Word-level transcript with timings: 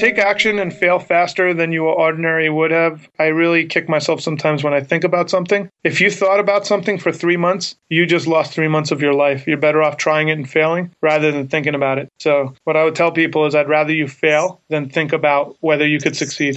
take 0.00 0.18
action 0.18 0.58
and 0.58 0.72
fail 0.72 0.98
faster 0.98 1.52
than 1.52 1.72
you 1.72 1.86
ordinarily 1.86 2.48
would 2.48 2.70
have. 2.70 3.08
I 3.18 3.26
really 3.26 3.66
kick 3.66 3.88
myself 3.88 4.20
sometimes 4.20 4.64
when 4.64 4.72
I 4.72 4.80
think 4.80 5.04
about 5.04 5.28
something. 5.30 5.68
If 5.84 6.00
you 6.00 6.10
thought 6.10 6.40
about 6.40 6.66
something 6.66 6.98
for 6.98 7.12
three 7.12 7.36
months, 7.36 7.76
you 7.88 8.06
just 8.06 8.26
lost 8.26 8.52
three 8.52 8.68
months 8.68 8.90
of 8.90 9.02
your 9.02 9.14
life. 9.14 9.46
You're 9.46 9.58
better 9.58 9.82
off 9.82 9.96
trying 9.96 10.28
it 10.28 10.38
and 10.38 10.48
failing 10.48 10.90
rather 11.02 11.30
than 11.30 11.48
thinking 11.48 11.74
about 11.74 11.98
it. 11.98 12.08
So, 12.18 12.54
what 12.64 12.76
I 12.76 12.84
would 12.84 12.94
tell 12.94 13.12
people 13.12 13.46
is 13.46 13.54
I'd 13.54 13.68
rather 13.68 13.92
you 13.92 14.08
fail 14.08 14.60
than 14.70 14.88
think 14.88 15.12
about 15.12 15.56
whether 15.60 15.86
you 15.86 16.00
could 16.00 16.16
succeed. 16.16 16.56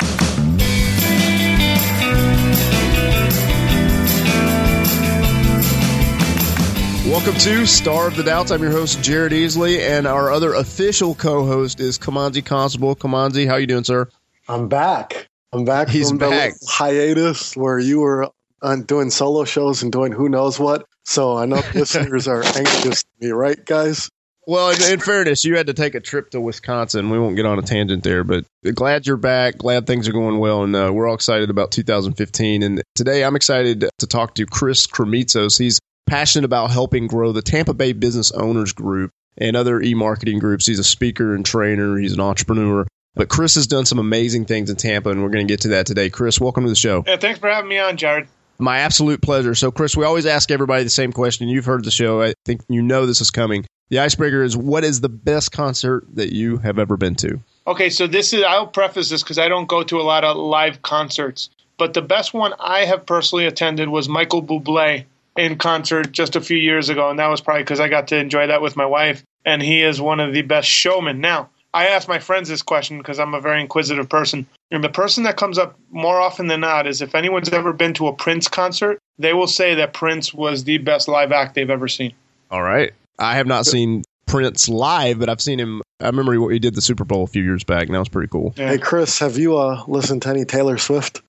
Welcome 7.05 7.35
to 7.35 7.65
Starve 7.65 8.15
the 8.15 8.23
Doubts. 8.23 8.49
I'm 8.49 8.61
your 8.61 8.71
host 8.71 9.03
Jared 9.03 9.33
Easley, 9.33 9.79
and 9.79 10.07
our 10.07 10.31
other 10.31 10.53
official 10.53 11.13
co-host 11.13 11.81
is 11.81 11.99
Kimanzi 11.99 12.45
Constable. 12.45 12.95
Kimanzi, 12.95 13.45
how 13.45 13.57
you 13.57 13.67
doing, 13.67 13.83
sir? 13.83 14.07
I'm 14.47 14.69
back. 14.69 15.27
I'm 15.51 15.65
back 15.65 15.89
He's 15.89 16.09
from 16.09 16.17
back. 16.19 16.53
the 16.53 16.67
hiatus 16.67 17.57
where 17.57 17.77
you 17.77 17.99
were 17.99 18.29
on 18.61 18.83
doing 18.83 19.09
solo 19.09 19.43
shows 19.43 19.83
and 19.83 19.91
doing 19.91 20.13
who 20.13 20.29
knows 20.29 20.57
what. 20.57 20.85
So 21.03 21.35
I 21.37 21.45
know 21.45 21.61
listeners 21.75 22.29
are 22.29 22.41
anxious 22.41 23.03
to 23.03 23.09
me, 23.19 23.31
right, 23.31 23.63
guys? 23.65 24.09
Well, 24.47 24.69
in, 24.69 24.93
in 24.93 24.99
fairness, 25.01 25.43
you 25.43 25.57
had 25.57 25.67
to 25.67 25.73
take 25.73 25.95
a 25.95 25.99
trip 25.99 26.29
to 26.31 26.39
Wisconsin. 26.39 27.09
We 27.09 27.19
won't 27.19 27.35
get 27.35 27.45
on 27.45 27.59
a 27.59 27.63
tangent 27.63 28.03
there, 28.03 28.23
but 28.23 28.45
glad 28.73 29.05
you're 29.05 29.17
back. 29.17 29.57
Glad 29.57 29.87
things 29.87 30.07
are 30.07 30.13
going 30.13 30.39
well, 30.39 30.63
and 30.63 30.73
uh, 30.73 30.89
we're 30.93 31.07
all 31.07 31.15
excited 31.15 31.49
about 31.49 31.71
2015. 31.71 32.63
And 32.63 32.81
today, 32.95 33.25
I'm 33.25 33.35
excited 33.35 33.89
to 33.99 34.07
talk 34.07 34.35
to 34.35 34.45
Chris 34.45 34.87
Krimitsos. 34.87 35.59
He's 35.59 35.79
passionate 36.05 36.45
about 36.45 36.71
helping 36.71 37.07
grow 37.07 37.31
the 37.31 37.41
Tampa 37.41 37.73
Bay 37.73 37.93
Business 37.93 38.31
Owners 38.31 38.73
Group 38.73 39.11
and 39.37 39.55
other 39.55 39.81
e-marketing 39.81 40.39
groups. 40.39 40.65
He's 40.65 40.79
a 40.79 40.83
speaker 40.83 41.33
and 41.33 41.45
trainer. 41.45 41.97
He's 41.97 42.13
an 42.13 42.19
entrepreneur. 42.19 42.85
But 43.15 43.29
Chris 43.29 43.55
has 43.55 43.67
done 43.67 43.85
some 43.85 43.99
amazing 43.99 44.45
things 44.45 44.69
in 44.69 44.75
Tampa, 44.75 45.09
and 45.09 45.21
we're 45.21 45.29
going 45.29 45.45
to 45.45 45.51
get 45.51 45.61
to 45.61 45.67
that 45.69 45.85
today. 45.85 46.09
Chris, 46.09 46.39
welcome 46.39 46.63
to 46.63 46.69
the 46.69 46.75
show. 46.75 47.03
Yeah, 47.05 47.17
thanks 47.17 47.39
for 47.39 47.49
having 47.49 47.69
me 47.69 47.77
on, 47.77 47.95
Jared. 47.95 48.27
My 48.57 48.79
absolute 48.79 49.21
pleasure. 49.21 49.55
So, 49.55 49.71
Chris, 49.71 49.95
we 49.95 50.05
always 50.05 50.25
ask 50.25 50.49
everybody 50.49 50.83
the 50.83 50.89
same 50.89 51.11
question. 51.11 51.47
You've 51.47 51.65
heard 51.65 51.83
the 51.83 51.91
show. 51.91 52.21
I 52.21 52.33
think 52.45 52.61
you 52.69 52.81
know 52.81 53.05
this 53.05 53.21
is 53.21 53.29
coming. 53.29 53.65
The 53.89 53.99
icebreaker 53.99 54.41
is 54.41 54.57
what 54.57 54.83
is 54.83 55.01
the 55.01 55.09
best 55.09 55.51
concert 55.51 56.05
that 56.13 56.33
you 56.33 56.57
have 56.57 56.79
ever 56.79 56.97
been 56.97 57.15
to? 57.15 57.39
Okay, 57.67 57.89
so 57.89 58.07
this 58.07 58.33
is 58.33 58.43
I'll 58.43 58.67
preface 58.67 59.09
this 59.09 59.21
because 59.21 59.37
I 59.37 59.47
don't 59.47 59.67
go 59.67 59.83
to 59.83 59.99
a 59.99 60.03
lot 60.03 60.23
of 60.23 60.35
live 60.35 60.81
concerts, 60.81 61.49
but 61.77 61.93
the 61.93 62.01
best 62.01 62.33
one 62.33 62.53
I 62.59 62.85
have 62.85 63.05
personally 63.05 63.45
attended 63.45 63.89
was 63.89 64.09
Michael 64.09 64.41
Bublé 64.41 65.05
in 65.37 65.57
concert 65.57 66.11
just 66.11 66.35
a 66.35 66.41
few 66.41 66.57
years 66.57 66.89
ago, 66.89 67.09
and 67.09 67.19
that 67.19 67.27
was 67.27 67.41
probably 67.41 67.63
because 67.63 67.79
I 67.79 67.87
got 67.87 68.07
to 68.09 68.17
enjoy 68.17 68.47
that 68.47 68.61
with 68.61 68.75
my 68.75 68.85
wife, 68.85 69.23
and 69.45 69.61
he 69.61 69.81
is 69.81 69.99
one 69.99 70.19
of 70.19 70.33
the 70.33 70.41
best 70.41 70.67
showmen. 70.67 71.21
Now, 71.21 71.49
I 71.73 71.87
ask 71.87 72.07
my 72.07 72.19
friends 72.19 72.49
this 72.49 72.61
question 72.61 72.99
because 72.99 73.19
I'm 73.19 73.33
a 73.33 73.41
very 73.41 73.59
inquisitive 73.59 74.07
person, 74.07 74.45
and 74.71 74.83
the 74.83 74.89
person 74.89 75.23
that 75.23 75.37
comes 75.37 75.57
up 75.57 75.77
more 75.91 76.19
often 76.19 76.47
than 76.47 76.61
not 76.61 76.85
is 76.85 77.01
if 77.01 77.15
anyone's 77.15 77.49
ever 77.49 77.73
been 77.73 77.93
to 77.95 78.07
a 78.07 78.13
Prince 78.13 78.47
concert, 78.47 78.99
they 79.17 79.33
will 79.33 79.47
say 79.47 79.75
that 79.75 79.93
Prince 79.93 80.33
was 80.33 80.63
the 80.63 80.77
best 80.77 81.07
live 81.07 81.31
act 81.31 81.55
they've 81.55 81.69
ever 81.69 81.87
seen. 81.87 82.13
All 82.51 82.61
right. 82.61 82.93
I 83.19 83.35
have 83.35 83.47
not 83.47 83.65
seen 83.65 84.03
Prince 84.27 84.69
live, 84.69 85.19
but 85.19 85.29
I've 85.29 85.41
seen 85.41 85.59
him. 85.59 85.81
I 85.99 86.07
remember 86.07 86.33
he, 86.33 86.53
he 86.53 86.59
did 86.59 86.75
the 86.75 86.81
Super 86.81 87.05
Bowl 87.05 87.23
a 87.23 87.27
few 87.27 87.43
years 87.43 87.63
back, 87.63 87.87
and 87.87 87.95
that 87.95 87.99
was 87.99 88.09
pretty 88.09 88.29
cool. 88.29 88.53
Yeah. 88.57 88.69
Hey, 88.69 88.77
Chris, 88.77 89.19
have 89.19 89.37
you 89.37 89.57
uh, 89.57 89.83
listened 89.87 90.21
to 90.23 90.29
any 90.29 90.45
Taylor 90.45 90.77
Swift? 90.77 91.21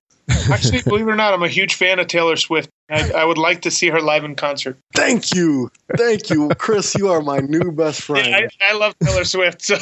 Actually, 0.51 0.81
believe 0.81 1.07
it 1.07 1.11
or 1.11 1.15
not, 1.15 1.33
I'm 1.33 1.43
a 1.43 1.47
huge 1.47 1.75
fan 1.75 1.99
of 1.99 2.07
Taylor 2.07 2.35
Swift. 2.35 2.69
I, 2.89 3.11
I 3.11 3.25
would 3.25 3.37
like 3.37 3.61
to 3.63 3.71
see 3.71 3.87
her 3.89 4.01
live 4.01 4.23
in 4.23 4.35
concert. 4.35 4.77
Thank 4.93 5.33
you. 5.33 5.71
Thank 5.97 6.29
you. 6.29 6.49
Chris, 6.57 6.95
you 6.95 7.09
are 7.09 7.21
my 7.21 7.39
new 7.39 7.71
best 7.71 8.01
friend. 8.01 8.35
I, 8.35 8.49
I 8.61 8.73
love 8.73 8.95
Taylor 9.03 9.23
Swift. 9.25 9.61
So 9.61 9.77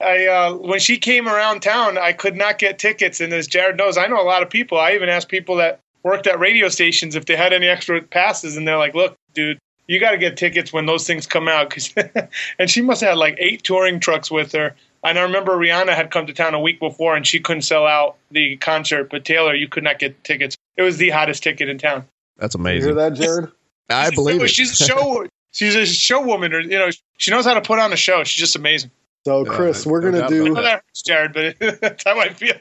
I 0.00 0.26
uh, 0.26 0.54
when 0.54 0.80
she 0.80 0.98
came 0.98 1.28
around 1.28 1.60
town, 1.60 1.96
I 1.98 2.12
could 2.12 2.36
not 2.36 2.58
get 2.58 2.78
tickets. 2.78 3.20
And 3.20 3.32
as 3.32 3.46
Jared 3.46 3.76
knows, 3.76 3.96
I 3.96 4.06
know 4.08 4.20
a 4.20 4.24
lot 4.24 4.42
of 4.42 4.50
people. 4.50 4.78
I 4.78 4.94
even 4.94 5.08
asked 5.08 5.28
people 5.28 5.56
that 5.56 5.78
worked 6.02 6.26
at 6.26 6.38
radio 6.40 6.68
stations 6.68 7.14
if 7.14 7.26
they 7.26 7.36
had 7.36 7.52
any 7.52 7.68
extra 7.68 8.02
passes, 8.02 8.56
and 8.56 8.66
they're 8.66 8.78
like, 8.78 8.94
"Look, 8.94 9.14
dude." 9.34 9.58
You 9.88 9.98
got 9.98 10.12
to 10.12 10.16
get 10.18 10.36
tickets 10.36 10.72
when 10.72 10.86
those 10.86 11.06
things 11.08 11.26
come 11.26 11.48
out, 11.48 11.68
'cause- 11.68 11.92
and 12.58 12.70
she 12.70 12.80
must 12.82 13.00
have 13.00 13.10
had 13.10 13.18
like 13.18 13.36
eight 13.38 13.64
touring 13.64 13.98
trucks 13.98 14.30
with 14.30 14.52
her. 14.52 14.76
And 15.04 15.18
I 15.18 15.22
remember 15.22 15.52
Rihanna 15.52 15.94
had 15.94 16.10
come 16.10 16.26
to 16.26 16.32
town 16.32 16.54
a 16.54 16.60
week 16.60 16.78
before, 16.78 17.16
and 17.16 17.26
she 17.26 17.40
couldn't 17.40 17.62
sell 17.62 17.86
out 17.86 18.16
the 18.30 18.56
concert. 18.56 19.10
But 19.10 19.24
Taylor, 19.24 19.54
you 19.54 19.68
could 19.68 19.82
not 19.82 19.98
get 19.98 20.22
tickets. 20.22 20.56
It 20.76 20.82
was 20.82 20.96
the 20.96 21.10
hottest 21.10 21.42
ticket 21.42 21.68
in 21.68 21.78
town. 21.78 22.04
That's 22.36 22.54
you 22.54 22.60
amazing. 22.60 22.88
hear 22.88 22.94
that, 22.94 23.14
Jared? 23.14 23.50
I 23.90 24.10
believe 24.10 24.42
it. 24.42 24.48
She's 24.50 24.80
a 24.80 24.84
show. 24.88 25.26
She's 25.50 25.74
a 25.74 25.84
show 25.84 26.24
woman, 26.24 26.52
or 26.54 26.60
you 26.60 26.78
know, 26.78 26.90
she 27.18 27.30
knows 27.30 27.44
how 27.44 27.54
to 27.54 27.60
put 27.60 27.78
on 27.78 27.92
a 27.92 27.96
show. 27.96 28.24
She's 28.24 28.40
just 28.40 28.56
amazing. 28.56 28.90
So, 29.24 29.44
Chris, 29.44 29.86
no 29.86 29.92
we're 29.92 30.00
gonna 30.00 30.28
do. 30.28 30.42
I 30.42 30.46
know 30.46 30.52
about 30.52 30.62
that 30.62 30.82
hurts, 30.86 31.02
Jared, 31.02 31.32
but 31.32 31.56
that's 31.80 32.04
how 32.04 32.18
I 32.18 32.30
feel. 32.30 32.54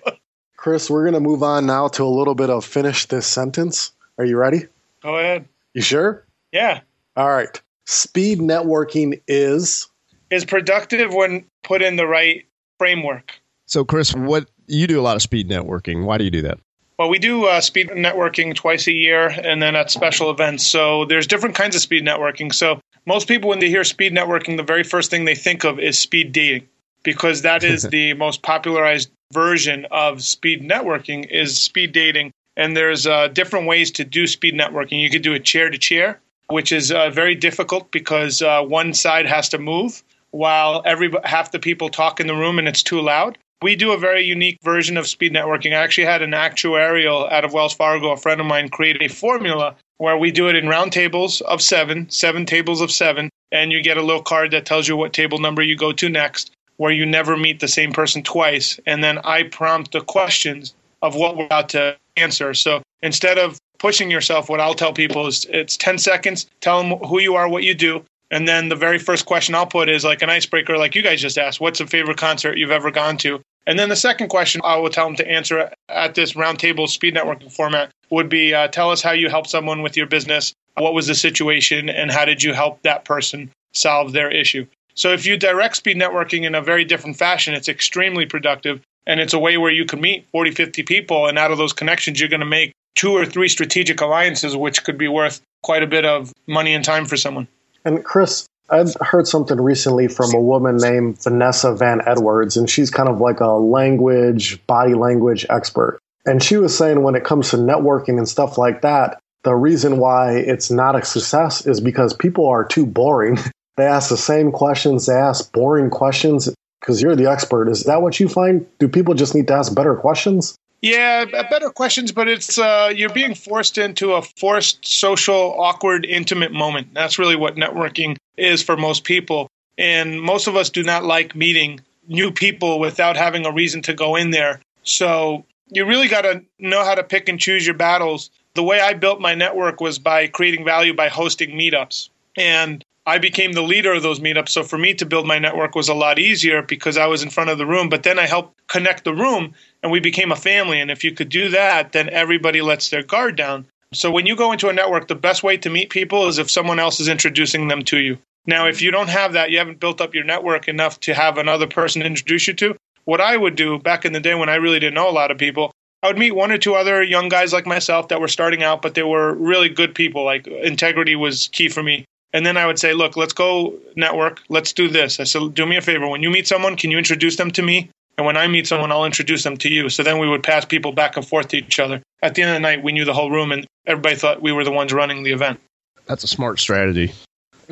Chris, 0.57 0.89
we're 0.89 1.05
gonna 1.05 1.19
move 1.19 1.41
on 1.41 1.65
now 1.65 1.87
to 1.89 2.03
a 2.03 2.05
little 2.05 2.35
bit 2.35 2.49
of 2.49 2.65
finish 2.65 3.05
this 3.05 3.25
sentence. 3.25 3.93
Are 4.17 4.25
you 4.25 4.37
ready? 4.37 4.67
Go 5.01 5.17
ahead. 5.17 5.47
You 5.73 5.81
sure? 5.81 6.25
Yeah, 6.51 6.81
All 7.15 7.29
right. 7.29 7.59
Speed 7.85 8.39
networking 8.39 9.21
is. 9.27 9.87
is 10.29 10.45
productive 10.45 11.13
when 11.13 11.45
put 11.63 11.81
in 11.81 11.95
the 11.95 12.07
right 12.07 12.45
framework. 12.77 13.39
So, 13.65 13.85
Chris, 13.85 14.13
what 14.13 14.49
you 14.67 14.87
do 14.87 14.99
a 14.99 15.03
lot 15.03 15.15
of 15.15 15.21
speed 15.21 15.49
networking. 15.49 16.05
Why 16.05 16.17
do 16.17 16.23
you 16.23 16.31
do 16.31 16.41
that? 16.43 16.59
Well, 16.97 17.09
we 17.09 17.19
do 17.19 17.45
uh, 17.45 17.61
speed 17.61 17.89
networking 17.89 18.53
twice 18.53 18.87
a 18.87 18.91
year, 18.91 19.27
and 19.27 19.61
then 19.61 19.75
at 19.75 19.89
special 19.89 20.29
events. 20.29 20.67
So 20.67 21.05
there's 21.05 21.25
different 21.25 21.55
kinds 21.55 21.75
of 21.75 21.81
speed 21.81 22.05
networking. 22.05 22.53
So 22.53 22.79
most 23.05 23.27
people, 23.27 23.49
when 23.49 23.59
they 23.59 23.69
hear 23.69 23.83
speed 23.83 24.13
networking, 24.13 24.57
the 24.57 24.63
very 24.63 24.83
first 24.83 25.09
thing 25.09 25.25
they 25.25 25.35
think 25.35 25.63
of 25.63 25.79
is 25.79 25.97
speed 25.97 26.31
dating, 26.31 26.67
because 27.03 27.41
that 27.41 27.63
is 27.63 27.83
the 27.89 28.13
most 28.13 28.43
popularized 28.43 29.09
version 29.33 29.87
of 29.89 30.21
speed 30.21 30.61
networking 30.61 31.27
is 31.29 31.59
speed 31.59 31.91
dating. 31.91 32.31
And 32.55 32.77
there's 32.77 33.07
uh, 33.07 33.29
different 33.29 33.65
ways 33.65 33.89
to 33.91 34.03
do 34.03 34.27
speed 34.27 34.53
networking. 34.53 35.01
You 35.01 35.09
could 35.09 35.23
do 35.23 35.33
it 35.33 35.43
chair 35.43 35.69
to 35.69 35.77
chair, 35.77 36.19
which 36.49 36.71
is 36.71 36.91
uh, 36.91 37.09
very 37.09 37.33
difficult 37.33 37.91
because 37.91 38.41
uh, 38.41 38.61
one 38.61 38.93
side 38.93 39.25
has 39.25 39.49
to 39.49 39.57
move 39.57 40.03
while 40.31 40.81
every 40.85 41.11
half 41.23 41.51
the 41.51 41.59
people 41.59 41.89
talk 41.89 42.19
in 42.19 42.27
the 42.27 42.35
room 42.35 42.59
and 42.59 42.67
it's 42.67 42.83
too 42.83 43.01
loud. 43.01 43.37
We 43.61 43.75
do 43.75 43.91
a 43.91 43.97
very 43.97 44.23
unique 44.23 44.57
version 44.63 44.97
of 44.97 45.07
speed 45.07 45.33
networking. 45.33 45.73
I 45.73 45.83
actually 45.83 46.05
had 46.05 46.23
an 46.23 46.31
actuarial 46.31 47.31
out 47.31 47.45
of 47.45 47.53
Wells 47.53 47.73
Fargo, 47.73 48.11
a 48.11 48.17
friend 48.17 48.41
of 48.41 48.47
mine, 48.47 48.69
create 48.69 49.01
a 49.01 49.07
formula 49.07 49.75
where 49.97 50.17
we 50.17 50.31
do 50.31 50.49
it 50.49 50.55
in 50.55 50.67
round 50.67 50.91
tables 50.91 51.41
of 51.41 51.61
seven, 51.61 52.09
seven 52.09 52.43
tables 52.43 52.81
of 52.81 52.89
seven, 52.89 53.29
and 53.51 53.71
you 53.71 53.83
get 53.83 53.97
a 53.97 54.01
little 54.01 54.23
card 54.23 54.49
that 54.49 54.65
tells 54.65 54.87
you 54.87 54.97
what 54.97 55.13
table 55.13 55.37
number 55.37 55.61
you 55.61 55.75
go 55.75 55.91
to 55.91 56.09
next, 56.09 56.51
where 56.77 56.91
you 56.91 57.05
never 57.05 57.37
meet 57.37 57.59
the 57.59 57.67
same 57.67 57.91
person 57.91 58.23
twice. 58.23 58.79
And 58.87 59.03
then 59.03 59.19
I 59.19 59.43
prompt 59.43 59.91
the 59.91 60.01
questions 60.01 60.73
of 61.03 61.15
what 61.15 61.37
we're 61.37 61.45
about 61.45 61.69
to 61.69 61.95
answer. 62.17 62.55
So 62.55 62.81
instead 63.03 63.37
of 63.37 63.59
pushing 63.77 64.09
yourself, 64.09 64.49
what 64.49 64.59
I'll 64.59 64.73
tell 64.73 64.93
people 64.93 65.27
is 65.27 65.45
it's 65.49 65.77
10 65.77 65.99
seconds, 65.99 66.47
tell 66.61 66.81
them 66.81 66.97
who 67.07 67.19
you 67.19 67.35
are, 67.35 67.47
what 67.47 67.63
you 67.63 67.75
do. 67.75 68.03
And 68.31 68.47
then 68.47 68.69
the 68.69 68.77
very 68.77 68.97
first 68.97 69.25
question 69.25 69.53
I'll 69.53 69.67
put 69.67 69.89
is 69.89 70.05
like 70.05 70.21
an 70.21 70.29
icebreaker, 70.29 70.77
like 70.77 70.95
you 70.95 71.01
guys 71.01 71.21
just 71.21 71.37
asked, 71.37 71.59
what's 71.59 71.81
a 71.81 71.85
favorite 71.85 72.17
concert 72.17 72.57
you've 72.57 72.71
ever 72.71 72.89
gone 72.89 73.17
to? 73.17 73.41
And 73.67 73.77
then 73.77 73.89
the 73.89 73.95
second 73.95 74.29
question 74.29 74.61
I 74.63 74.77
will 74.77 74.89
tell 74.89 75.05
them 75.05 75.17
to 75.17 75.29
answer 75.29 75.69
at 75.89 76.15
this 76.15 76.33
roundtable 76.33 76.87
speed 76.87 77.13
networking 77.13 77.51
format 77.51 77.91
would 78.09 78.29
be 78.29 78.53
uh, 78.53 78.69
tell 78.69 78.89
us 78.89 79.01
how 79.01 79.11
you 79.11 79.29
helped 79.29 79.49
someone 79.49 79.81
with 79.81 79.97
your 79.97 80.07
business. 80.07 80.53
What 80.77 80.93
was 80.93 81.07
the 81.07 81.15
situation 81.15 81.89
and 81.89 82.09
how 82.09 82.25
did 82.25 82.41
you 82.41 82.53
help 82.53 82.81
that 82.81 83.05
person 83.05 83.51
solve 83.73 84.13
their 84.13 84.31
issue? 84.31 84.65
So 84.95 85.11
if 85.11 85.25
you 85.25 85.37
direct 85.37 85.75
speed 85.75 85.97
networking 85.97 86.43
in 86.43 86.55
a 86.55 86.61
very 86.61 86.85
different 86.85 87.17
fashion, 87.17 87.53
it's 87.53 87.69
extremely 87.69 88.25
productive. 88.25 88.81
And 89.07 89.19
it's 89.19 89.33
a 89.33 89.39
way 89.39 89.57
where 89.57 89.71
you 89.71 89.85
can 89.85 89.99
meet 89.99 90.25
40, 90.31 90.51
50 90.51 90.83
people. 90.83 91.27
And 91.27 91.37
out 91.37 91.51
of 91.51 91.57
those 91.57 91.73
connections, 91.73 92.19
you're 92.19 92.29
going 92.29 92.39
to 92.39 92.45
make 92.45 92.71
two 92.95 93.11
or 93.11 93.25
three 93.25 93.47
strategic 93.47 93.99
alliances, 93.99 94.55
which 94.55 94.83
could 94.83 94.97
be 94.97 95.07
worth 95.07 95.41
quite 95.63 95.83
a 95.83 95.87
bit 95.87 96.05
of 96.05 96.31
money 96.47 96.73
and 96.73 96.85
time 96.85 97.05
for 97.05 97.17
someone. 97.17 97.47
And 97.83 98.03
Chris, 98.03 98.45
I've 98.69 98.93
heard 99.01 99.27
something 99.27 99.59
recently 99.59 100.07
from 100.07 100.33
a 100.33 100.39
woman 100.39 100.77
named 100.77 101.21
Vanessa 101.21 101.75
Van 101.75 102.01
Edwards, 102.05 102.55
and 102.55 102.69
she's 102.69 102.89
kind 102.89 103.09
of 103.09 103.19
like 103.19 103.41
a 103.41 103.51
language, 103.51 104.65
body 104.65 104.93
language 104.93 105.45
expert. 105.49 105.99
And 106.25 106.41
she 106.41 106.57
was 106.57 106.77
saying 106.77 107.03
when 107.03 107.15
it 107.15 107.23
comes 107.23 107.49
to 107.49 107.57
networking 107.57 108.17
and 108.17 108.29
stuff 108.29 108.57
like 108.57 108.81
that, 108.81 109.19
the 109.43 109.55
reason 109.55 109.97
why 109.97 110.37
it's 110.37 110.69
not 110.69 110.95
a 110.95 111.03
success 111.03 111.65
is 111.65 111.81
because 111.81 112.13
people 112.13 112.47
are 112.47 112.63
too 112.63 112.85
boring. 112.85 113.39
they 113.77 113.85
ask 113.85 114.09
the 114.09 114.17
same 114.17 114.51
questions, 114.51 115.07
they 115.07 115.15
ask 115.15 115.51
boring 115.51 115.89
questions 115.89 116.53
because 116.79 117.01
you're 117.01 117.15
the 117.15 117.29
expert. 117.29 117.67
Is 117.69 117.83
that 117.83 118.01
what 118.01 118.19
you 118.19 118.29
find? 118.29 118.65
Do 118.79 118.87
people 118.87 119.15
just 119.15 119.35
need 119.35 119.47
to 119.47 119.53
ask 119.53 119.73
better 119.73 119.95
questions? 119.95 120.55
Yeah, 120.81 121.25
better 121.25 121.69
questions, 121.69 122.11
but 122.11 122.27
it's 122.27 122.57
uh, 122.57 122.91
you're 122.95 123.13
being 123.13 123.35
forced 123.35 123.77
into 123.77 124.13
a 124.13 124.21
forced, 124.23 124.83
social, 124.83 125.55
awkward, 125.59 126.05
intimate 126.05 126.51
moment. 126.51 126.93
That's 126.95 127.19
really 127.19 127.35
what 127.35 127.55
networking 127.55 128.17
is 128.35 128.63
for 128.63 128.75
most 128.75 129.03
people. 129.03 129.47
And 129.77 130.19
most 130.19 130.47
of 130.47 130.55
us 130.55 130.71
do 130.71 130.81
not 130.81 131.03
like 131.03 131.35
meeting 131.35 131.81
new 132.07 132.31
people 132.31 132.79
without 132.79 133.15
having 133.15 133.45
a 133.45 133.51
reason 133.51 133.83
to 133.83 133.93
go 133.93 134.15
in 134.15 134.31
there. 134.31 134.59
So 134.83 135.45
you 135.69 135.85
really 135.85 136.07
got 136.07 136.21
to 136.21 136.43
know 136.57 136.83
how 136.83 136.95
to 136.95 137.03
pick 137.03 137.29
and 137.29 137.39
choose 137.39 137.65
your 137.65 137.75
battles. 137.75 138.31
The 138.55 138.63
way 138.63 138.81
I 138.81 138.93
built 138.93 139.21
my 139.21 139.35
network 139.35 139.81
was 139.81 139.99
by 139.99 140.27
creating 140.27 140.65
value 140.65 140.95
by 140.95 141.09
hosting 141.09 141.51
meetups. 141.51 142.09
And 142.35 142.83
I 143.05 143.17
became 143.17 143.53
the 143.53 143.63
leader 143.63 143.93
of 143.93 144.03
those 144.03 144.19
meetups. 144.19 144.49
So 144.49 144.63
for 144.63 144.77
me 144.77 144.93
to 144.95 145.05
build 145.05 145.25
my 145.25 145.39
network 145.39 145.73
was 145.73 145.89
a 145.89 145.93
lot 145.93 146.19
easier 146.19 146.61
because 146.61 146.97
I 146.97 147.07
was 147.07 147.23
in 147.23 147.31
front 147.31 147.49
of 147.49 147.57
the 147.57 147.65
room. 147.65 147.89
But 147.89 148.03
then 148.03 148.19
I 148.19 148.27
helped 148.27 148.55
connect 148.67 149.03
the 149.03 149.13
room 149.13 149.53
and 149.81 149.91
we 149.91 149.99
became 149.99 150.31
a 150.31 150.35
family. 150.35 150.79
And 150.79 150.91
if 150.91 151.03
you 151.03 151.11
could 151.11 151.29
do 151.29 151.49
that, 151.49 151.93
then 151.93 152.09
everybody 152.09 152.61
lets 152.61 152.89
their 152.89 153.03
guard 153.03 153.35
down. 153.35 153.65
So 153.93 154.11
when 154.11 154.25
you 154.25 154.35
go 154.35 154.51
into 154.51 154.69
a 154.69 154.73
network, 154.73 155.07
the 155.07 155.15
best 155.15 155.43
way 155.43 155.57
to 155.57 155.69
meet 155.69 155.89
people 155.89 156.27
is 156.27 156.37
if 156.37 156.49
someone 156.49 156.79
else 156.79 156.99
is 156.99 157.07
introducing 157.07 157.67
them 157.67 157.81
to 157.85 157.97
you. 157.97 158.17
Now, 158.45 158.67
if 158.67 158.81
you 158.81 158.91
don't 158.91 159.09
have 159.09 159.33
that, 159.33 159.51
you 159.51 159.57
haven't 159.57 159.79
built 159.79 159.99
up 159.99 160.15
your 160.15 160.23
network 160.23 160.67
enough 160.67 160.99
to 161.01 161.13
have 161.13 161.37
another 161.37 161.67
person 161.67 162.01
introduce 162.01 162.47
you 162.47 162.53
to. 162.53 162.75
What 163.05 163.21
I 163.21 163.35
would 163.35 163.55
do 163.55 163.79
back 163.79 164.05
in 164.05 164.13
the 164.13 164.19
day 164.19 164.35
when 164.35 164.49
I 164.49 164.55
really 164.55 164.79
didn't 164.79 164.95
know 164.95 165.09
a 165.09 165.11
lot 165.11 165.31
of 165.31 165.37
people, 165.37 165.71
I 166.03 166.07
would 166.07 166.17
meet 166.17 166.31
one 166.31 166.51
or 166.51 166.57
two 166.57 166.75
other 166.75 167.03
young 167.03 167.29
guys 167.29 167.53
like 167.53 167.65
myself 167.65 168.07
that 168.07 168.21
were 168.21 168.27
starting 168.27 168.63
out, 168.63 168.81
but 168.81 168.95
they 168.95 169.03
were 169.03 169.33
really 169.33 169.69
good 169.69 169.93
people. 169.93 170.23
Like 170.23 170.47
integrity 170.47 171.15
was 171.15 171.49
key 171.49 171.67
for 171.67 171.83
me. 171.83 172.05
And 172.33 172.45
then 172.45 172.55
I 172.55 172.65
would 172.65 172.79
say, 172.79 172.93
look, 172.93 173.17
let's 173.17 173.33
go 173.33 173.77
network. 173.95 174.41
Let's 174.47 174.71
do 174.73 174.87
this. 174.87 175.19
I 175.19 175.25
said, 175.25 175.53
do 175.53 175.65
me 175.65 175.75
a 175.75 175.81
favor. 175.81 176.07
When 176.07 176.23
you 176.23 176.29
meet 176.29 176.47
someone, 176.47 176.77
can 176.77 176.89
you 176.89 176.97
introduce 176.97 177.35
them 177.35 177.51
to 177.51 177.61
me? 177.61 177.89
And 178.17 178.25
when 178.25 178.37
I 178.37 178.47
meet 178.47 178.67
someone, 178.67 178.91
I'll 178.91 179.05
introduce 179.05 179.43
them 179.43 179.57
to 179.57 179.69
you. 179.69 179.89
So 179.89 180.03
then 180.03 180.19
we 180.19 180.29
would 180.29 180.43
pass 180.43 180.63
people 180.63 180.91
back 180.93 181.17
and 181.17 181.27
forth 181.27 181.49
to 181.49 181.57
each 181.57 181.79
other. 181.79 182.01
At 182.21 182.35
the 182.35 182.43
end 182.43 182.51
of 182.51 182.55
the 182.55 182.61
night, 182.61 182.83
we 182.83 182.91
knew 182.91 183.03
the 183.03 183.13
whole 183.13 183.31
room, 183.31 183.51
and 183.51 183.65
everybody 183.85 184.15
thought 184.15 184.41
we 184.41 184.51
were 184.51 184.63
the 184.63 184.71
ones 184.71 184.93
running 184.93 185.23
the 185.23 185.31
event. 185.31 185.59
That's 186.05 186.23
a 186.23 186.27
smart 186.27 186.59
strategy. 186.59 187.13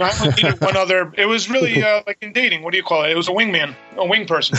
I 0.02 0.34
needed 0.36 0.62
one 0.62 0.78
other. 0.78 1.14
It 1.18 1.26
was 1.26 1.50
really 1.50 1.84
uh, 1.84 2.04
like 2.08 2.18
in 2.22 2.34
dating. 2.34 2.64
What 2.64 2.72
do 2.72 2.78
you 2.78 2.84
call 2.84 3.04
it? 3.04 3.12
It 3.12 3.18
was 3.18 3.28
a 3.28 3.32
wingman, 3.32 3.76
a 3.98 4.06
wing 4.06 4.26
person. 4.28 4.58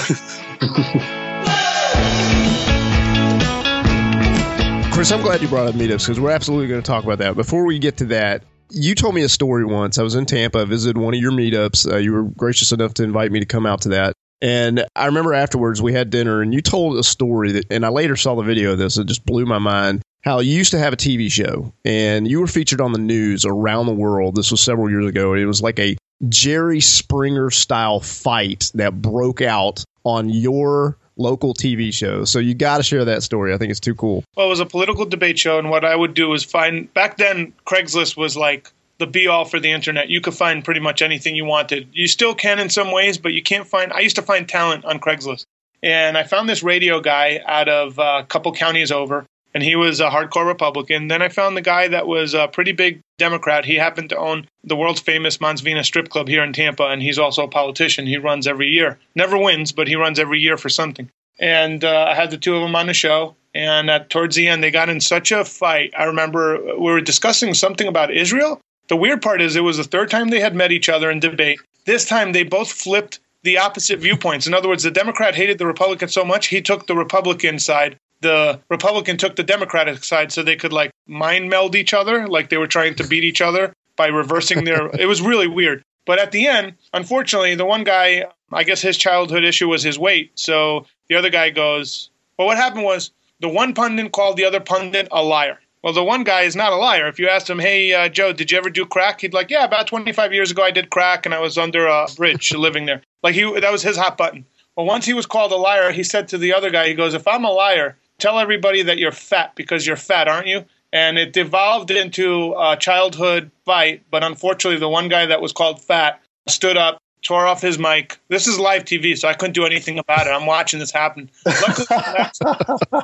Chris, 4.92 5.12
I'm 5.12 5.22
glad 5.22 5.40
you 5.40 5.48
brought 5.48 5.66
up 5.66 5.74
meetups 5.74 6.06
because 6.06 6.20
we're 6.20 6.30
absolutely 6.30 6.68
going 6.68 6.82
to 6.82 6.86
talk 6.86 7.04
about 7.04 7.18
that. 7.18 7.34
Before 7.34 7.64
we 7.64 7.78
get 7.78 7.96
to 7.98 8.04
that, 8.06 8.42
you 8.70 8.94
told 8.94 9.14
me 9.14 9.22
a 9.22 9.28
story 9.28 9.64
once. 9.64 9.98
I 9.98 10.02
was 10.02 10.14
in 10.14 10.26
Tampa, 10.26 10.60
I 10.60 10.64
visited 10.64 10.98
one 10.98 11.14
of 11.14 11.20
your 11.20 11.32
meetups. 11.32 11.90
Uh, 11.90 11.96
you 11.96 12.12
were 12.12 12.24
gracious 12.24 12.72
enough 12.72 12.94
to 12.94 13.04
invite 13.04 13.32
me 13.32 13.40
to 13.40 13.46
come 13.46 13.66
out 13.66 13.82
to 13.82 13.90
that. 13.90 14.14
And 14.42 14.84
I 14.96 15.06
remember 15.06 15.34
afterwards 15.34 15.82
we 15.82 15.92
had 15.92 16.10
dinner 16.10 16.40
and 16.40 16.54
you 16.54 16.62
told 16.62 16.98
a 16.98 17.02
story 17.02 17.52
that, 17.52 17.66
and 17.70 17.84
I 17.84 17.90
later 17.90 18.16
saw 18.16 18.34
the 18.34 18.42
video 18.42 18.72
of 18.72 18.78
this. 18.78 18.96
It 18.96 19.06
just 19.06 19.26
blew 19.26 19.44
my 19.44 19.58
mind. 19.58 20.02
How 20.22 20.40
you 20.40 20.52
used 20.52 20.72
to 20.72 20.78
have 20.78 20.92
a 20.92 20.98
TV 20.98 21.30
show 21.30 21.72
and 21.84 22.28
you 22.28 22.40
were 22.40 22.46
featured 22.46 22.80
on 22.80 22.92
the 22.92 22.98
news 22.98 23.44
around 23.44 23.86
the 23.86 23.94
world. 23.94 24.34
This 24.34 24.50
was 24.50 24.60
several 24.60 24.90
years 24.90 25.06
ago. 25.06 25.34
It 25.34 25.44
was 25.46 25.62
like 25.62 25.78
a 25.78 25.96
Jerry 26.28 26.80
Springer 26.80 27.50
style 27.50 28.00
fight 28.00 28.70
that 28.74 29.00
broke 29.00 29.40
out 29.40 29.82
on 30.04 30.28
your 30.28 30.98
local 31.20 31.54
TV 31.54 31.92
show. 31.92 32.24
So 32.24 32.38
you 32.38 32.54
got 32.54 32.78
to 32.78 32.82
share 32.82 33.04
that 33.04 33.22
story. 33.22 33.54
I 33.54 33.58
think 33.58 33.70
it's 33.70 33.80
too 33.80 33.94
cool. 33.94 34.24
Well, 34.36 34.46
it 34.46 34.50
was 34.50 34.60
a 34.60 34.66
political 34.66 35.04
debate 35.04 35.38
show, 35.38 35.58
and 35.58 35.70
what 35.70 35.84
I 35.84 35.94
would 35.94 36.14
do 36.14 36.32
is 36.32 36.42
find 36.42 36.92
back 36.94 37.18
then 37.18 37.52
Craigslist 37.66 38.16
was 38.16 38.36
like 38.36 38.72
the 38.98 39.06
be 39.06 39.26
all 39.26 39.44
for 39.44 39.60
the 39.60 39.70
internet. 39.70 40.08
You 40.08 40.20
could 40.20 40.34
find 40.34 40.64
pretty 40.64 40.80
much 40.80 41.02
anything 41.02 41.36
you 41.36 41.44
wanted. 41.44 41.88
You 41.92 42.06
still 42.06 42.34
can 42.34 42.58
in 42.58 42.70
some 42.70 42.92
ways, 42.92 43.18
but 43.18 43.32
you 43.32 43.42
can't 43.42 43.66
find. 43.66 43.92
I 43.92 44.00
used 44.00 44.16
to 44.16 44.22
find 44.22 44.48
talent 44.48 44.84
on 44.84 44.98
Craigslist, 44.98 45.44
and 45.82 46.16
I 46.16 46.24
found 46.24 46.48
this 46.48 46.62
radio 46.62 47.00
guy 47.00 47.40
out 47.46 47.68
of 47.68 47.98
uh, 47.98 48.20
a 48.22 48.26
couple 48.26 48.52
counties 48.52 48.90
over, 48.90 49.26
and 49.54 49.62
he 49.62 49.76
was 49.76 50.00
a 50.00 50.10
hardcore 50.10 50.46
Republican. 50.46 51.08
Then 51.08 51.22
I 51.22 51.28
found 51.28 51.56
the 51.56 51.62
guy 51.62 51.88
that 51.88 52.06
was 52.06 52.34
a 52.34 52.48
pretty 52.48 52.72
big 52.72 53.00
Democrat. 53.18 53.64
He 53.64 53.76
happened 53.76 54.10
to 54.10 54.16
own 54.16 54.46
the 54.64 54.76
world's 54.76 55.00
famous 55.00 55.40
Mons 55.40 55.60
Venus 55.60 55.86
strip 55.86 56.08
club 56.08 56.28
here 56.28 56.42
in 56.42 56.52
Tampa, 56.52 56.84
and 56.84 57.02
he's 57.02 57.18
also 57.18 57.44
a 57.44 57.48
politician. 57.48 58.06
He 58.06 58.18
runs 58.18 58.46
every 58.46 58.68
year. 58.68 58.98
Never 59.14 59.36
wins, 59.36 59.72
but 59.72 59.88
he 59.88 59.96
runs 59.96 60.18
every 60.18 60.40
year 60.40 60.56
for 60.56 60.68
something. 60.68 61.08
And 61.38 61.84
uh, 61.84 62.06
I 62.08 62.14
had 62.14 62.30
the 62.30 62.38
two 62.38 62.54
of 62.54 62.62
them 62.62 62.76
on 62.76 62.86
the 62.86 62.94
show. 62.94 63.34
And 63.54 63.90
at, 63.90 64.10
towards 64.10 64.36
the 64.36 64.46
end, 64.46 64.62
they 64.62 64.70
got 64.70 64.88
in 64.88 65.00
such 65.00 65.32
a 65.32 65.44
fight. 65.44 65.92
I 65.98 66.04
remember 66.04 66.76
we 66.76 66.92
were 66.92 67.00
discussing 67.00 67.54
something 67.54 67.88
about 67.88 68.12
Israel. 68.12 68.60
The 68.88 68.96
weird 68.96 69.22
part 69.22 69.40
is 69.40 69.56
it 69.56 69.64
was 69.64 69.76
the 69.76 69.84
third 69.84 70.10
time 70.10 70.28
they 70.28 70.40
had 70.40 70.54
met 70.54 70.72
each 70.72 70.88
other 70.88 71.10
in 71.10 71.20
debate. 71.20 71.60
This 71.84 72.04
time 72.04 72.32
they 72.32 72.44
both 72.44 72.70
flipped 72.70 73.18
the 73.42 73.58
opposite 73.58 73.98
viewpoints. 73.98 74.46
In 74.46 74.54
other 74.54 74.68
words, 74.68 74.82
the 74.82 74.90
Democrat 74.90 75.34
hated 75.34 75.58
the 75.58 75.66
Republican 75.66 76.08
so 76.08 76.24
much, 76.24 76.48
he 76.48 76.60
took 76.60 76.86
the 76.86 76.96
Republican 76.96 77.58
side 77.58 77.96
the 78.20 78.60
Republican 78.68 79.16
took 79.16 79.36
the 79.36 79.42
Democratic 79.42 80.04
side 80.04 80.32
so 80.32 80.42
they 80.42 80.56
could 80.56 80.72
like 80.72 80.90
mind 81.06 81.48
meld 81.48 81.74
each 81.74 81.94
other, 81.94 82.28
like 82.28 82.48
they 82.48 82.58
were 82.58 82.66
trying 82.66 82.94
to 82.96 83.06
beat 83.06 83.24
each 83.24 83.40
other 83.40 83.72
by 83.96 84.08
reversing 84.08 84.64
their. 84.64 84.86
it 84.98 85.06
was 85.06 85.20
really 85.22 85.48
weird. 85.48 85.82
But 86.06 86.18
at 86.18 86.32
the 86.32 86.46
end, 86.46 86.74
unfortunately, 86.92 87.54
the 87.54 87.66
one 87.66 87.84
guy, 87.84 88.24
I 88.52 88.64
guess 88.64 88.80
his 88.80 88.96
childhood 88.96 89.44
issue 89.44 89.68
was 89.68 89.82
his 89.82 89.98
weight. 89.98 90.32
So 90.34 90.86
the 91.08 91.14
other 91.16 91.30
guy 91.30 91.50
goes, 91.50 92.10
Well, 92.38 92.46
what 92.46 92.56
happened 92.56 92.84
was 92.84 93.10
the 93.40 93.48
one 93.48 93.74
pundit 93.74 94.12
called 94.12 94.36
the 94.36 94.44
other 94.44 94.60
pundit 94.60 95.08
a 95.12 95.22
liar. 95.22 95.58
Well, 95.82 95.92
the 95.94 96.04
one 96.04 96.24
guy 96.24 96.42
is 96.42 96.56
not 96.56 96.72
a 96.72 96.76
liar. 96.76 97.06
If 97.06 97.18
you 97.18 97.28
asked 97.28 97.48
him, 97.48 97.58
Hey, 97.58 97.92
uh, 97.92 98.08
Joe, 98.08 98.32
did 98.32 98.50
you 98.50 98.58
ever 98.58 98.70
do 98.70 98.84
crack? 98.84 99.20
He'd 99.20 99.34
like, 99.34 99.50
Yeah, 99.50 99.64
about 99.64 99.86
25 99.86 100.32
years 100.32 100.50
ago, 100.50 100.62
I 100.62 100.70
did 100.70 100.90
crack 100.90 101.26
and 101.26 101.34
I 101.34 101.40
was 101.40 101.58
under 101.58 101.86
a 101.86 102.06
bridge 102.16 102.52
living 102.56 102.86
there. 102.86 103.02
Like, 103.22 103.34
he 103.34 103.60
that 103.60 103.72
was 103.72 103.82
his 103.82 103.96
hot 103.96 104.16
button. 104.16 104.44
Well, 104.76 104.86
once 104.86 105.04
he 105.04 105.12
was 105.12 105.26
called 105.26 105.52
a 105.52 105.56
liar, 105.56 105.92
he 105.92 106.02
said 106.02 106.28
to 106.28 106.38
the 106.38 106.54
other 106.54 106.70
guy, 106.70 106.88
He 106.88 106.94
goes, 106.94 107.14
If 107.14 107.28
I'm 107.28 107.44
a 107.44 107.50
liar, 107.50 107.96
tell 108.20 108.38
everybody 108.38 108.82
that 108.82 108.98
you're 108.98 109.12
fat 109.12 109.54
because 109.54 109.86
you're 109.86 109.96
fat, 109.96 110.28
aren't 110.28 110.46
you? 110.46 110.64
And 110.92 111.18
it 111.18 111.32
devolved 111.32 111.90
into 111.90 112.54
a 112.58 112.76
childhood 112.76 113.50
fight. 113.64 114.02
But 114.10 114.24
unfortunately, 114.24 114.78
the 114.78 114.88
one 114.88 115.08
guy 115.08 115.26
that 115.26 115.40
was 115.40 115.52
called 115.52 115.80
fat 115.82 116.20
stood 116.48 116.76
up, 116.76 117.00
tore 117.22 117.46
off 117.46 117.60
his 117.60 117.78
mic. 117.78 118.18
This 118.28 118.46
is 118.46 118.58
live 118.58 118.84
TV, 118.84 119.16
so 119.16 119.28
I 119.28 119.34
couldn't 119.34 119.54
do 119.54 119.64
anything 119.64 119.98
about 119.98 120.26
it. 120.26 120.30
I'm 120.30 120.46
watching 120.46 120.80
this 120.80 120.90
happen. 120.90 121.30
Luckily, 121.44 121.86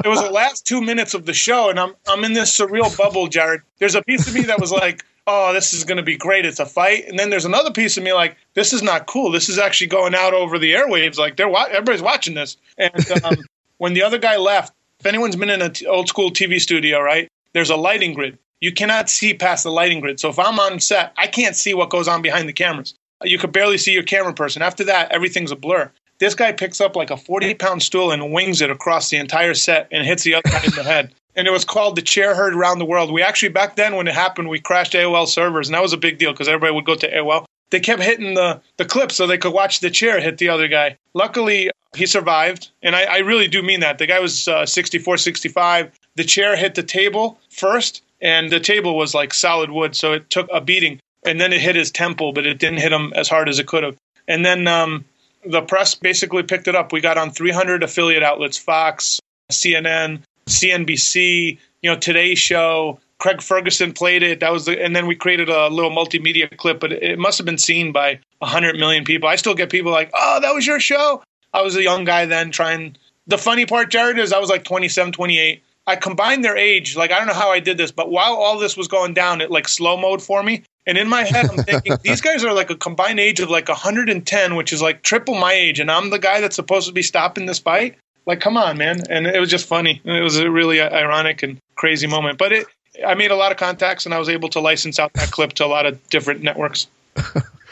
it 0.04 0.08
was 0.08 0.22
the 0.22 0.30
last 0.32 0.66
two 0.66 0.80
minutes 0.80 1.14
of 1.14 1.26
the 1.26 1.34
show, 1.34 1.70
and 1.70 1.78
I'm 1.78 1.94
I'm 2.08 2.24
in 2.24 2.32
this 2.32 2.56
surreal 2.56 2.96
bubble, 2.96 3.28
Jared. 3.28 3.62
There's 3.78 3.94
a 3.94 4.02
piece 4.02 4.26
of 4.26 4.34
me 4.34 4.42
that 4.42 4.60
was 4.60 4.72
like, 4.72 5.04
"Oh, 5.26 5.52
this 5.52 5.72
is 5.72 5.84
going 5.84 5.98
to 5.98 6.02
be 6.02 6.16
great. 6.16 6.46
It's 6.46 6.60
a 6.60 6.66
fight," 6.66 7.06
and 7.08 7.18
then 7.18 7.30
there's 7.30 7.44
another 7.44 7.70
piece 7.70 7.96
of 7.96 8.02
me 8.02 8.12
like, 8.12 8.36
"This 8.54 8.72
is 8.72 8.82
not 8.82 9.06
cool. 9.06 9.30
This 9.30 9.48
is 9.48 9.58
actually 9.58 9.88
going 9.88 10.14
out 10.14 10.34
over 10.34 10.58
the 10.58 10.72
airwaves. 10.72 11.18
Like 11.18 11.36
they're 11.36 11.52
everybody's 11.70 12.02
watching 12.02 12.34
this." 12.34 12.56
And 12.78 12.92
um, 13.22 13.36
when 13.78 13.94
the 13.94 14.02
other 14.02 14.18
guy 14.18 14.36
left, 14.36 14.72
if 15.00 15.06
anyone's 15.06 15.36
been 15.36 15.50
in 15.50 15.62
an 15.62 15.72
t- 15.72 15.86
old 15.86 16.08
school 16.08 16.30
TV 16.30 16.60
studio, 16.60 17.00
right? 17.00 17.28
There's 17.52 17.70
a 17.70 17.76
lighting 17.76 18.14
grid. 18.14 18.38
You 18.60 18.72
cannot 18.72 19.10
see 19.10 19.34
past 19.34 19.64
the 19.64 19.70
lighting 19.70 20.00
grid. 20.00 20.18
So 20.18 20.28
if 20.28 20.38
I'm 20.38 20.58
on 20.58 20.80
set, 20.80 21.12
I 21.16 21.26
can't 21.26 21.54
see 21.54 21.74
what 21.74 21.90
goes 21.90 22.08
on 22.08 22.22
behind 22.22 22.48
the 22.48 22.52
cameras. 22.52 22.94
You 23.22 23.38
could 23.38 23.52
barely 23.52 23.78
see 23.78 23.92
your 23.92 24.02
camera 24.02 24.32
person. 24.32 24.62
After 24.62 24.84
that, 24.84 25.12
everything's 25.12 25.50
a 25.50 25.56
blur. 25.56 25.90
This 26.18 26.34
guy 26.34 26.52
picks 26.52 26.80
up 26.80 26.96
like 26.96 27.10
a 27.10 27.16
40 27.16 27.54
pound 27.54 27.82
stool 27.82 28.10
and 28.10 28.32
wings 28.32 28.62
it 28.62 28.70
across 28.70 29.10
the 29.10 29.18
entire 29.18 29.54
set 29.54 29.88
and 29.90 30.06
hits 30.06 30.22
the 30.22 30.34
other 30.34 30.48
guy 30.48 30.64
in 30.64 30.74
the 30.74 30.82
head. 30.82 31.12
And 31.34 31.46
it 31.46 31.50
was 31.50 31.66
called 31.66 31.96
the 31.96 32.02
chair 32.02 32.34
heard 32.34 32.54
around 32.54 32.78
the 32.78 32.86
world. 32.86 33.12
We 33.12 33.22
actually, 33.22 33.50
back 33.50 33.76
then 33.76 33.96
when 33.96 34.08
it 34.08 34.14
happened, 34.14 34.48
we 34.48 34.58
crashed 34.58 34.94
AOL 34.94 35.28
servers, 35.28 35.68
and 35.68 35.74
that 35.74 35.82
was 35.82 35.92
a 35.92 35.98
big 35.98 36.16
deal 36.16 36.32
because 36.32 36.48
everybody 36.48 36.72
would 36.72 36.86
go 36.86 36.94
to 36.94 37.10
AOL. 37.10 37.44
They 37.70 37.80
kept 37.80 38.02
hitting 38.02 38.34
the, 38.34 38.60
the 38.76 38.84
clip 38.84 39.10
so 39.10 39.26
they 39.26 39.38
could 39.38 39.52
watch 39.52 39.80
the 39.80 39.90
chair 39.90 40.20
hit 40.20 40.38
the 40.38 40.48
other 40.48 40.68
guy. 40.68 40.98
Luckily, 41.14 41.70
he 41.96 42.06
survived. 42.06 42.70
And 42.82 42.94
I, 42.94 43.04
I 43.04 43.18
really 43.18 43.48
do 43.48 43.62
mean 43.62 43.80
that. 43.80 43.98
The 43.98 44.06
guy 44.06 44.20
was 44.20 44.46
uh, 44.46 44.66
64, 44.66 45.16
65. 45.16 45.92
The 46.14 46.24
chair 46.24 46.56
hit 46.56 46.74
the 46.74 46.82
table 46.82 47.38
first, 47.50 48.02
and 48.20 48.50
the 48.50 48.60
table 48.60 48.96
was 48.96 49.14
like 49.14 49.34
solid 49.34 49.70
wood. 49.70 49.96
So 49.96 50.12
it 50.12 50.30
took 50.30 50.48
a 50.52 50.60
beating. 50.60 51.00
And 51.24 51.40
then 51.40 51.52
it 51.52 51.60
hit 51.60 51.74
his 51.74 51.90
temple, 51.90 52.32
but 52.32 52.46
it 52.46 52.58
didn't 52.58 52.78
hit 52.78 52.92
him 52.92 53.12
as 53.16 53.28
hard 53.28 53.48
as 53.48 53.58
it 53.58 53.66
could 53.66 53.82
have. 53.82 53.96
And 54.28 54.44
then 54.44 54.68
um, 54.68 55.04
the 55.44 55.62
press 55.62 55.94
basically 55.94 56.44
picked 56.44 56.68
it 56.68 56.76
up. 56.76 56.92
We 56.92 57.00
got 57.00 57.18
on 57.18 57.30
300 57.30 57.82
affiliate 57.82 58.22
outlets 58.22 58.56
Fox, 58.56 59.20
CNN, 59.50 60.22
CNBC, 60.46 61.58
you 61.82 61.90
know, 61.90 61.96
Today 61.96 62.34
Show. 62.34 63.00
Craig 63.18 63.40
Ferguson 63.40 63.92
played 63.92 64.22
it. 64.22 64.40
That 64.40 64.52
was 64.52 64.66
the, 64.66 64.82
and 64.82 64.94
then 64.94 65.06
we 65.06 65.14
created 65.16 65.48
a 65.48 65.68
little 65.68 65.90
multimedia 65.90 66.54
clip, 66.56 66.80
but 66.80 66.92
it, 66.92 67.18
must 67.18 67.38
have 67.38 67.46
been 67.46 67.58
seen 67.58 67.92
by 67.92 68.20
100 68.38 68.76
million 68.76 69.04
people. 69.04 69.28
I 69.28 69.36
still 69.36 69.54
get 69.54 69.70
people 69.70 69.90
like, 69.90 70.10
oh, 70.14 70.40
that 70.40 70.54
was 70.54 70.66
your 70.66 70.80
show. 70.80 71.22
I 71.54 71.62
was 71.62 71.76
a 71.76 71.82
young 71.82 72.04
guy 72.04 72.26
then 72.26 72.50
trying. 72.50 72.96
The 73.26 73.38
funny 73.38 73.64
part, 73.64 73.90
Jared, 73.90 74.18
is 74.18 74.32
I 74.32 74.38
was 74.38 74.50
like 74.50 74.64
27, 74.64 75.12
28. 75.12 75.62
I 75.86 75.96
combined 75.96 76.44
their 76.44 76.56
age. 76.56 76.96
Like, 76.96 77.10
I 77.10 77.18
don't 77.18 77.28
know 77.28 77.34
how 77.34 77.50
I 77.50 77.60
did 77.60 77.78
this, 77.78 77.92
but 77.92 78.10
while 78.10 78.34
all 78.34 78.58
this 78.58 78.76
was 78.76 78.88
going 78.88 79.14
down, 79.14 79.40
it 79.40 79.50
like 79.50 79.68
slow 79.68 79.96
mode 79.96 80.22
for 80.22 80.42
me. 80.42 80.64
And 80.86 80.98
in 80.98 81.08
my 81.08 81.22
head, 81.22 81.48
I'm 81.50 81.64
thinking, 81.64 81.96
these 82.02 82.20
guys 82.20 82.44
are 82.44 82.52
like 82.52 82.70
a 82.70 82.76
combined 82.76 83.18
age 83.18 83.40
of 83.40 83.48
like 83.48 83.68
110, 83.68 84.56
which 84.56 84.72
is 84.72 84.82
like 84.82 85.02
triple 85.02 85.34
my 85.34 85.52
age. 85.52 85.80
And 85.80 85.90
I'm 85.90 86.10
the 86.10 86.18
guy 86.18 86.40
that's 86.40 86.56
supposed 86.56 86.86
to 86.88 86.92
be 86.92 87.02
stopping 87.02 87.46
this 87.46 87.58
fight. 87.58 87.96
Like, 88.26 88.40
come 88.40 88.56
on, 88.56 88.76
man. 88.76 89.02
And 89.08 89.26
it 89.26 89.38
was 89.38 89.50
just 89.50 89.66
funny. 89.66 90.00
It 90.04 90.22
was 90.22 90.38
a 90.38 90.50
really 90.50 90.80
uh, 90.80 90.90
ironic 90.90 91.42
and 91.42 91.60
crazy 91.76 92.08
moment. 92.08 92.38
But 92.38 92.52
it, 92.52 92.66
I 93.04 93.14
made 93.14 93.30
a 93.30 93.36
lot 93.36 93.52
of 93.52 93.58
contacts 93.58 94.06
and 94.06 94.14
I 94.14 94.18
was 94.18 94.28
able 94.28 94.48
to 94.50 94.60
license 94.60 94.98
out 94.98 95.12
that 95.14 95.30
clip 95.30 95.54
to 95.54 95.64
a 95.64 95.68
lot 95.68 95.86
of 95.86 96.08
different 96.08 96.42
networks. 96.42 96.86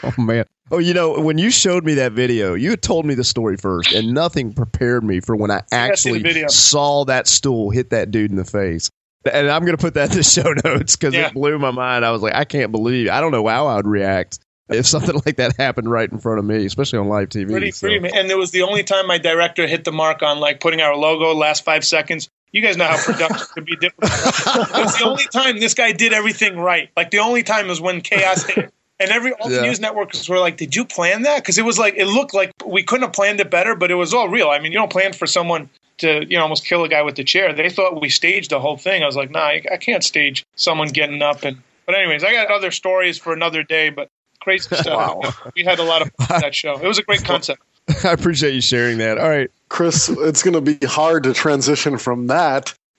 oh, 0.03 0.13
man. 0.17 0.45
Oh, 0.71 0.79
you 0.79 0.93
know, 0.93 1.19
when 1.19 1.37
you 1.37 1.51
showed 1.51 1.85
me 1.85 1.93
that 1.95 2.13
video, 2.13 2.55
you 2.55 2.71
had 2.71 2.81
told 2.81 3.05
me 3.05 3.13
the 3.13 3.23
story 3.23 3.55
first, 3.55 3.93
and 3.93 4.13
nothing 4.13 4.51
prepared 4.51 5.03
me 5.03 5.19
for 5.19 5.35
when 5.35 5.51
I 5.51 5.61
actually 5.71 6.47
saw 6.47 7.05
that 7.05 7.27
stool 7.27 7.69
hit 7.69 7.91
that 7.91 8.09
dude 8.09 8.31
in 8.31 8.37
the 8.37 8.45
face. 8.45 8.89
And 9.31 9.49
I'm 9.49 9.63
going 9.63 9.77
to 9.77 9.81
put 9.81 9.93
that 9.93 10.11
in 10.11 10.17
the 10.17 10.23
show 10.23 10.53
notes 10.63 10.95
because 10.95 11.13
yeah. 11.13 11.27
it 11.27 11.33
blew 11.33 11.59
my 11.59 11.71
mind. 11.71 12.03
I 12.03 12.11
was 12.11 12.23
like, 12.23 12.33
I 12.33 12.45
can't 12.45 12.71
believe. 12.71 13.09
I 13.09 13.21
don't 13.21 13.31
know 13.31 13.47
how 13.47 13.67
I 13.67 13.75
would 13.75 13.87
react 13.87 14.39
if 14.69 14.87
something 14.87 15.15
like 15.25 15.37
that 15.37 15.55
happened 15.57 15.89
right 15.89 16.11
in 16.11 16.17
front 16.19 16.39
of 16.39 16.45
me, 16.45 16.65
especially 16.65 16.99
on 16.99 17.09
live 17.09 17.29
TV. 17.29 17.49
Pretty, 17.49 17.71
so. 17.71 17.87
pretty, 17.87 18.09
and 18.17 18.29
it 18.31 18.37
was 18.37 18.51
the 18.51 18.63
only 18.63 18.83
time 18.83 19.07
my 19.07 19.17
director 19.17 19.67
hit 19.67 19.83
the 19.83 19.91
mark 19.91 20.23
on 20.23 20.39
like 20.39 20.59
putting 20.59 20.81
our 20.81 20.95
logo 20.95 21.33
last 21.33 21.63
five 21.63 21.85
seconds. 21.85 22.29
You 22.55 22.61
guys 22.61 22.77
know 22.77 22.85
how 22.85 22.95
production 22.95 23.47
can 23.53 23.63
be 23.65 23.75
different. 23.75 24.13
It's 24.13 24.97
the 24.97 25.03
only 25.03 25.25
time 25.25 25.59
this 25.59 25.73
guy 25.73 25.91
did 25.91 26.13
everything 26.13 26.57
right. 26.57 26.89
Like 26.95 27.11
the 27.11 27.19
only 27.19 27.43
time 27.43 27.67
was 27.67 27.81
when 27.81 27.99
chaos 27.99 28.45
hit 28.45 28.71
And 29.01 29.11
every 29.11 29.33
all 29.33 29.49
the 29.49 29.55
Yeah. 29.55 29.61
news 29.63 29.81
networks 29.81 30.29
were 30.29 30.39
like, 30.39 30.55
"Did 30.55 30.73
you 30.73 30.85
plan 30.85 31.23
that?" 31.23 31.41
Because 31.41 31.57
it 31.57 31.65
was 31.65 31.77
like 31.77 31.95
it 31.97 32.05
looked 32.05 32.33
like 32.33 32.51
we 32.65 32.81
couldn't 32.81 33.03
have 33.03 33.11
planned 33.11 33.41
it 33.41 33.51
better, 33.51 33.75
but 33.75 33.91
it 33.91 33.95
was 33.95 34.13
all 34.13 34.29
real. 34.29 34.49
I 34.51 34.59
mean, 34.59 34.71
you 34.71 34.77
don't 34.77 34.89
plan 34.89 35.11
for 35.11 35.27
someone 35.27 35.69
to 35.97 36.25
you 36.29 36.37
know 36.37 36.43
almost 36.43 36.65
kill 36.65 36.85
a 36.85 36.87
guy 36.87 37.01
with 37.01 37.15
the 37.15 37.25
chair. 37.25 37.51
They 37.51 37.69
thought 37.69 37.99
we 37.99 38.07
staged 38.07 38.51
the 38.51 38.61
whole 38.61 38.77
thing. 38.77 39.03
I 39.03 39.05
was 39.05 39.17
like, 39.17 39.31
"Nah, 39.31 39.41
I, 39.41 39.61
I 39.73 39.75
can't 39.75 40.01
stage 40.01 40.45
someone 40.55 40.87
getting 40.87 41.21
up." 41.21 41.43
And 41.43 41.57
but 41.85 41.95
anyways, 41.95 42.23
I 42.23 42.31
got 42.31 42.49
other 42.49 42.71
stories 42.71 43.17
for 43.17 43.33
another 43.33 43.63
day. 43.63 43.89
But 43.89 44.07
crazy 44.39 44.73
stuff. 44.77 44.87
Wow. 44.87 45.33
We 45.57 45.65
had 45.65 45.79
a 45.79 45.83
lot 45.83 46.01
of 46.03 46.09
fun 46.17 46.27
with 46.29 46.41
that 46.43 46.55
show. 46.55 46.79
It 46.81 46.87
was 46.87 46.97
a 46.99 47.03
great 47.03 47.25
concept. 47.25 47.61
I 48.05 48.13
appreciate 48.13 48.53
you 48.53 48.61
sharing 48.61 48.99
that. 48.99 49.17
All 49.17 49.27
right. 49.27 49.51
Chris, 49.75 50.07
it's 50.07 50.41
going 50.41 50.53
to 50.53 50.61
be 50.61 50.77
hard 50.87 51.23
to 51.23 51.33
transition 51.33 51.97
from 51.97 52.27
that 52.27 52.73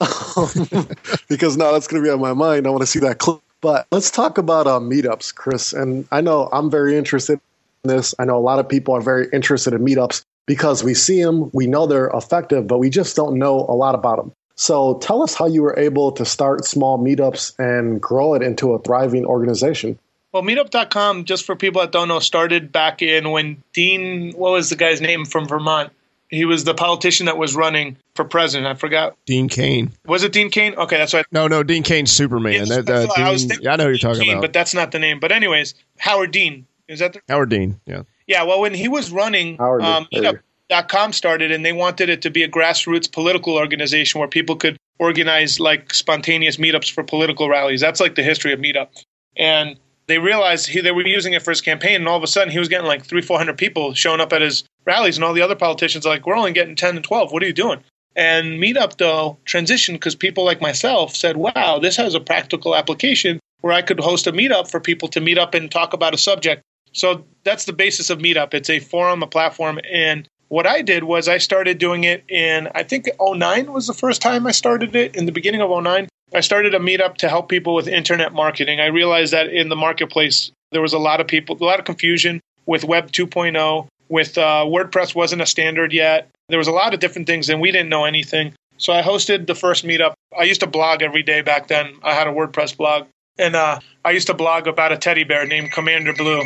because 1.26 1.56
now 1.56 1.72
that's 1.72 1.86
going 1.86 2.02
to 2.02 2.06
be 2.06 2.12
on 2.12 2.20
my 2.20 2.34
mind. 2.34 2.66
I 2.66 2.70
want 2.70 2.82
to 2.82 2.86
see 2.86 2.98
that 2.98 3.16
clip. 3.16 3.40
But 3.62 3.86
let's 3.90 4.10
talk 4.10 4.36
about 4.36 4.66
uh, 4.66 4.78
meetups, 4.78 5.34
Chris. 5.34 5.72
And 5.72 6.06
I 6.12 6.20
know 6.20 6.50
I'm 6.52 6.70
very 6.70 6.98
interested 6.98 7.40
in 7.82 7.88
this. 7.88 8.14
I 8.18 8.26
know 8.26 8.36
a 8.36 8.44
lot 8.44 8.58
of 8.58 8.68
people 8.68 8.92
are 8.92 9.00
very 9.00 9.26
interested 9.32 9.72
in 9.72 9.86
meetups 9.86 10.26
because 10.44 10.84
we 10.84 10.92
see 10.92 11.22
them, 11.22 11.50
we 11.54 11.66
know 11.66 11.86
they're 11.86 12.10
effective, 12.12 12.66
but 12.66 12.76
we 12.76 12.90
just 12.90 13.16
don't 13.16 13.38
know 13.38 13.54
a 13.54 13.72
lot 13.74 13.94
about 13.94 14.18
them. 14.18 14.32
So 14.56 14.98
tell 14.98 15.22
us 15.22 15.34
how 15.34 15.46
you 15.46 15.62
were 15.62 15.78
able 15.78 16.12
to 16.12 16.26
start 16.26 16.66
small 16.66 16.98
meetups 16.98 17.58
and 17.58 18.02
grow 18.02 18.34
it 18.34 18.42
into 18.42 18.74
a 18.74 18.78
thriving 18.80 19.24
organization. 19.24 19.98
Well, 20.32 20.42
meetup.com, 20.42 21.24
just 21.24 21.46
for 21.46 21.56
people 21.56 21.80
that 21.80 21.92
don't 21.92 22.08
know, 22.08 22.18
started 22.18 22.70
back 22.70 23.00
in 23.00 23.30
when 23.30 23.62
Dean, 23.72 24.32
what 24.32 24.52
was 24.52 24.68
the 24.68 24.76
guy's 24.76 25.00
name 25.00 25.24
from 25.24 25.48
Vermont? 25.48 25.90
He 26.28 26.44
was 26.44 26.64
the 26.64 26.74
politician 26.74 27.26
that 27.26 27.38
was 27.38 27.54
running 27.54 27.96
for 28.14 28.24
president. 28.24 28.66
I 28.66 28.74
forgot. 28.74 29.16
Dean 29.26 29.48
Cain. 29.48 29.92
Was 30.06 30.24
it 30.24 30.32
Dean 30.32 30.50
Cain? 30.50 30.74
Okay, 30.74 30.96
that's 30.96 31.14
right. 31.14 31.24
No, 31.30 31.46
no, 31.46 31.62
Dean 31.62 31.82
Cain's 31.82 32.10
Superman. 32.10 32.52
Yes, 32.52 32.68
that, 32.68 32.88
uh, 32.88 33.06
what 33.06 33.18
I 33.18 33.30
was 33.30 33.44
thinking. 33.44 33.64
yeah, 33.64 33.72
I 33.72 33.76
know 33.76 33.84
who 33.84 33.90
you're 33.90 33.98
talking 33.98 34.22
Cain, 34.22 34.32
about. 34.32 34.42
but 34.42 34.52
that's 34.52 34.74
not 34.74 34.92
the 34.92 34.98
name. 34.98 35.20
But 35.20 35.32
anyways, 35.32 35.74
Howard 35.98 36.32
Dean. 36.32 36.66
Is 36.88 37.00
that 37.00 37.12
the 37.14 37.20
Howard 37.28 37.50
Dean. 37.50 37.80
Yeah. 37.86 38.02
Yeah, 38.26 38.42
well, 38.42 38.60
when 38.60 38.74
he 38.74 38.88
was 38.88 39.12
running, 39.12 39.56
Howard 39.56 39.82
Dean, 39.82 39.92
um, 39.92 40.08
there 40.10 40.42
Meetup.com 40.70 41.12
started, 41.12 41.52
and 41.52 41.64
they 41.64 41.72
wanted 41.72 42.08
it 42.08 42.22
to 42.22 42.30
be 42.30 42.42
a 42.42 42.48
grassroots 42.48 43.10
political 43.10 43.54
organization 43.54 44.18
where 44.18 44.28
people 44.28 44.56
could 44.56 44.76
organize 44.98 45.60
like 45.60 45.92
spontaneous 45.92 46.56
meetups 46.56 46.90
for 46.90 47.04
political 47.04 47.48
rallies. 47.48 47.80
That's 47.80 48.00
like 48.00 48.14
the 48.14 48.22
history 48.22 48.52
of 48.52 48.60
Meetup. 48.60 48.88
And 49.36 49.76
they 50.06 50.18
realized 50.18 50.68
he, 50.68 50.80
they 50.80 50.92
were 50.92 51.06
using 51.06 51.34
it 51.34 51.42
for 51.42 51.50
his 51.50 51.60
campaign, 51.60 51.96
and 51.96 52.08
all 52.08 52.16
of 52.16 52.22
a 52.22 52.26
sudden 52.26 52.50
he 52.50 52.58
was 52.58 52.68
getting 52.68 52.86
like 52.86 53.04
three, 53.04 53.22
four 53.22 53.38
hundred 53.38 53.58
people 53.58 53.94
showing 53.94 54.20
up 54.20 54.32
at 54.32 54.42
his 54.42 54.64
rallies, 54.86 55.16
and 55.16 55.24
all 55.24 55.34
the 55.34 55.42
other 55.42 55.56
politicians 55.56 56.06
are 56.06 56.10
like, 56.10 56.26
"We're 56.26 56.36
only 56.36 56.52
getting 56.52 56.76
ten 56.76 56.96
and 56.96 57.04
twelve. 57.04 57.32
What 57.32 57.42
are 57.42 57.46
you 57.46 57.52
doing?" 57.52 57.80
And 58.14 58.60
Meetup 58.60 58.96
though 58.96 59.38
transitioned 59.44 59.94
because 59.94 60.14
people 60.14 60.44
like 60.44 60.60
myself 60.60 61.14
said, 61.14 61.36
"Wow, 61.36 61.78
this 61.80 61.96
has 61.96 62.14
a 62.14 62.20
practical 62.20 62.74
application 62.74 63.40
where 63.60 63.72
I 63.72 63.82
could 63.82 64.00
host 64.00 64.26
a 64.26 64.32
meetup 64.32 64.70
for 64.70 64.80
people 64.80 65.08
to 65.08 65.20
meet 65.20 65.38
up 65.38 65.54
and 65.54 65.70
talk 65.70 65.92
about 65.92 66.14
a 66.14 66.18
subject." 66.18 66.62
So 66.92 67.24
that's 67.44 67.66
the 67.66 67.74
basis 67.74 68.08
of 68.08 68.20
Meetup. 68.20 68.54
It's 68.54 68.70
a 68.70 68.78
forum, 68.78 69.22
a 69.22 69.26
platform, 69.26 69.78
and 69.92 70.26
what 70.48 70.66
I 70.66 70.82
did 70.82 71.04
was 71.04 71.28
I 71.28 71.38
started 71.38 71.78
doing 71.78 72.04
it 72.04 72.24
in 72.28 72.68
I 72.74 72.82
think 72.84 73.08
09 73.20 73.72
was 73.72 73.86
the 73.86 73.94
first 73.94 74.22
time 74.22 74.46
I 74.46 74.52
started 74.52 74.94
it 74.94 75.16
in 75.16 75.26
the 75.26 75.32
beginning 75.32 75.60
of 75.60 75.70
09. 75.70 76.08
I 76.34 76.40
started 76.40 76.74
a 76.74 76.78
meetup 76.78 77.16
to 77.18 77.28
help 77.28 77.48
people 77.48 77.74
with 77.74 77.88
internet 77.88 78.32
marketing. 78.32 78.80
I 78.80 78.86
realized 78.86 79.32
that 79.32 79.48
in 79.48 79.68
the 79.68 79.76
marketplace 79.76 80.50
there 80.72 80.82
was 80.82 80.92
a 80.92 80.98
lot 80.98 81.20
of 81.20 81.26
people, 81.26 81.56
a 81.60 81.64
lot 81.64 81.78
of 81.78 81.84
confusion 81.84 82.40
with 82.64 82.84
Web 82.84 83.12
2.0. 83.12 83.86
With 84.08 84.38
uh, 84.38 84.64
WordPress 84.66 85.14
wasn't 85.14 85.42
a 85.42 85.46
standard 85.46 85.92
yet. 85.92 86.28
There 86.48 86.58
was 86.58 86.68
a 86.68 86.72
lot 86.72 86.94
of 86.94 87.00
different 87.00 87.26
things, 87.26 87.48
and 87.48 87.60
we 87.60 87.72
didn't 87.72 87.88
know 87.88 88.04
anything. 88.04 88.52
So 88.78 88.92
I 88.92 89.02
hosted 89.02 89.46
the 89.46 89.54
first 89.54 89.84
meetup. 89.84 90.14
I 90.38 90.44
used 90.44 90.60
to 90.60 90.66
blog 90.66 91.02
every 91.02 91.22
day 91.22 91.40
back 91.40 91.68
then. 91.68 91.94
I 92.02 92.12
had 92.14 92.26
a 92.26 92.30
WordPress 92.30 92.76
blog, 92.76 93.06
and 93.38 93.56
uh, 93.56 93.80
I 94.04 94.10
used 94.12 94.26
to 94.28 94.34
blog 94.34 94.66
about 94.68 94.92
a 94.92 94.96
teddy 94.96 95.24
bear 95.24 95.46
named 95.46 95.72
Commander 95.72 96.12
Blue 96.12 96.42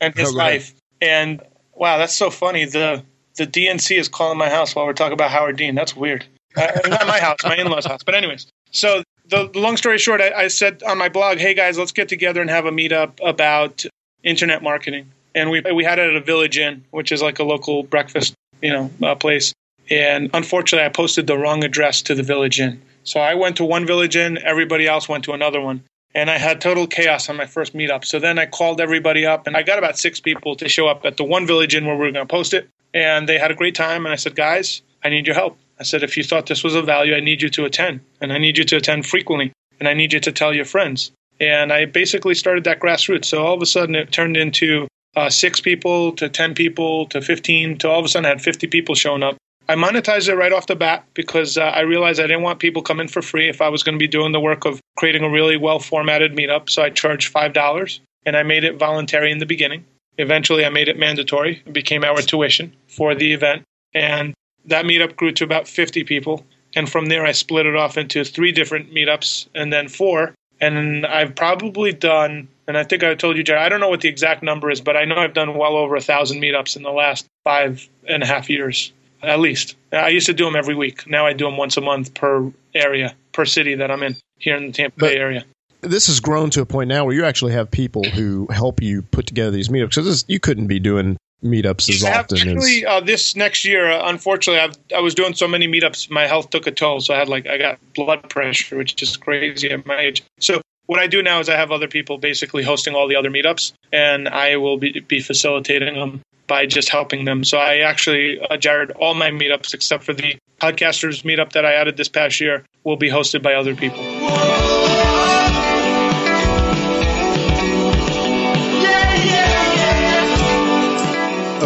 and 0.00 0.14
his 0.16 0.30
Okay. 0.30 0.36
life. 0.36 0.74
And 1.00 1.40
wow, 1.74 1.98
that's 1.98 2.14
so 2.14 2.30
funny. 2.30 2.64
The 2.64 3.04
the 3.36 3.46
DNC 3.46 3.98
is 3.98 4.08
calling 4.08 4.38
my 4.38 4.48
house 4.48 4.74
while 4.74 4.86
we're 4.86 4.94
talking 4.94 5.12
about 5.12 5.30
Howard 5.30 5.56
Dean. 5.58 5.74
That's 5.74 5.94
weird. 5.94 6.24
Uh, 6.56 6.68
not 6.86 7.06
my 7.06 7.20
house, 7.20 7.36
my 7.44 7.54
in-laws' 7.54 7.84
house. 7.84 8.02
But 8.02 8.14
anyways, 8.14 8.46
so 8.70 9.02
the, 9.28 9.50
the 9.50 9.58
long 9.58 9.76
story 9.76 9.98
short, 9.98 10.22
I, 10.22 10.32
I 10.32 10.48
said 10.48 10.82
on 10.84 10.96
my 10.96 11.10
blog, 11.10 11.36
"Hey 11.36 11.52
guys, 11.52 11.78
let's 11.78 11.92
get 11.92 12.08
together 12.08 12.40
and 12.40 12.48
have 12.48 12.64
a 12.64 12.70
meetup 12.70 13.20
about 13.22 13.84
internet 14.24 14.62
marketing." 14.62 15.12
And 15.36 15.50
we 15.50 15.60
we 15.60 15.84
had 15.84 16.00
it 16.00 16.10
at 16.10 16.16
a 16.16 16.20
Village 16.20 16.58
Inn, 16.58 16.84
which 16.90 17.12
is 17.12 17.22
like 17.22 17.38
a 17.38 17.44
local 17.44 17.84
breakfast, 17.84 18.34
you 18.62 18.72
know, 18.72 18.90
uh, 19.02 19.14
place. 19.14 19.52
And 19.90 20.30
unfortunately, 20.34 20.86
I 20.86 20.88
posted 20.88 21.28
the 21.28 21.38
wrong 21.38 21.62
address 21.62 22.02
to 22.02 22.14
the 22.14 22.24
Village 22.24 22.58
Inn. 22.58 22.80
So 23.04 23.20
I 23.20 23.34
went 23.34 23.58
to 23.58 23.64
one 23.64 23.86
Village 23.86 24.16
Inn, 24.16 24.38
everybody 24.42 24.88
else 24.88 25.08
went 25.08 25.24
to 25.24 25.32
another 25.32 25.60
one. 25.60 25.84
And 26.14 26.30
I 26.30 26.38
had 26.38 26.62
total 26.62 26.86
chaos 26.86 27.28
on 27.28 27.36
my 27.36 27.44
first 27.44 27.74
meetup. 27.74 28.04
So 28.04 28.18
then 28.18 28.38
I 28.38 28.46
called 28.46 28.80
everybody 28.80 29.26
up, 29.26 29.46
and 29.46 29.56
I 29.56 29.62
got 29.62 29.78
about 29.78 29.98
six 29.98 30.18
people 30.18 30.56
to 30.56 30.68
show 30.68 30.88
up 30.88 31.04
at 31.04 31.18
the 31.18 31.24
one 31.24 31.46
Village 31.46 31.74
Inn 31.74 31.84
where 31.84 31.94
we 31.94 32.06
were 32.06 32.12
going 32.12 32.26
to 32.26 32.32
post 32.32 32.54
it. 32.54 32.68
And 32.94 33.28
they 33.28 33.38
had 33.38 33.50
a 33.50 33.54
great 33.54 33.74
time. 33.74 34.06
And 34.06 34.12
I 34.12 34.16
said, 34.16 34.34
guys, 34.34 34.80
I 35.04 35.10
need 35.10 35.26
your 35.26 35.34
help. 35.34 35.58
I 35.78 35.82
said, 35.82 36.02
if 36.02 36.16
you 36.16 36.24
thought 36.24 36.46
this 36.46 36.64
was 36.64 36.74
of 36.74 36.86
value, 36.86 37.14
I 37.14 37.20
need 37.20 37.42
you 37.42 37.50
to 37.50 37.66
attend. 37.66 38.00
And 38.22 38.32
I 38.32 38.38
need 38.38 38.56
you 38.56 38.64
to 38.64 38.76
attend 38.76 39.04
frequently. 39.04 39.52
And 39.78 39.86
I 39.86 39.92
need 39.92 40.14
you 40.14 40.20
to 40.20 40.32
tell 40.32 40.54
your 40.54 40.64
friends. 40.64 41.12
And 41.38 41.70
I 41.70 41.84
basically 41.84 42.34
started 42.34 42.64
that 42.64 42.80
grassroots. 42.80 43.26
So 43.26 43.44
all 43.44 43.54
of 43.54 43.60
a 43.60 43.66
sudden, 43.66 43.94
it 43.94 44.10
turned 44.10 44.38
into 44.38 44.88
uh, 45.16 45.30
six 45.30 45.60
people 45.60 46.12
to 46.12 46.28
10 46.28 46.54
people 46.54 47.06
to 47.06 47.20
15 47.20 47.78
to 47.78 47.88
all 47.88 47.98
of 47.98 48.04
a 48.04 48.08
sudden, 48.08 48.26
I 48.26 48.30
had 48.30 48.42
50 48.42 48.66
people 48.68 48.94
showing 48.94 49.22
up. 49.22 49.36
I 49.68 49.74
monetized 49.74 50.28
it 50.28 50.36
right 50.36 50.52
off 50.52 50.68
the 50.68 50.76
bat 50.76 51.04
because 51.14 51.58
uh, 51.58 51.62
I 51.62 51.80
realized 51.80 52.20
I 52.20 52.28
didn't 52.28 52.42
want 52.42 52.60
people 52.60 52.82
coming 52.82 53.08
for 53.08 53.20
free 53.20 53.48
if 53.48 53.60
I 53.60 53.68
was 53.68 53.82
going 53.82 53.94
to 53.94 53.98
be 53.98 54.06
doing 54.06 54.30
the 54.30 54.40
work 54.40 54.64
of 54.64 54.80
creating 54.96 55.24
a 55.24 55.30
really 55.30 55.56
well 55.56 55.80
formatted 55.80 56.36
meetup. 56.36 56.70
So 56.70 56.82
I 56.82 56.90
charged 56.90 57.34
$5 57.34 58.00
and 58.24 58.36
I 58.36 58.44
made 58.44 58.62
it 58.62 58.78
voluntary 58.78 59.32
in 59.32 59.38
the 59.38 59.46
beginning. 59.46 59.84
Eventually, 60.18 60.64
I 60.64 60.68
made 60.68 60.88
it 60.88 60.98
mandatory. 60.98 61.62
It 61.66 61.72
became 61.72 62.04
our 62.04 62.22
tuition 62.22 62.74
for 62.86 63.14
the 63.14 63.32
event. 63.32 63.64
And 63.92 64.34
that 64.66 64.84
meetup 64.84 65.16
grew 65.16 65.32
to 65.32 65.44
about 65.44 65.66
50 65.66 66.04
people. 66.04 66.44
And 66.74 66.88
from 66.88 67.06
there, 67.06 67.24
I 67.24 67.32
split 67.32 67.66
it 67.66 67.76
off 67.76 67.96
into 67.96 68.24
three 68.24 68.52
different 68.52 68.92
meetups 68.92 69.48
and 69.54 69.72
then 69.72 69.88
four. 69.88 70.34
And 70.60 71.04
I've 71.06 71.34
probably 71.34 71.92
done, 71.92 72.48
and 72.68 72.76
I 72.76 72.84
think 72.84 73.04
I 73.04 73.14
told 73.14 73.36
you, 73.36 73.42
Jerry, 73.42 73.60
I 73.60 73.68
don't 73.68 73.80
know 73.80 73.88
what 73.88 74.00
the 74.00 74.08
exact 74.08 74.42
number 74.42 74.70
is, 74.70 74.80
but 74.80 74.96
I 74.96 75.04
know 75.04 75.16
I've 75.16 75.34
done 75.34 75.56
well 75.56 75.76
over 75.76 75.96
a 75.96 76.00
thousand 76.00 76.40
meetups 76.40 76.76
in 76.76 76.82
the 76.82 76.90
last 76.90 77.26
five 77.44 77.88
and 78.08 78.22
a 78.22 78.26
half 78.26 78.50
years, 78.50 78.92
at 79.22 79.38
least. 79.40 79.76
I 79.92 80.08
used 80.08 80.26
to 80.26 80.34
do 80.34 80.44
them 80.44 80.56
every 80.56 80.74
week. 80.74 81.06
Now 81.06 81.26
I 81.26 81.32
do 81.32 81.44
them 81.44 81.56
once 81.56 81.76
a 81.76 81.80
month 81.80 82.14
per 82.14 82.52
area, 82.74 83.14
per 83.32 83.44
city 83.44 83.76
that 83.76 83.90
I'm 83.90 84.02
in 84.02 84.16
here 84.38 84.56
in 84.56 84.66
the 84.66 84.72
Tampa 84.72 84.98
But- 84.98 85.06
Bay 85.12 85.16
area. 85.16 85.44
This 85.82 86.08
has 86.08 86.18
grown 86.18 86.50
to 86.50 86.62
a 86.62 86.66
point 86.66 86.88
now 86.88 87.04
where 87.04 87.14
you 87.14 87.24
actually 87.24 87.52
have 87.52 87.70
people 87.70 88.02
who 88.02 88.48
help 88.50 88.82
you 88.82 89.02
put 89.02 89.26
together 89.26 89.52
these 89.52 89.68
meetups. 89.68 89.94
Because 89.94 90.24
you 90.26 90.40
couldn't 90.40 90.66
be 90.66 90.80
doing 90.80 91.16
meetups 91.44 91.88
as 91.88 92.02
often 92.02 92.38
as. 92.38 92.42
actually, 92.42 92.84
uh, 92.84 93.00
this 93.00 93.36
next 93.36 93.64
year, 93.64 93.92
uh, 93.92 94.08
unfortunately, 94.08 94.60
I've, 94.60 94.74
I 94.96 95.00
was 95.00 95.14
doing 95.14 95.34
so 95.34 95.46
many 95.46 95.68
meetups, 95.68 96.10
my 96.10 96.26
health 96.26 96.50
took 96.50 96.66
a 96.66 96.72
toll. 96.72 97.00
So 97.00 97.14
I 97.14 97.18
had 97.18 97.28
like 97.28 97.46
I 97.46 97.58
got 97.58 97.78
blood 97.94 98.28
pressure, 98.28 98.76
which 98.76 99.00
is 99.00 99.16
crazy 99.16 99.70
at 99.70 99.86
my 99.86 99.98
age. 99.98 100.24
So 100.40 100.60
what 100.86 101.00
I 101.00 101.06
do 101.06 101.22
now 101.22 101.40
is 101.40 101.48
I 101.48 101.56
have 101.56 101.70
other 101.70 101.88
people 101.88 102.18
basically 102.18 102.62
hosting 102.62 102.94
all 102.94 103.08
the 103.08 103.16
other 103.16 103.30
meetups, 103.30 103.72
and 103.92 104.28
I 104.28 104.56
will 104.56 104.78
be, 104.78 105.00
be 105.00 105.20
facilitating 105.20 105.94
them 105.94 106.22
by 106.46 106.66
just 106.66 106.88
helping 106.88 107.24
them. 107.24 107.44
So 107.44 107.58
I 107.58 107.78
actually, 107.78 108.40
uh, 108.40 108.56
Jared, 108.56 108.92
all 108.92 109.14
my 109.14 109.30
meetups 109.30 109.74
except 109.74 110.04
for 110.04 110.14
the 110.14 110.36
podcasters 110.60 111.22
meetup 111.22 111.52
that 111.52 111.64
I 111.64 111.74
added 111.74 111.96
this 111.96 112.08
past 112.08 112.40
year 112.40 112.64
will 112.84 112.96
be 112.96 113.10
hosted 113.10 113.42
by 113.42 113.54
other 113.54 113.74
people. 113.74 114.15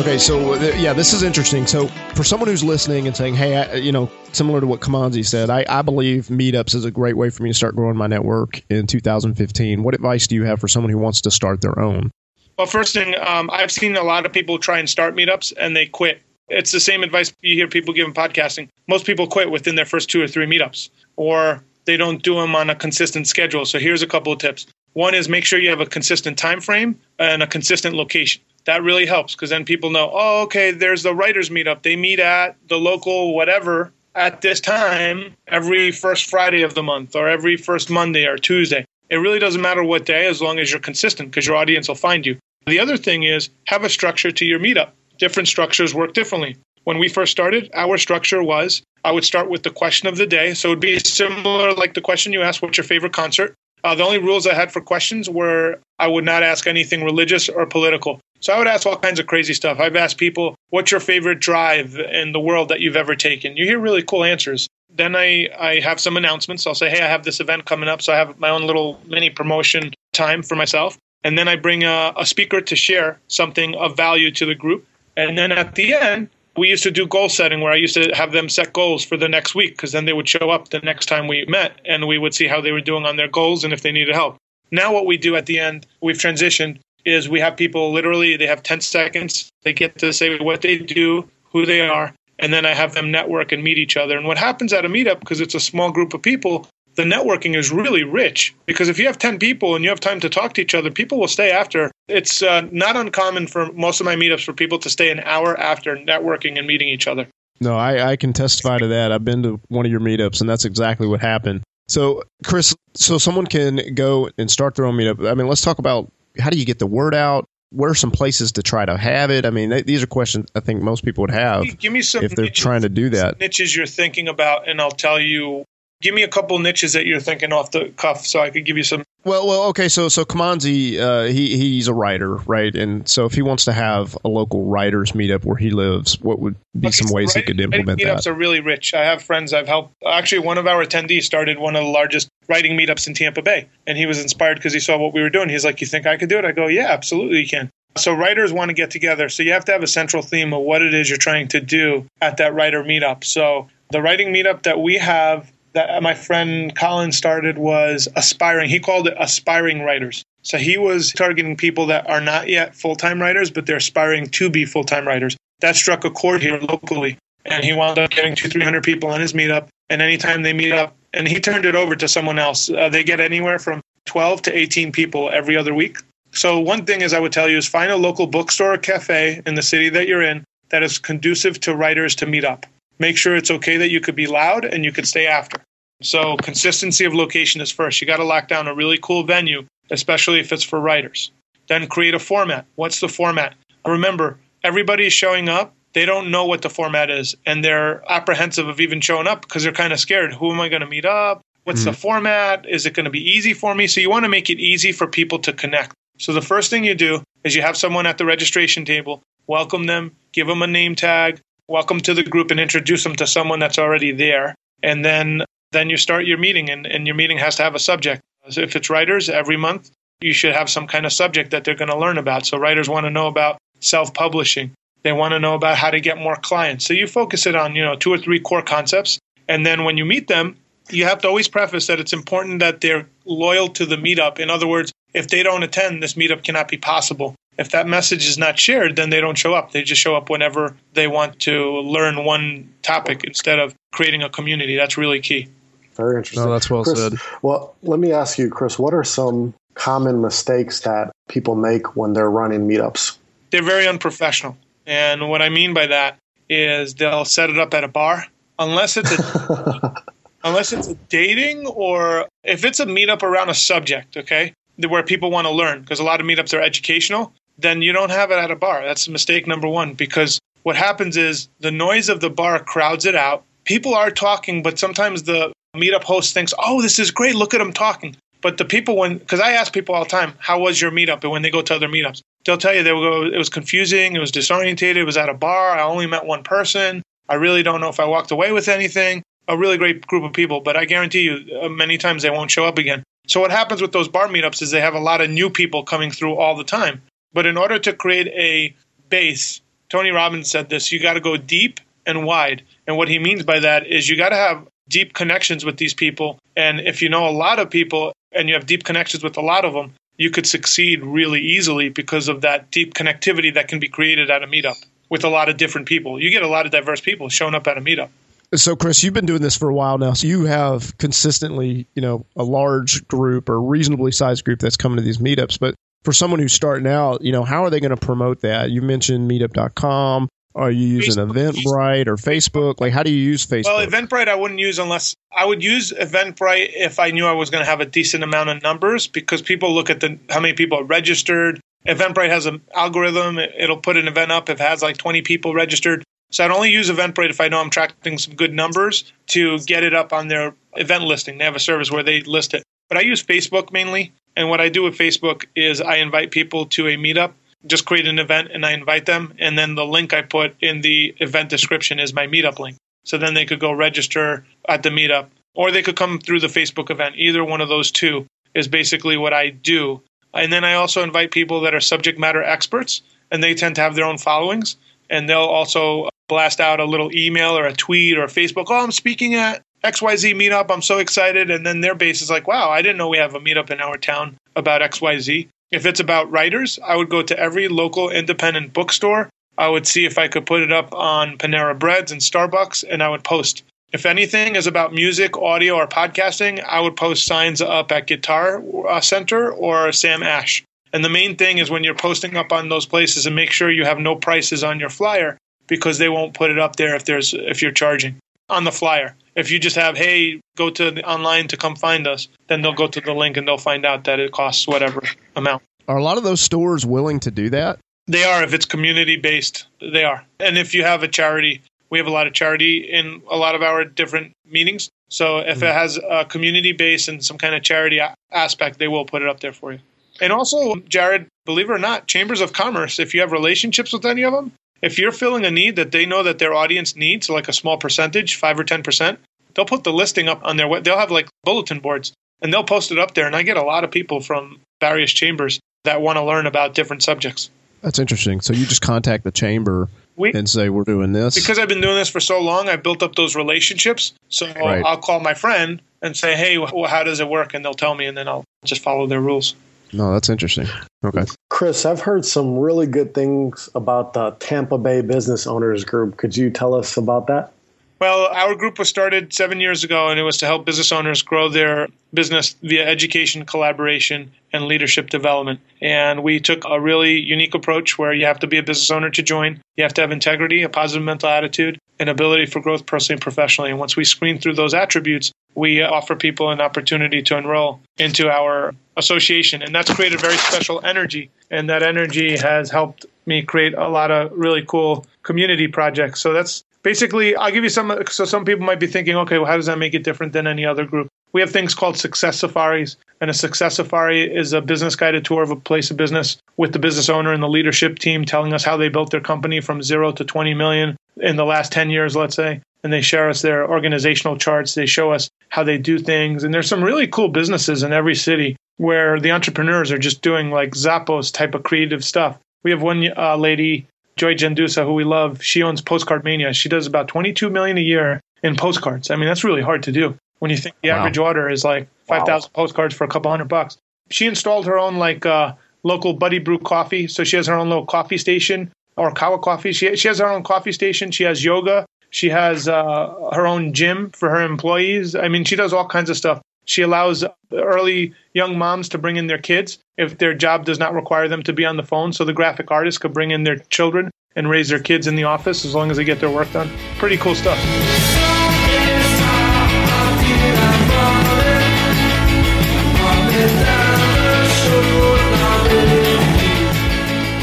Okay, 0.01 0.17
so 0.17 0.55
uh, 0.55 0.59
yeah, 0.79 0.95
this 0.95 1.13
is 1.13 1.23
interesting. 1.23 1.67
So 1.67 1.87
for 2.15 2.25
someone 2.25 2.49
who's 2.49 2.65
listening 2.65 3.07
and 3.07 3.15
saying, 3.15 3.35
"Hey, 3.35 3.55
I, 3.55 3.75
you 3.75 3.93
know," 3.93 4.11
similar 4.33 4.59
to 4.59 4.67
what 4.67 4.81
Kimanzi 4.81 5.27
said, 5.27 5.51
I, 5.51 5.67
I 5.69 5.83
believe 5.83 6.29
meetups 6.29 6.75
is 6.75 6.87
a 6.87 6.91
great 6.91 7.19
way 7.19 7.29
for 7.29 7.43
me 7.43 7.51
to 7.51 7.55
start 7.55 7.77
growing 7.77 7.99
my 7.99 8.07
network 8.07 8.63
in 8.71 8.87
2015. 8.87 9.83
What 9.83 9.95
advice 9.95 10.27
do 10.27 10.37
you 10.37 10.45
have 10.45 10.59
for 10.59 10.69
someone 10.69 10.91
who 10.91 10.97
wants 10.97 11.21
to 11.21 11.31
start 11.31 11.61
their 11.61 11.79
own? 11.79 12.11
Well, 12.57 12.67
first 12.67 12.95
thing, 12.95 13.15
um, 13.21 13.51
I've 13.53 13.71
seen 13.71 13.95
a 13.95 14.03
lot 14.03 14.25
of 14.25 14.33
people 14.33 14.59
try 14.59 14.79
and 14.79 14.89
start 14.89 15.15
meetups 15.15 15.53
and 15.59 15.77
they 15.77 15.85
quit. 15.85 16.23
It's 16.49 16.73
the 16.73 16.81
same 16.81 17.03
advice 17.03 17.35
you 17.43 17.55
hear 17.55 17.69
people 17.69 17.93
give 17.93 18.07
in 18.07 18.15
podcasting. 18.15 18.71
Most 18.89 19.05
people 19.05 19.27
quit 19.27 19.51
within 19.51 19.75
their 19.75 19.85
first 19.85 20.09
two 20.09 20.23
or 20.23 20.27
three 20.27 20.47
meetups, 20.47 20.89
or 21.17 21.63
they 21.85 21.99
don't 21.99 22.23
do 22.23 22.37
them 22.37 22.57
on 22.57 22.71
a 22.71 22.75
consistent 22.75 23.29
schedule. 23.29 23.67
So 23.67 23.79
here's 23.79 24.01
a 24.01 24.07
couple 24.07 24.33
of 24.33 24.39
tips. 24.39 24.67
One 24.95 25.15
is 25.15 25.29
make 25.29 25.45
sure 25.45 25.59
you 25.59 25.69
have 25.69 25.81
a 25.81 25.87
consistent 25.87 26.39
time 26.39 26.63
frame 26.63 26.99
and 27.19 27.43
a 27.43 27.47
consistent 27.47 27.95
location. 27.95 28.41
That 28.65 28.83
really 28.83 29.07
helps 29.07 29.35
because 29.35 29.51
then 29.51 29.65
people 29.65 29.91
know, 29.91 30.11
oh, 30.13 30.43
okay, 30.43 30.71
there's 30.71 31.03
the 31.03 31.15
writers 31.15 31.51
meetup. 31.51 31.83
They 31.83 31.97
meet 31.97 32.21
at 32.21 32.57
the 32.69 32.77
local 32.77 33.35
whatever 33.35 33.93
at 34.15 34.41
this 34.41 34.61
time 34.61 35.35
every 35.47 35.93
first 35.93 36.29
Friday 36.29 36.63
of 36.63 36.75
the 36.75 36.83
month 36.83 37.17
or 37.17 37.29
every 37.29 37.57
first 37.57 37.91
Monday 37.91 38.27
or 38.27 38.37
Tuesday. 38.37 38.85
It 39.09 39.17
really 39.17 39.39
doesn't 39.39 39.61
matter 39.61 39.83
what 39.83 40.07
day 40.07 40.27
as 40.27 40.41
long 40.41 40.59
as 40.59 40.71
you're 40.71 40.81
consistent 40.81 41.31
because 41.31 41.47
your 41.47 41.57
audience 41.57 41.89
will 41.89 41.95
find 41.95 42.25
you. 42.27 42.39
The 42.67 42.79
other 42.79 42.97
thing 42.97 43.23
is 43.23 43.51
have 43.67 43.85
a 43.85 43.89
structure 43.89 44.31
to 44.31 44.45
your 44.45 44.61
meetup. 44.61 44.91
Different 45.19 45.49
structures 45.49 45.95
work 45.95 46.13
differently. 46.13 46.57
When 46.85 46.99
we 46.99 47.09
first 47.09 47.33
started, 47.33 47.71
our 47.75 47.99
structure 47.99 48.43
was 48.43 48.83
I 49.05 49.13
would 49.13 49.25
start 49.25 49.49
with 49.49 49.63
the 49.63 49.71
question 49.71 50.09
of 50.09 50.17
the 50.17 50.27
day. 50.27 50.55
So 50.55 50.69
it 50.69 50.73
would 50.73 50.81
be 50.81 50.99
similar 50.99 51.73
like 51.73 51.95
the 51.95 52.01
question 52.01 52.33
you 52.33 52.43
asked, 52.43 52.63
what's 52.63 52.77
your 52.77 52.85
favorite 52.85 53.13
concert? 53.13 53.55
Uh, 53.83 53.95
the 53.95 54.05
only 54.05 54.19
rules 54.19 54.47
I 54.47 54.55
had 54.55 54.73
for 54.73 54.81
questions 54.81 55.29
were 55.29 55.79
I 55.99 56.07
would 56.07 56.25
not 56.25 56.43
ask 56.43 56.67
anything 56.67 57.03
religious 57.03 57.49
or 57.49 57.67
political. 57.67 58.21
So 58.41 58.55
I 58.55 58.59
would 58.59 58.67
ask 58.67 58.87
all 58.87 58.97
kinds 58.97 59.21
of 59.21 59.27
crazy 59.27 59.55
stuff. 59.55 59.79
I've 59.79 59.97
asked 59.97 60.17
people, 60.17 60.57
what's 60.71 60.91
your 60.91 61.01
favorite 61.01 61.41
drive 61.41 61.97
in 61.97 62.33
the 62.33 62.41
world 62.41 62.69
that 62.71 62.81
you've 62.81 62.97
ever 62.97 63.15
taken? 63.15 63.57
You 63.57 63.67
hear 63.67 63.79
really 63.79 64.03
cool 64.03 64.25
answers. 64.25 64.67
Then 64.93 65.15
I, 65.15 65.49
I 65.59 65.81
have 65.81 66.01
some 66.01 66.17
announcements. 66.17 66.67
I'll 66.67 66.75
say, 66.75 66.91
hey, 66.91 67.03
I 67.03 67.07
have 67.07 67.25
this 67.25 67.39
event 67.39 67.67
coming 67.67 67.89
up. 67.89 68.03
So 68.03 68.13
I 68.13 68.17
have 68.17 68.39
my 68.39 68.49
own 68.49 68.67
little 68.67 69.01
mini 69.07 69.31
promotion 69.31 69.93
time 70.13 70.43
for 70.43 70.57
myself. 70.57 70.99
And 71.23 71.37
then 71.37 71.49
I 71.49 71.57
bring 71.57 71.85
a, 71.85 72.13
a 72.17 72.25
speaker 72.25 72.61
to 72.63 72.75
share 72.77 73.21
something 73.29 73.75
of 73.75 73.97
value 73.97 74.31
to 74.33 74.47
the 74.47 74.55
group. 74.55 74.87
And 75.17 75.37
then 75.37 75.53
at 75.53 75.75
the 75.75 75.95
end, 75.95 76.31
we 76.57 76.69
used 76.69 76.83
to 76.83 76.91
do 76.91 77.07
goal 77.07 77.29
setting 77.29 77.61
where 77.61 77.73
I 77.73 77.77
used 77.77 77.95
to 77.95 78.11
have 78.15 78.33
them 78.33 78.49
set 78.49 78.73
goals 78.73 79.05
for 79.05 79.17
the 79.17 79.29
next 79.29 79.55
week 79.55 79.77
because 79.77 79.93
then 79.93 80.07
they 80.07 80.13
would 80.13 80.29
show 80.29 80.51
up 80.51 80.71
the 80.71 80.81
next 80.81 81.07
time 81.07 81.29
we 81.29 81.45
met 81.47 81.81
and 81.85 82.07
we 82.07 82.19
would 82.19 82.35
see 82.35 82.47
how 82.47 82.61
they 82.61 82.73
were 82.73 82.81
doing 82.81 83.05
on 83.05 83.17
their 83.17 83.29
goals 83.29 83.65
and 83.65 83.73
if 83.73 83.83
they 83.83 83.93
needed 83.93 84.15
help. 84.15 84.37
Now, 84.71 84.93
what 84.93 85.07
we 85.07 85.17
do 85.17 85.37
at 85.37 85.47
the 85.47 85.59
end, 85.59 85.87
we've 86.01 86.17
transitioned, 86.17 86.79
is 87.05 87.29
we 87.29 87.41
have 87.41 87.57
people 87.57 87.93
literally, 87.93 88.37
they 88.37 88.47
have 88.47 88.63
10 88.63 88.81
seconds. 88.81 89.51
They 89.63 89.73
get 89.73 89.99
to 89.99 90.13
say 90.13 90.39
what 90.39 90.63
they 90.63 90.79
do, 90.79 91.29
who 91.53 91.67
they 91.67 91.81
are, 91.81 92.15
and 92.39 92.53
then 92.53 92.67
I 92.67 92.75
have 92.75 92.95
them 92.95 93.11
network 93.11 93.53
and 93.53 93.63
meet 93.63 93.79
each 93.79 93.97
other. 93.97 94.17
And 94.17 94.27
what 94.27 94.39
happens 94.39 94.73
at 94.73 94.85
a 94.85 94.89
meetup, 94.89 95.21
because 95.21 95.41
it's 95.41 95.55
a 95.55 95.61
small 95.61 95.91
group 95.91 96.15
of 96.15 96.23
people, 96.23 96.67
the 96.97 97.03
networking 97.05 97.57
is 97.57 97.71
really 97.71 98.03
rich 98.03 98.55
because 98.67 98.89
if 98.89 98.99
you 98.99 99.07
have 99.07 99.19
10 99.19 99.39
people 99.39 99.75
and 99.75 99.85
you 99.85 99.91
have 99.91 100.01
time 100.01 100.21
to 100.21 100.29
talk 100.29 100.55
to 100.55 100.61
each 100.61 100.75
other, 100.75 100.91
people 100.91 101.19
will 101.19 101.29
stay 101.29 101.51
after. 101.51 101.91
It's 102.09 102.43
uh, 102.43 102.63
not 102.73 102.97
uncommon 102.97 103.47
for 103.47 103.73
most 103.73 104.01
of 104.01 104.07
my 104.07 104.17
meetups 104.17 104.45
for 104.45 104.53
people 104.53 104.79
to 104.81 104.91
stay 104.91 105.11
an 105.11 105.21
hour 105.21 105.59
after 105.59 105.97
networking 105.97 106.59
and 106.59 106.67
meeting 106.67 106.89
each 106.89 107.07
other. 107.07 107.29
No, 107.61 107.77
I, 107.77 108.13
I 108.13 108.17
can 108.17 108.33
testify 108.33 108.79
to 108.79 108.89
that. 108.89 109.13
I've 109.13 109.25
been 109.25 109.43
to 109.43 109.61
one 109.69 109.85
of 109.85 109.93
your 109.93 110.01
meetups, 110.01 110.41
and 110.41 110.49
that's 110.49 110.65
exactly 110.65 111.07
what 111.07 111.21
happened. 111.21 111.63
So, 111.89 112.23
Chris, 112.45 112.75
so 112.95 113.19
someone 113.19 113.47
can 113.47 113.95
go 113.95 114.31
and 114.39 114.51
start 114.51 114.77
their 114.77 114.87
own 114.87 114.97
meetup. 114.97 115.31
I 115.31 115.35
mean, 115.35 115.47
let's 115.47 115.61
talk 115.61 115.79
about 115.79 116.11
how 116.39 116.51
do 116.51 116.59
you 116.59 116.65
get 116.65 116.79
the 116.79 116.87
word 116.87 117.15
out? 117.15 117.49
Where 117.73 117.91
are 117.91 117.95
some 117.95 118.11
places 118.11 118.53
to 118.53 118.63
try 118.63 118.85
to 118.85 118.97
have 118.97 119.31
it? 119.31 119.47
I 119.47 119.51
mean, 119.51 119.71
th- 119.71 119.87
these 119.87 120.03
are 120.03 120.07
questions 120.07 120.51
I 120.57 120.61
think 120.61 120.83
most 120.83 121.05
people 121.05 121.23
would 121.23 121.31
have. 121.31 121.79
Give 121.79 121.93
me 121.93 122.03
some 122.03 122.25
if 122.25 122.35
they're 122.35 122.47
niches, 122.47 122.59
trying 122.59 122.83
to 122.83 122.89
do 122.89 123.11
that. 123.11 123.39
niches 123.39 123.75
you're 123.75 123.87
thinking 123.87 124.27
about, 124.29 124.69
and 124.69 124.81
I'll 124.81 124.91
tell 124.91 125.21
you. 125.21 125.65
Give 126.01 126.15
me 126.15 126.23
a 126.23 126.29
couple 126.29 126.59
niches 126.59 126.95
that 126.95 127.05
you're 127.05 127.21
thinking 127.21 127.53
off 127.53 127.73
the 127.73 127.93
cuff, 127.97 128.25
so 128.25 128.41
I 128.41 128.49
could 128.49 128.65
give 128.65 128.79
you 128.79 128.83
some. 128.83 129.05
Well, 129.25 129.47
well, 129.47 129.65
okay. 129.65 129.89
So, 129.89 130.09
so 130.09 130.25
Kimanzi, 130.25 130.99
uh, 130.99 131.25
he 131.25 131.59
he's 131.59 131.89
a 131.89 131.95
writer, 131.95 132.37
right? 132.37 132.75
And 132.75 133.07
so, 133.07 133.27
if 133.27 133.35
he 133.35 133.43
wants 133.43 133.67
to 133.67 133.73
have 133.73 134.17
a 134.25 134.29
local 134.29 134.65
writers 134.65 135.13
meetup 135.13 135.45
where 135.45 135.59
he 135.59 135.69
lives, 135.69 136.19
what 136.23 136.39
would 136.39 136.57
be 136.79 136.89
Okay, 136.89 136.93
some 136.93 137.09
so 137.09 137.15
ways 137.15 137.35
he 137.35 137.43
could 137.43 137.61
implement 137.61 138.01
meetups 138.01 138.25
that? 138.25 138.29
are 138.29 138.35
really 138.35 138.61
rich. 138.61 138.95
I 138.95 139.05
have 139.05 139.23
friends 139.23 139.53
I've 139.53 139.69
helped. 139.69 139.93
Actually, 140.07 140.39
one 140.39 140.57
of 140.57 140.67
our 140.67 140.83
attendees 140.83 141.25
started 141.25 141.59
one 141.59 141.77
of 141.77 141.85
the 141.85 141.91
largest 141.91 142.31
writing 142.49 142.79
meetups 142.79 143.07
in 143.07 143.13
Tampa 143.13 143.43
Bay, 143.43 143.69
and 143.87 143.99
he 143.99 144.07
was 144.07 144.23
inspired 144.23 144.55
because 144.55 144.73
he 144.73 144.81
saw 144.81 144.97
what 144.97 145.13
we 145.13 145.21
were 145.21 145.29
doing. 145.31 145.51
He's 145.51 145.67
like, 145.67 145.83
"You 145.83 145.87
think 145.87 146.07
I 146.07 146.17
could 146.17 146.31
do 146.31 146.39
it?" 146.39 146.47
I 146.47 146.53
go, 146.53 146.67
"Yeah, 146.67 146.87
absolutely, 146.89 147.41
you 147.41 147.47
can." 147.47 147.69
So 147.99 148.15
writers 148.15 148.55
want 148.55 148.71
to 148.71 148.75
get 148.75 148.91
together. 148.91 149.29
So 149.29 149.43
you 149.43 149.53
have 149.53 149.67
to 149.67 149.73
have 149.73 149.83
a 149.83 149.87
central 149.87 150.23
theme 150.23 150.55
of 150.55 150.63
what 150.63 150.81
it 150.81 150.95
is 150.95 151.11
you're 151.11 151.19
trying 151.19 151.49
to 151.49 151.61
do 151.61 152.07
at 152.23 152.39
that 152.39 152.55
writer 152.55 152.83
meetup. 152.85 153.23
So 153.25 153.67
the 153.91 154.01
writing 154.01 154.33
meetup 154.33 154.63
that 154.63 154.81
we 154.81 154.97
have 154.97 155.53
that 155.73 156.03
my 156.03 156.15
friend 156.15 156.75
Colin 156.77 157.13
started 157.13 157.59
was 157.59 158.09
aspiring. 158.17 158.69
He 158.69 158.81
called 158.81 159.07
it 159.07 159.15
aspiring 159.19 159.83
writers. 159.83 160.25
So 160.43 160.59
he 160.59 160.79
was 160.79 161.13
targeting 161.13 161.57
people 161.57 161.87
that 161.87 162.09
are 162.09 162.21
not 162.21 162.49
yet 162.49 162.75
full-time 162.75 163.21
writers, 163.21 163.51
but 163.51 163.67
they're 163.67 163.77
aspiring 163.77 164.27
to 164.29 164.51
be 164.51 164.65
full-time 164.65 165.07
writers. 165.07 165.37
That 165.61 165.77
struck 165.77 166.05
a 166.05 166.11
chord 166.11 166.43
here 166.43 166.59
locally, 166.59 167.19
and 167.45 167.63
he 167.63 167.73
wound 167.73 167.99
up 167.99 168.11
getting 168.11 168.35
two, 168.35 168.49
three 168.49 168.65
hundred 168.65 168.83
people 168.83 169.11
on 169.11 169.21
his 169.21 169.35
meetup. 169.35 169.69
And 169.91 170.01
anytime 170.01 170.43
they 170.43 170.53
meet 170.53 170.73
up, 170.73 170.97
and 171.13 171.29
he 171.29 171.41
turned 171.41 171.65
it 171.65 171.75
over 171.75 171.97
to 171.97 172.09
someone 172.09 172.39
else. 172.39 172.71
Uh, 172.71 172.89
they 172.89 173.05
get 173.05 173.21
anywhere 173.21 173.59
from 173.59 173.81
twelve 174.07 174.41
to 174.43 174.57
eighteen 174.57 174.93
people 174.93 175.29
every 175.31 175.57
other 175.57 175.75
week. 175.75 175.99
So 176.33 176.59
one 176.59 176.87
thing 176.87 177.03
is 177.03 177.13
I 177.13 177.21
would 177.21 177.33
tell 177.33 177.49
you 177.49 177.59
is 177.59 177.67
find 177.67 177.91
a 177.91 177.97
local 177.97 178.27
bookstore 178.27 178.75
or 178.75 178.79
cafe 178.79 179.43
in 179.45 179.55
the 179.57 179.63
city 179.63 179.89
that 179.91 180.07
you're 180.09 180.23
in 180.23 180.45
that 180.71 180.83
is 180.83 180.99
conducive 180.99 181.59
to 181.61 181.75
writers 181.75 182.15
to 182.17 182.27
meet 182.27 182.45
up. 182.45 182.67
Make 183.01 183.17
sure 183.17 183.35
it's 183.35 183.51
okay 183.51 183.79
that 183.79 183.91
you 183.91 184.01
could 184.01 184.15
be 184.15 184.27
loud 184.27 184.65
and 184.65 184.85
you 184.85 184.93
could 184.93 185.09
stay 185.09 185.27
after. 185.27 185.61
So 186.03 186.37
consistency 186.37 187.07
of 187.07 187.15
location 187.15 187.61
is 187.61 187.71
first. 187.71 188.01
You 188.01 188.07
got 188.07 188.19
to 188.19 188.25
lock 188.25 188.47
down 188.47 188.69
a 188.69 188.75
really 188.75 188.99
cool 189.03 189.25
venue, 189.25 189.65
especially 189.91 190.39
if 190.39 190.53
it's 190.53 190.63
for 190.63 190.79
writers. 190.79 191.33
Then 191.69 191.87
create 191.87 192.15
a 192.15 192.19
format. 192.19 192.67
What's 192.77 193.01
the 193.01 193.09
format? 193.09 193.55
Remember, 193.87 194.39
everybody 194.63 195.07
is 195.07 195.13
showing 195.13 195.49
up. 195.49 195.75
They 195.95 196.05
don't 196.05 196.31
know 196.31 196.45
what 196.45 196.63
the 196.63 196.71
format 196.71 197.11
is, 197.11 197.35
and 197.47 197.65
they're 197.65 198.03
apprehensive 198.11 198.69
of 198.69 198.81
even 198.81 199.01
showing 199.01 199.27
up 199.27 199.43
because 199.43 199.65
they're 199.65 199.73
kind 199.73 199.93
of 199.93 199.99
scared. 199.99 200.33
Who 200.35 200.53
am 200.53 200.61
I 200.61 200.69
going 200.69 200.83
to 200.83 200.87
meet 200.87 201.05
up? 201.05 201.41
What's 201.65 201.85
the 201.85 201.91
mm-hmm. 201.91 202.01
format? 202.01 202.67
Is 202.69 202.87
it 202.87 202.95
going 202.95 203.05
to 203.05 203.11
be 203.11 203.31
easy 203.31 203.55
for 203.55 203.75
me? 203.75 203.87
So 203.87 204.01
you 204.01 204.11
want 204.11 204.25
to 204.25 204.29
make 204.29 204.51
it 204.51 204.61
easy 204.61 204.93
for 204.93 205.07
people 205.07 205.39
to 205.41 205.53
connect. 205.53 205.95
So 206.19 206.33
the 206.33 206.43
first 206.43 206.71
thing 206.71 206.85
you 206.85 206.95
do 206.95 207.23
is 207.45 207.57
you 207.57 207.63
have 207.63 207.77
someone 207.77 208.07
at 208.07 208.19
the 208.19 208.25
registration 208.25 208.85
table, 208.85 209.23
welcome 209.47 209.87
them, 209.87 210.15
give 210.33 210.47
them 210.47 210.63
a 210.63 210.67
name 210.67 210.95
tag, 210.95 211.41
welcome 211.71 212.01
to 212.01 212.15
the 212.15 212.25
group, 212.25 212.51
and 212.51 212.59
introduce 212.59 213.05
them 213.05 213.15
to 213.15 213.27
someone 213.27 213.61
that's 213.61 213.79
already 213.79 214.11
there. 214.11 214.55
And 214.83 215.05
then 215.05 215.45
then 215.73 215.89
you 215.89 215.97
start 215.97 216.27
your 216.27 216.37
meeting, 216.37 216.69
and, 216.69 216.85
and 216.85 217.07
your 217.07 217.15
meeting 217.15 217.39
has 217.39 217.55
to 217.57 217.63
have 217.63 217.77
a 217.77 217.79
subject. 217.79 218.21
So 218.49 218.61
if 218.61 218.75
it's 218.75 218.91
writers, 218.91 219.29
every 219.29 219.57
month 219.57 219.91
you 220.21 220.33
should 220.33 220.53
have 220.53 220.69
some 220.69 220.87
kind 220.89 221.07
of 221.07 221.13
subject 221.13 221.53
that 221.53 221.63
they're 221.63 221.77
going 221.77 221.91
to 221.91 221.97
learn 221.97 222.19
about. 222.19 222.45
So 222.45 222.59
writers 222.59 222.89
want 222.89 223.07
to 223.07 223.11
know 223.11 223.29
about 223.29 223.59
self-publishing. 223.79 224.73
They 225.03 225.13
want 225.13 225.33
to 225.33 225.39
know 225.39 225.55
about 225.55 225.79
how 225.79 225.91
to 225.91 226.01
get 226.01 226.19
more 226.19 226.37
clients. 226.37 226.85
So 226.85 226.93
you 226.93 227.07
focus 227.07 227.47
it 227.47 227.55
on, 227.55 227.77
you 227.77 227.85
know, 227.85 227.95
two 227.95 228.13
or 228.13 228.19
three 228.19 228.41
core 228.41 228.63
concepts. 228.63 229.19
And 229.49 229.65
then 229.65 229.85
when 229.85 229.97
you 229.97 230.05
meet 230.05 230.27
them, 230.27 230.57
you 230.91 231.05
have 231.05 231.21
to 231.21 231.29
always 231.29 231.49
preface 231.49 231.87
that 231.87 232.01
it's 232.01 232.13
important 232.13 232.61
that 232.61 232.81
they're 232.81 233.07
loyal 233.25 233.69
to 233.69 233.87
the 233.87 233.97
meetup. 233.97 234.41
In 234.41 234.51
other 234.51 234.67
words, 234.67 234.93
if 235.15 235.29
they 235.29 235.43
don't 235.43 235.63
attend, 235.63 236.03
this 236.03 236.15
meetup 236.15 236.43
cannot 236.43 236.69
be 236.69 236.77
possible. 236.77 237.35
If 237.61 237.73
that 237.73 237.87
message 237.87 238.27
is 238.27 238.39
not 238.39 238.59
shared, 238.59 238.97
then 238.97 239.11
they 239.11 239.21
don't 239.21 239.37
show 239.37 239.53
up. 239.53 239.73
They 239.73 239.83
just 239.83 240.01
show 240.01 240.17
up 240.17 240.31
whenever 240.31 240.75
they 240.95 241.07
want 241.07 241.39
to 241.41 241.81
learn 241.81 242.25
one 242.25 242.73
topic 242.81 243.23
instead 243.23 243.59
of 243.59 243.75
creating 243.93 244.23
a 244.23 244.31
community. 244.31 244.77
That's 244.77 244.97
really 244.97 245.21
key. 245.21 245.47
Very 245.95 246.17
interesting. 246.17 246.43
No, 246.43 246.51
that's 246.51 246.71
well 246.71 246.85
Chris, 246.85 246.99
said. 246.99 247.13
Well, 247.43 247.77
let 247.83 248.01
me 248.01 248.13
ask 248.13 248.39
you, 248.39 248.49
Chris, 248.49 248.79
what 248.79 248.95
are 248.95 249.05
some 249.05 249.53
common 249.75 250.23
mistakes 250.23 250.81
that 250.81 251.13
people 251.29 251.55
make 251.55 251.97
when 251.97 252.15
they're 252.15 252.31
running 252.31 252.67
meetups? 252.67 253.19
They're 253.51 253.63
very 253.63 253.87
unprofessional. 253.87 254.57
And 254.87 255.29
what 255.29 255.43
I 255.43 255.51
mean 255.51 255.75
by 255.75 255.87
that 255.89 256.17
is 256.49 256.95
they'll 256.95 257.27
set 257.27 257.51
it 257.51 257.59
up 257.59 257.75
at 257.75 257.85
a 257.85 257.89
bar 257.89 258.25
unless 258.59 258.97
it's 258.97 259.13
a 259.13 259.95
unless 260.45 260.73
it's 260.73 260.89
a 260.89 260.95
dating 261.11 261.67
or 261.67 262.27
if 262.43 262.65
it's 262.65 262.81
a 262.81 262.87
meetup 262.87 263.23
around 263.23 263.51
a 263.51 263.55
subject, 263.55 264.17
okay, 264.17 264.55
where 264.89 265.03
people 265.03 265.31
want 265.31 265.47
to 265.47 265.53
learn, 265.53 265.83
because 265.83 266.01
a 266.01 266.05
lot 266.05 266.23
of 266.23 266.27
meetups 266.27 266.57
are 266.57 266.63
educational, 266.63 267.35
then 267.61 267.83
you 267.83 267.93
don't 267.93 268.11
have 268.11 268.31
it 268.31 268.39
at 268.39 268.51
a 268.51 268.57
bar. 268.57 268.83
That's 268.85 269.09
mistake 269.09 269.47
number 269.47 269.69
one, 269.69 269.95
because 269.95 270.39
what 270.63 270.77
happens 270.77 271.17
is 271.17 271.49
the 271.61 271.71
noise 271.71 272.09
of 272.09 272.21
the 272.21 272.31
bar 272.31 272.63
crowds 272.63 273.07
it 273.07 273.15
out. 273.15 273.45
People 273.65 273.95
are 273.95 274.11
talking, 274.11 274.63
but 274.63 274.79
sometimes 274.79 275.23
the 275.23 275.53
meetup 275.77 276.05
host 276.05 276.35
thinks, 276.35 276.53
oh, 276.59 276.83
this 276.83 276.99
is 276.99 277.11
great, 277.11 277.35
look 277.35 277.55
at 277.55 277.59
them 277.59 277.73
talking. 277.73 278.17
But 278.43 278.57
the 278.57 278.65
people, 278.65 278.97
when, 278.97 279.19
because 279.19 279.41
I 279.41 279.53
ask 279.53 279.73
people 279.73 279.95
all 279.95 280.05
the 280.05 280.11
time, 280.11 280.33
how 280.39 280.61
was 280.61 280.81
your 280.81 280.91
meetup? 280.91 281.23
And 281.23 281.31
when 281.31 281.43
they 281.43 281.51
go 281.51 281.63
to 281.63 281.75
other 281.75 281.89
meetups, 281.89 282.23
they'll 282.45 282.57
tell 282.57 282.75
you 282.75 282.83
they 282.83 282.93
will 282.93 283.03
go, 283.03 283.27
it 283.27 283.37
was 283.37 283.51
confusing, 283.51 284.17
it 284.17 284.19
was 284.19 284.33
disorientated, 284.33 284.97
it 284.97 285.05
was 285.05 285.17
at 285.17 285.29
a 285.29 285.35
bar, 285.35 285.73
I 285.73 285.83
only 285.83 286.07
met 286.07 286.25
one 286.25 286.43
person, 286.43 287.03
I 287.29 287.35
really 287.35 287.63
don't 287.63 287.81
know 287.81 287.91
if 287.91 288.01
I 288.01 288.07
walked 288.07 288.31
away 288.31 288.53
with 288.53 288.69
anything 288.69 289.23
a 289.51 289.57
really 289.57 289.77
great 289.77 290.07
group 290.07 290.23
of 290.23 290.33
people, 290.33 290.61
but 290.61 290.77
I 290.77 290.85
guarantee 290.85 291.23
you, 291.23 291.61
uh, 291.61 291.69
many 291.69 291.99
times 291.99 292.23
they 292.23 292.31
won't 292.31 292.51
show 292.51 292.65
up 292.65 292.79
again. 292.79 293.03
So 293.27 293.41
what 293.41 293.51
happens 293.51 293.83
with 293.83 293.93
those 293.93 294.09
bar 294.09 294.29
meetups 294.29 294.63
is 294.63 294.71
they 294.71 294.81
have 294.81 294.95
a 294.95 295.01
lot 295.01 295.21
of 295.21 295.29
new 295.29 295.51
people 295.51 295.83
coming 295.83 296.11
through 296.11 296.37
all 296.37 296.57
the 296.57 296.65
time. 296.65 297.03
But 297.33 297.47
in 297.47 297.57
order 297.57 297.79
to 297.79 297.93
create 297.93 298.29
a 298.29 298.75
base, 299.09 299.61
Tony 299.89 300.11
Robbins 300.11 300.51
said 300.51 300.69
this: 300.69 300.93
you 300.93 301.01
got 301.01 301.15
to 301.15 301.21
go 301.21 301.37
deep 301.37 301.81
and 302.07 302.25
wide. 302.25 302.63
And 302.87 302.97
what 302.97 303.09
he 303.09 303.19
means 303.19 303.43
by 303.43 303.61
that 303.61 303.87
is 303.87 304.09
you 304.09 304.17
got 304.17 304.31
to 304.31 304.37
have 304.37 304.67
deep 304.89 305.15
connections 305.15 305.65
with 305.65 305.77
these 305.77 305.95
people. 305.95 306.39
And 306.57 306.81
if 306.81 307.03
you 307.03 307.09
know 307.09 307.29
a 307.29 307.31
lot 307.31 307.59
of 307.59 307.71
people 307.71 308.13
and 308.33 308.49
you 308.49 308.55
have 308.55 308.67
deep 308.67 308.85
connections 308.85 309.23
with 309.23 309.37
a 309.37 309.41
lot 309.41 309.65
of 309.65 309.73
them, 309.73 309.93
you 310.17 310.31
could 310.31 310.47
succeed 310.47 311.05
really 311.05 311.41
easily 311.41 311.89
because 311.89 312.29
of 312.29 312.43
that 312.43 312.71
deep 312.71 312.95
connectivity 312.95 313.55
that 313.55 313.69
can 313.69 313.79
be 313.79 313.89
created 313.89 314.31
at 314.31 314.43
a 314.43 314.47
meetup 314.47 314.77
with 315.09 315.25
a 315.25 315.29
lot 315.29 315.49
of 315.49 315.57
different 315.57 315.89
people. 315.89 316.21
You 316.21 316.31
get 316.31 316.43
a 316.43 316.49
lot 316.49 316.67
of 316.67 316.73
diverse 316.73 317.01
people 317.01 317.29
showing 317.29 317.55
up 317.55 317.67
at 317.67 317.79
a 317.79 317.81
meetup. 317.81 318.11
So, 318.55 318.75
Chris, 318.75 319.05
you've 319.05 319.15
been 319.15 319.27
doing 319.27 319.43
this 319.43 319.57
for 319.57 319.69
a 319.69 319.75
while 319.75 319.97
now. 319.99 320.13
So 320.13 320.27
you 320.27 320.45
have 320.45 320.97
consistently, 320.99 321.87
you 321.95 322.03
know, 322.03 322.27
a 322.35 322.43
large 322.43 323.07
group 323.07 323.49
or 323.49 323.61
reasonably 323.61 324.11
sized 324.11 324.45
group 324.45 324.59
that's 324.59 324.77
coming 324.77 324.97
to 324.97 325.03
these 325.03 325.19
meetups. 325.19 325.59
But 325.61 325.75
for 326.05 326.13
someone 326.13 326.41
who's 326.41 326.53
starting 326.53 326.87
out, 326.87 327.23
you 327.23 327.33
know, 327.33 327.45
how 327.45 327.65
are 327.65 327.71
they 327.71 327.81
going 327.81 327.91
to 327.91 327.97
promote 327.97 328.41
that? 328.41 328.71
You 328.71 328.83
mentioned 328.83 329.31
meetup.com. 329.31 330.29
Are 330.55 330.71
you 330.71 330.87
using 330.87 331.29
Facebook. 331.29 331.53
Eventbrite 331.53 332.07
or 332.09 332.17
Facebook? 332.17 332.81
Like, 332.81 332.93
how 332.93 333.05
do 333.05 333.11
you 333.13 333.23
use 333.23 333.47
Facebook? 333.47 333.67
Well, 333.67 333.87
Eventbrite 333.87 334.27
I 334.27 334.35
wouldn't 334.35 334.59
use 334.59 334.81
unless 334.81 335.15
I 335.33 335.45
would 335.45 335.63
use 335.63 335.93
Eventbrite 335.93 336.71
if 336.75 336.99
I 336.99 337.11
knew 337.13 337.25
I 337.25 337.33
was 337.33 337.51
going 337.51 337.63
to 337.63 337.71
have 337.71 337.81
a 337.81 337.87
decent 337.87 338.25
amount 338.25 338.51
of 338.51 338.63
numbers 338.63 339.07
because 339.07 339.43
people 339.43 339.73
look 339.73 339.91
at 339.91 340.01
the 340.01 340.19
how 340.29 340.41
many 340.41 340.55
people 340.55 340.81
are 340.81 340.85
registered. 340.85 341.61
Eventbrite 341.87 342.31
has 342.31 342.47
an 342.47 342.63
algorithm; 342.75 343.39
it'll 343.39 343.77
put 343.77 343.97
an 343.97 344.09
event 344.09 344.33
up 344.33 344.49
if 344.49 344.61
it 344.61 344.67
has 344.67 344.83
like 344.83 344.97
20 344.97 345.23
people 345.23 345.55
registered. 345.55 346.03
So 346.33 346.45
I'd 346.45 346.51
only 346.51 346.71
use 346.71 346.91
Eventbrite 346.91 347.31
if 347.31 347.41
I 347.41 347.49
know 347.49 347.61
I'm 347.61 347.71
tracking 347.71 348.19
some 348.19 348.35
good 348.35 348.53
numbers 348.53 349.13
to 349.29 349.59
get 349.61 349.85
it 349.85 349.95
up 349.95 350.13
on 350.13 350.29
their 350.29 350.55
event 350.75 351.05
listing. 351.05 351.39
They 351.39 351.45
have 351.45 351.57
a 351.57 351.61
service 351.61 351.93
where 351.93 352.03
they 352.03 352.23
list 352.23 352.55
it. 352.55 352.65
But 352.89 352.99
I 352.99 353.03
use 353.03 353.23
Facebook 353.23 353.73
mainly. 353.73 354.13
And 354.37 354.49
what 354.49 354.61
I 354.61 354.69
do 354.69 354.83
with 354.83 354.97
Facebook 354.97 355.47
is 355.55 355.81
I 355.81 355.97
invite 355.97 356.31
people 356.31 356.67
to 356.67 356.89
a 356.89 356.97
meetup, 356.97 357.33
just 357.67 357.85
create 357.85 358.07
an 358.07 358.19
event 358.19 358.51
and 358.53 358.65
I 358.65 358.73
invite 358.73 359.07
them. 359.07 359.35
And 359.39 359.59
then 359.59 359.75
the 359.75 359.85
link 359.85 360.13
I 360.13 360.23
put 360.23 360.55
in 360.61 360.81
the 360.81 361.15
event 361.19 361.51
description 361.51 361.99
is 361.99 362.15
my 362.15 362.27
meetup 362.27 362.59
link. 362.59 362.77
So 363.05 363.19
then 363.19 363.35
they 363.35 363.47
could 363.47 363.61
go 363.61 363.73
register 363.73 364.45
at 364.69 364.83
the 364.83 364.91
meetup 364.91 365.27
or 365.55 365.71
they 365.71 365.83
could 365.83 365.97
come 365.97 366.19
through 366.19 366.41
the 366.41 366.47
Facebook 366.47 366.91
event. 366.91 367.17
Either 367.17 367.45
one 367.45 367.61
of 367.61 367.69
those 367.69 367.91
two 367.91 368.27
is 368.55 368.69
basically 368.69 369.17
what 369.17 369.35
I 369.35 369.51
do. 369.51 370.01
And 370.33 370.53
then 370.53 370.65
I 370.65 370.75
also 370.75 371.03
invite 371.03 371.33
people 371.33 371.63
that 371.63 371.75
are 371.75 371.81
subject 371.81 372.19
matter 372.19 372.43
experts 372.43 373.03
and 373.31 373.43
they 373.43 373.55
tend 373.55 373.77
to 373.77 373.81
have 373.81 373.95
their 373.95 374.05
own 374.05 374.19
followings. 374.19 374.77
And 375.09 375.29
they'll 375.29 375.39
also 375.39 376.09
blast 376.29 376.61
out 376.61 376.79
a 376.79 376.85
little 376.85 377.15
email 377.15 377.59
or 377.59 377.67
a 377.67 377.75
tweet 377.75 378.17
or 378.17 378.27
Facebook. 378.27 378.67
Oh, 378.69 378.85
I'm 378.85 378.93
speaking 378.93 379.35
at 379.35 379.63
XYZ 379.83 380.35
meetup. 380.35 380.71
I'm 380.71 380.83
so 380.83 380.99
excited. 380.99 381.51
And 381.51 381.65
then 381.65 381.81
their 381.81 381.95
base 381.95 382.23
is 382.23 382.31
like, 382.31 382.47
wow, 382.47 382.71
I 382.71 382.83
didn't 382.83 382.99
know 382.99 383.09
we 383.09 383.19
have 383.19 383.35
a 383.35 383.41
meetup 383.41 383.71
in 383.71 383.81
our 383.81 383.97
town 383.97 384.37
about 384.57 384.83
XYZ. 384.83 385.49
If 385.71 385.87
it's 385.87 386.01
about 386.01 386.31
writers, 386.31 386.79
I 386.85 386.97
would 386.97 387.09
go 387.09 387.23
to 387.23 387.39
every 387.39 387.69
local 387.69 388.11
independent 388.11 388.73
bookstore. 388.73 389.31
I 389.57 389.69
would 389.69 389.87
see 389.87 390.05
if 390.05 390.19
I 390.19 390.29
could 390.29 390.47
put 390.47 390.63
it 390.63 390.73
up 390.73 390.93
on 390.95 391.39
Panera 391.39 391.79
Breads 391.79 392.13
and 392.13 392.21
Starbucks, 392.21 392.85
and 392.89 393.03
I 393.03 393.09
would 393.09 393.25
post. 393.25 393.63
If 393.93 394.07
anything 394.07 394.57
is 394.57 394.67
about 394.67 394.93
music, 394.93 395.37
audio, 395.37 395.75
or 395.75 395.87
podcasting, 395.87 396.63
I 396.65 396.81
would 396.81 396.97
post 396.97 397.27
signs 397.27 397.61
up 397.61 397.91
at 397.93 398.07
Guitar 398.07 398.63
uh, 398.89 399.01
Center 399.01 399.53
or 399.53 399.93
Sam 399.93 400.23
Ash. 400.23 400.63
And 400.93 401.05
the 401.05 401.09
main 401.09 401.37
thing 401.37 401.59
is 401.59 401.71
when 401.71 401.85
you're 401.85 401.95
posting 401.95 402.37
up 402.37 402.53
on 402.53 402.69
those 402.69 402.87
places 402.87 403.27
and 403.27 403.37
make 403.37 403.51
sure 403.51 403.71
you 403.71 403.85
have 403.85 403.99
no 403.99 404.17
prices 404.17 404.65
on 404.65 404.81
your 404.81 404.89
flyer 404.89 405.39
because 405.67 405.99
they 405.99 406.09
won't 406.09 406.35
put 406.35 406.51
it 406.51 406.59
up 406.59 406.77
there 406.77 406.97
if 406.97 407.05
there's 407.05 407.33
if 407.33 407.63
you're 407.63 407.71
charging 407.71 408.17
on 408.51 408.65
the 408.65 408.73
flyer. 408.73 409.17
If 409.35 409.51
you 409.51 409.59
just 409.59 409.77
have, 409.77 409.97
hey, 409.97 410.41
go 410.57 410.71
to 410.71 410.91
the 410.91 411.09
online 411.09 411.49
to 411.49 411.57
come 411.57 411.77
find 411.77 412.07
us, 412.07 412.29
then 412.49 412.63
they'll 412.63 412.75
go 412.75 412.89
to 412.89 413.01
the 413.01 413.15
link 413.15 413.37
and 413.37 413.47
they'll 413.47 413.59
find 413.59 413.87
out 413.87 414.05
that 414.05 414.19
it 414.19 414.33
costs 414.33 414.67
whatever 414.67 415.03
amount. 415.37 415.63
Are 415.89 415.97
a 415.97 416.03
lot 416.03 416.19
of 416.19 416.25
those 416.25 416.41
stores 416.41 416.85
willing 416.85 417.21
to 417.21 417.31
do 417.31 417.51
that? 417.51 417.79
They 418.07 418.25
are 418.25 418.43
if 418.43 418.53
it's 418.53 418.67
community 418.67 419.17
based. 419.17 419.67
They 419.81 420.05
are. 420.05 420.25
And 420.41 420.59
if 420.59 420.75
you 420.75 420.83
have 420.83 421.03
a 421.03 421.09
charity, 421.09 421.63
we 421.91 421.99
have 421.99 422.07
a 422.07 422.11
lot 422.11 422.27
of 422.27 422.33
charity 422.33 422.79
in 422.79 423.23
a 423.31 423.37
lot 423.37 423.55
of 423.55 423.63
our 423.63 423.85
different 423.85 424.33
meetings. 424.45 424.91
So 425.09 425.39
if 425.39 425.57
mm-hmm. 425.57 425.65
it 425.65 425.75
has 425.75 425.99
a 426.09 426.25
community 426.25 426.73
base 426.73 427.09
and 427.09 427.25
some 427.25 427.39
kind 427.39 427.55
of 427.55 427.63
charity 427.63 428.01
aspect, 428.31 428.79
they 428.79 428.89
will 428.89 429.05
put 429.05 429.23
it 429.23 429.29
up 429.29 429.41
there 429.41 429.53
for 429.53 429.73
you. 429.73 429.81
And 430.21 430.33
also, 430.33 430.77
Jared, 430.77 431.29
believe 431.47 431.71
it 431.71 431.73
or 431.73 431.79
not, 431.79 432.07
chambers 432.07 432.41
of 432.41 432.53
commerce, 432.53 432.99
if 432.99 433.15
you 433.15 433.21
have 433.21 433.33
relationships 433.33 433.93
with 433.93 434.05
any 434.05 434.23
of 434.23 434.33
them, 434.33 434.53
if 434.83 434.99
you're 434.99 435.13
filling 435.13 435.45
a 435.45 435.51
need 435.51 435.77
that 435.77 435.93
they 435.93 436.07
know 436.07 436.23
that 436.23 436.39
their 436.39 436.55
audience 436.55 436.97
needs, 436.97 437.29
like 437.29 437.49
a 437.49 437.53
small 437.53 437.77
percentage, 437.77 438.37
five 438.37 438.59
or 438.59 438.65
ten 438.65 438.83
percent, 438.83 439.19
they'll 439.55 439.65
put 439.65 439.85
the 439.85 439.93
listing 439.93 440.29
up 440.29 440.45
on 440.45 440.57
their 440.57 440.69
web. 440.69 440.85
They'll 440.85 440.99
have 440.99 441.11
like 441.11 441.29
bulletin 441.45 441.81
boards 441.81 442.13
and 442.43 442.53
they'll 442.53 442.65
post 442.65 442.91
it 442.91 442.99
up 442.99 443.15
there. 443.15 443.27
And 443.27 443.37
I 443.37 443.43
get 443.43 443.57
a 443.57 443.63
lot 443.63 443.85
of 443.85 443.91
people 443.91 444.21
from 444.21 444.61
various 444.81 445.13
chambers 445.13 445.61
that 445.85 446.01
want 446.01 446.17
to 446.17 446.25
learn 446.25 446.47
about 446.47 446.75
different 446.75 447.03
subjects. 447.03 447.51
That's 447.83 447.99
interesting. 447.99 448.41
So 448.41 448.53
you 448.53 448.67
just 448.67 448.83
contact 448.83 449.25
the 449.25 449.33
chamber 449.33 449.89
we, 450.17 450.33
and 450.33 450.49
say 450.49 450.69
we're 450.69 450.85
doing 450.85 451.13
this 451.13 451.35
because 451.35 451.59
I've 451.59 451.69
been 451.69 451.81
doing 451.81 451.97
this 451.97 452.11
for 452.11 452.21
so 452.21 452.41
long. 452.41 452.69
I 452.69 452.77
built 452.77 453.03
up 453.03 453.15
those 453.15 453.35
relationships. 453.35 454.13
So 454.29 454.47
right. 454.47 454.85
I'll 454.85 454.99
call 454.99 455.21
my 455.21 455.33
friend 455.33 455.81
and 456.03 456.15
say, 456.15 456.37
"Hey, 456.37 456.57
how 456.87 457.05
does 457.05 457.21
it 457.21 457.29
work?" 457.29 457.55
And 457.55 457.65
they'll 457.65 457.73
tell 457.73 457.95
me, 457.95 458.05
and 458.05 458.17
then 458.17 458.29
I'll 458.29 458.45
just 458.65 458.83
follow 458.83 459.07
their 459.07 459.21
rules. 459.21 459.55
No, 459.93 460.13
that's 460.13 460.29
interesting. 460.29 460.67
Okay. 461.05 461.25
Chris, 461.49 461.85
I've 461.85 462.01
heard 462.01 462.25
some 462.25 462.59
really 462.59 462.87
good 462.87 463.15
things 463.15 463.69
about 463.75 464.13
the 464.13 464.31
Tampa 464.33 464.79
Bay 464.79 465.03
Business 465.03 465.47
Owners 465.47 465.85
Group. 465.85 466.17
Could 466.17 466.37
you 466.37 466.51
tell 466.51 466.75
us 466.75 466.97
about 466.97 467.27
that? 467.27 467.53
Well, 468.01 468.29
our 468.33 468.55
group 468.55 468.79
was 468.79 468.89
started 468.89 469.35
seven 469.35 469.61
years 469.61 469.85
ago, 469.85 470.09
and 470.09 470.19
it 470.19 470.23
was 470.23 470.39
to 470.39 470.47
help 470.47 470.65
business 470.65 470.91
owners 470.91 471.21
grow 471.21 471.51
their 471.51 471.89
business 472.15 472.57
via 472.63 472.87
education, 472.87 473.45
collaboration, 473.45 474.31
and 474.55 474.65
leadership 474.65 475.11
development. 475.11 475.61
And 475.83 476.23
we 476.23 476.41
took 476.41 476.65
a 476.65 476.81
really 476.81 477.21
unique 477.21 477.55
approach 477.55 477.99
where 477.99 478.15
you 478.15 478.25
have 478.25 478.39
to 478.39 478.47
be 478.47 478.57
a 478.57 478.63
business 478.63 478.91
owner 478.91 479.11
to 479.11 479.23
join. 479.23 479.61
You 479.77 479.85
have 479.85 479.93
to 479.95 480.01
have 480.01 480.13
integrity, 480.13 480.63
a 480.63 480.71
positive 480.71 481.05
mental 481.05 481.29
attitude, 481.29 481.79
and 481.99 482.09
ability 482.09 482.47
for 482.47 482.61
growth 482.61 482.87
personally 482.87 483.17
and 483.17 483.23
professionally. 483.23 483.69
And 483.69 483.79
once 483.79 483.97
we 483.97 484.05
screen 484.05 484.39
through 484.39 484.55
those 484.55 484.73
attributes, 484.73 485.31
we 485.55 485.83
offer 485.83 486.17
people 486.17 486.51
an 486.51 486.61
opportunity 486.61 487.23
to 487.23 487.37
enroll 487.37 487.81
into 487.99 488.31
our 488.31 488.75
association. 488.97 489.63
And 489.63 489.75
that's 489.75 489.93
created 489.93 490.21
very 490.21 490.37
special 490.37 490.85
energy. 490.85 491.31
And 491.51 491.69
that 491.69 491.83
energy 491.83 492.37
has 492.37 492.71
helped 492.71 493.07
me 493.27 493.43
create 493.43 493.75
a 493.75 493.89
lot 493.89 494.11
of 494.11 494.33
really 494.33 494.65
cool 494.67 495.07
community 495.23 495.69
projects. 495.69 496.21
So 496.21 496.33
that's 496.33 496.63
basically, 496.83 497.37
I'll 497.37 497.51
give 497.51 497.65
you 497.65 497.71
some. 497.71 497.93
So 498.09 498.25
some 498.25 498.45
people 498.45 498.65
might 498.65 498.81
be 498.81 498.87
thinking, 498.87 499.17
okay, 499.17 499.39
well, 499.39 499.47
how 499.47 499.57
does 499.57 499.67
that 499.67 499.79
make 499.79 499.95
it 499.95 500.05
different 500.05 500.33
than 500.33 500.47
any 500.47 500.65
other 500.65 500.85
group? 500.85 501.09
We 501.33 501.41
have 501.41 501.51
things 501.51 501.75
called 501.75 501.97
success 501.97 502.41
safaris, 502.41 502.97
and 503.21 503.31
a 503.31 503.35
success 503.35 503.77
safari 503.77 504.23
is 504.23 504.53
a 504.53 504.61
business 504.61 504.97
guided 504.97 505.25
tour 505.25 505.43
of 505.43 505.51
a 505.51 505.57
place 505.57 505.91
of 505.91 505.97
business 505.97 506.39
with 506.57 506.73
the 506.73 506.81
business 506.81 507.09
owner 507.09 507.33
and 507.33 507.43
the 507.43 507.49
leadership 507.49 508.01
team 508.01 508.25
telling 508.25 508.53
us 508.53 508.65
how 508.65 508.77
they 508.77 508.89
built 508.89 509.11
their 509.11 509.21
company 509.21 509.61
from 509.61 509.83
zero 509.83 510.11
to 510.11 510.25
20 510.25 510.55
million 510.55 510.97
in 511.19 511.37
the 511.37 511.45
last 511.45 511.71
10 511.71 511.91
years, 511.91 512.17
let's 512.17 512.35
say. 512.35 512.61
And 512.83 512.93
they 512.93 513.03
share 513.03 513.29
us 513.29 513.43
their 513.43 513.71
organizational 513.71 514.39
charts. 514.39 514.75
They 514.75 514.87
show 514.87 515.13
us 515.13 515.31
how 515.51 515.63
they 515.63 515.79
do 515.79 515.99
things. 515.99 516.43
And 516.43 516.53
there's 516.55 516.69
some 516.69 516.83
really 516.83 517.07
cool 517.07 517.29
businesses 517.29 517.83
in 517.83 517.93
every 517.93 518.15
city 518.15 518.57
where 518.79 519.21
the 519.21 519.33
entrepreneurs 519.33 519.93
are 519.93 519.99
just 519.99 520.23
doing 520.23 520.51
like 520.51 520.71
Zappos 520.71 521.33
type 521.33 521.55
of 521.55 521.63
creative 521.63 522.05
stuff. 522.05 522.39
We 522.63 522.71
have 522.71 522.83
one 522.83 523.07
uh, 523.17 523.37
lady 523.37 523.87
Joy 524.17 524.35
Gendusa, 524.35 524.85
who 524.85 524.93
we 524.93 525.05
love, 525.05 525.43
she 525.43 525.63
owns 525.63 525.81
Postcard 525.81 526.25
Mania. 526.25 526.53
She 526.53 526.69
does 526.69 526.87
about 526.87 527.09
22 527.09 527.49
million 527.49 527.79
a 527.79 527.81
year 527.81 528.21
in 528.43 528.55
postcards. 528.55 529.11
I 529.11 529.17
mean, 529.17 529.27
that's 529.27 529.45
really 529.45 529.63
hard 529.63 529.83
to 529.85 529.93
do 529.93 530.15
when 530.41 530.51
you 530.51 530.57
think 530.57 530.75
the 530.83 530.91
wow. 530.91 530.97
average 530.97 531.19
order 531.19 531.49
is 531.49 531.65
like 531.65 531.89
5,000 532.07 532.29
wow. 532.29 532.51
postcards 532.53 532.95
for 532.95 533.05
a 533.05 533.09
couple 533.09 533.31
hundred 533.31 533.49
bucks. 533.49 533.79
She 534.11 534.27
installed 534.27 534.67
her 534.67 534.79
own 534.79 534.97
like 534.97 535.25
uh, 535.25 535.55
local 535.85 536.13
Buddy 536.13 536.39
Brew 536.39 536.59
coffee, 536.59 537.07
so 537.07 537.25
she 537.25 537.37
has 537.37 537.47
her 537.47 537.55
own 537.55 537.69
little 537.69 537.87
coffee 537.87 538.19
station 538.19 538.71
or 538.97 539.13
Kahwa 539.13 539.41
coffee. 539.41 539.73
She 539.73 539.97
she 539.97 540.09
has 540.09 540.19
her 540.19 540.29
own 540.29 540.43
coffee 540.43 540.73
station. 540.73 541.11
She 541.11 541.25
has 541.25 541.45
yoga. 541.45 541.87
She 542.11 542.29
has 542.29 542.69
uh, 542.69 543.15
her 543.33 543.47
own 543.47 543.73
gym 543.73 544.11
for 544.11 544.29
her 544.31 544.43
employees. 544.43 545.15
I 545.15 545.29
mean, 545.29 545.45
she 545.45 545.57
does 545.57 545.73
all 545.73 545.87
kinds 545.87 546.11
of 546.11 546.17
stuff. 546.17 546.43
She 546.65 546.83
allows 546.83 547.25
early 547.53 548.15
young 548.35 548.59
moms 548.59 548.89
to 548.91 548.99
bring 548.99 549.17
in 549.17 549.27
their 549.27 549.39
kids 549.39 549.79
if 549.97 550.19
their 550.19 550.35
job 550.35 550.65
does 550.65 550.79
not 550.79 550.95
require 550.95 551.29
them 551.29 551.43
to 551.45 551.53
be 551.53 551.65
on 551.65 551.77
the 551.77 551.83
phone. 551.83 552.13
So 552.13 552.25
the 552.25 552.33
graphic 552.33 552.71
artist 552.71 553.01
could 553.01 553.13
bring 553.13 553.31
in 553.31 553.45
their 553.45 553.57
children 553.57 554.11
and 554.37 554.49
raise 554.49 554.69
their 554.69 554.79
kids 554.79 555.07
in 555.07 555.17
the 555.17 555.25
office 555.25 555.65
as 555.65 555.75
long 555.75 555.91
as 555.91 555.97
they 555.97 556.05
get 556.05 556.21
their 556.21 556.31
work 556.31 556.53
done. 556.53 556.71
Pretty 556.99 557.17
cool 557.17 557.35
stuff. 557.35 557.59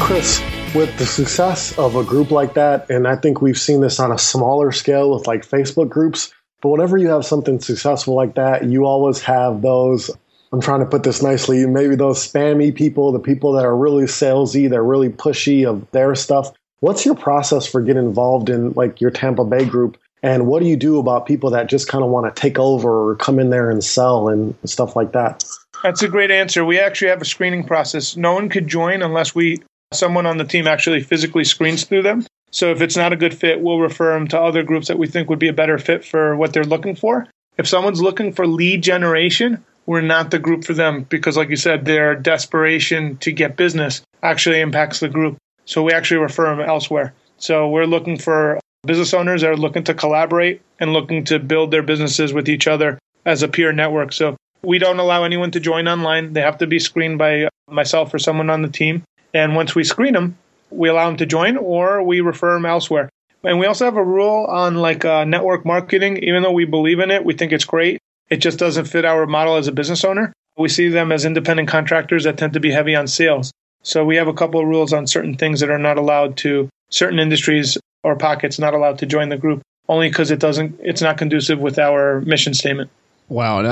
Chris, 0.00 0.40
with 0.74 0.96
the 0.98 1.06
success 1.06 1.76
of 1.78 1.96
a 1.96 2.04
group 2.04 2.30
like 2.30 2.54
that, 2.54 2.90
and 2.90 3.06
I 3.06 3.16
think 3.16 3.40
we've 3.40 3.58
seen 3.58 3.80
this 3.80 3.98
on 4.00 4.12
a 4.12 4.18
smaller 4.18 4.72
scale 4.72 5.14
with 5.14 5.26
like 5.26 5.48
Facebook 5.48 5.88
groups, 5.88 6.32
but 6.60 6.70
whenever 6.70 6.98
you 6.98 7.08
have 7.08 7.24
something 7.24 7.60
successful 7.60 8.14
like 8.14 8.34
that, 8.34 8.64
you 8.64 8.84
always 8.84 9.20
have 9.22 9.62
those. 9.62 10.10
I'm 10.52 10.60
trying 10.60 10.80
to 10.80 10.86
put 10.86 11.02
this 11.02 11.22
nicely. 11.22 11.66
Maybe 11.66 11.94
those 11.94 12.26
spammy 12.26 12.74
people, 12.74 13.12
the 13.12 13.18
people 13.18 13.52
that 13.52 13.64
are 13.64 13.76
really 13.76 14.04
salesy, 14.04 14.68
they're 14.68 14.82
really 14.82 15.08
pushy 15.08 15.68
of 15.68 15.90
their 15.90 16.14
stuff. 16.14 16.52
What's 16.80 17.04
your 17.04 17.14
process 17.14 17.66
for 17.66 17.80
getting 17.80 18.04
involved 18.04 18.48
in 18.48 18.72
like 18.72 19.00
your 19.00 19.10
Tampa 19.10 19.44
Bay 19.44 19.64
group? 19.64 19.98
And 20.22 20.46
what 20.46 20.62
do 20.62 20.68
you 20.68 20.76
do 20.76 20.98
about 20.98 21.26
people 21.26 21.50
that 21.50 21.68
just 21.68 21.88
kind 21.88 22.02
of 22.02 22.10
want 22.10 22.34
to 22.34 22.40
take 22.40 22.58
over 22.58 23.10
or 23.10 23.16
come 23.16 23.38
in 23.38 23.50
there 23.50 23.70
and 23.70 23.84
sell 23.84 24.28
and 24.28 24.54
stuff 24.64 24.96
like 24.96 25.12
that? 25.12 25.44
That's 25.82 26.02
a 26.02 26.08
great 26.08 26.32
answer. 26.32 26.64
We 26.64 26.80
actually 26.80 27.08
have 27.08 27.22
a 27.22 27.24
screening 27.24 27.64
process. 27.64 28.16
No 28.16 28.32
one 28.32 28.48
could 28.48 28.66
join 28.66 29.02
unless 29.02 29.34
we 29.34 29.62
someone 29.92 30.26
on 30.26 30.38
the 30.38 30.44
team 30.44 30.66
actually 30.66 31.02
physically 31.02 31.44
screens 31.44 31.84
through 31.84 32.02
them. 32.02 32.24
So 32.50 32.70
if 32.70 32.80
it's 32.80 32.96
not 32.96 33.12
a 33.12 33.16
good 33.16 33.34
fit, 33.34 33.60
we'll 33.60 33.80
refer 33.80 34.14
them 34.14 34.28
to 34.28 34.40
other 34.40 34.62
groups 34.62 34.88
that 34.88 34.98
we 34.98 35.06
think 35.06 35.28
would 35.28 35.38
be 35.38 35.48
a 35.48 35.52
better 35.52 35.78
fit 35.78 36.04
for 36.04 36.36
what 36.36 36.52
they're 36.52 36.64
looking 36.64 36.94
for. 36.96 37.26
If 37.56 37.68
someone's 37.68 38.00
looking 38.00 38.32
for 38.32 38.46
lead 38.46 38.82
generation, 38.82 39.64
we're 39.86 40.00
not 40.00 40.30
the 40.30 40.38
group 40.38 40.64
for 40.64 40.74
them 40.74 41.02
because, 41.04 41.36
like 41.36 41.48
you 41.50 41.56
said, 41.56 41.84
their 41.84 42.14
desperation 42.14 43.16
to 43.18 43.32
get 43.32 43.56
business 43.56 44.02
actually 44.22 44.60
impacts 44.60 45.00
the 45.00 45.08
group. 45.08 45.36
So 45.64 45.82
we 45.82 45.92
actually 45.92 46.20
refer 46.20 46.54
them 46.54 46.66
elsewhere. 46.66 47.14
So 47.38 47.68
we're 47.68 47.86
looking 47.86 48.18
for 48.18 48.60
business 48.86 49.12
owners 49.12 49.42
that 49.42 49.50
are 49.50 49.56
looking 49.56 49.84
to 49.84 49.94
collaborate 49.94 50.62
and 50.78 50.92
looking 50.92 51.24
to 51.24 51.38
build 51.38 51.70
their 51.70 51.82
businesses 51.82 52.32
with 52.32 52.48
each 52.48 52.66
other 52.66 52.98
as 53.26 53.42
a 53.42 53.48
peer 53.48 53.72
network. 53.72 54.12
So 54.12 54.36
we 54.62 54.78
don't 54.78 54.98
allow 54.98 55.24
anyone 55.24 55.50
to 55.52 55.60
join 55.60 55.88
online. 55.88 56.32
They 56.32 56.40
have 56.40 56.58
to 56.58 56.66
be 56.66 56.78
screened 56.78 57.18
by 57.18 57.48
myself 57.68 58.14
or 58.14 58.18
someone 58.18 58.50
on 58.50 58.62
the 58.62 58.68
team. 58.68 59.02
And 59.34 59.54
once 59.54 59.74
we 59.74 59.84
screen 59.84 60.14
them, 60.14 60.38
we 60.70 60.88
allow 60.88 61.06
them 61.06 61.16
to 61.18 61.26
join 61.26 61.56
or 61.56 62.02
we 62.02 62.20
refer 62.20 62.54
them 62.54 62.66
elsewhere. 62.66 63.08
And 63.44 63.58
we 63.58 63.66
also 63.66 63.84
have 63.84 63.96
a 63.96 64.04
rule 64.04 64.46
on 64.46 64.76
like 64.76 65.04
uh, 65.04 65.24
network 65.24 65.64
marketing. 65.64 66.18
Even 66.18 66.42
though 66.42 66.52
we 66.52 66.64
believe 66.64 66.98
in 66.98 67.10
it, 67.10 67.24
we 67.24 67.34
think 67.34 67.52
it's 67.52 67.64
great. 67.64 67.98
It 68.30 68.38
just 68.38 68.58
doesn't 68.58 68.86
fit 68.86 69.04
our 69.04 69.26
model 69.26 69.56
as 69.56 69.68
a 69.68 69.72
business 69.72 70.04
owner. 70.04 70.32
We 70.56 70.68
see 70.68 70.88
them 70.88 71.12
as 71.12 71.24
independent 71.24 71.68
contractors 71.68 72.24
that 72.24 72.36
tend 72.36 72.54
to 72.54 72.60
be 72.60 72.72
heavy 72.72 72.96
on 72.96 73.06
sales. 73.06 73.52
So 73.82 74.04
we 74.04 74.16
have 74.16 74.28
a 74.28 74.34
couple 74.34 74.60
of 74.60 74.66
rules 74.66 74.92
on 74.92 75.06
certain 75.06 75.36
things 75.36 75.60
that 75.60 75.70
are 75.70 75.78
not 75.78 75.98
allowed 75.98 76.36
to 76.38 76.68
certain 76.90 77.18
industries 77.18 77.78
or 78.02 78.16
pockets 78.16 78.58
not 78.58 78.74
allowed 78.74 78.98
to 78.98 79.06
join 79.06 79.28
the 79.28 79.36
group 79.36 79.62
only 79.88 80.08
because 80.08 80.30
it 80.30 80.40
doesn't 80.40 80.78
it's 80.82 81.02
not 81.02 81.18
conducive 81.18 81.58
with 81.58 81.78
our 81.78 82.20
mission 82.22 82.54
statement. 82.54 82.90
Wow, 83.28 83.58
and 83.58 83.68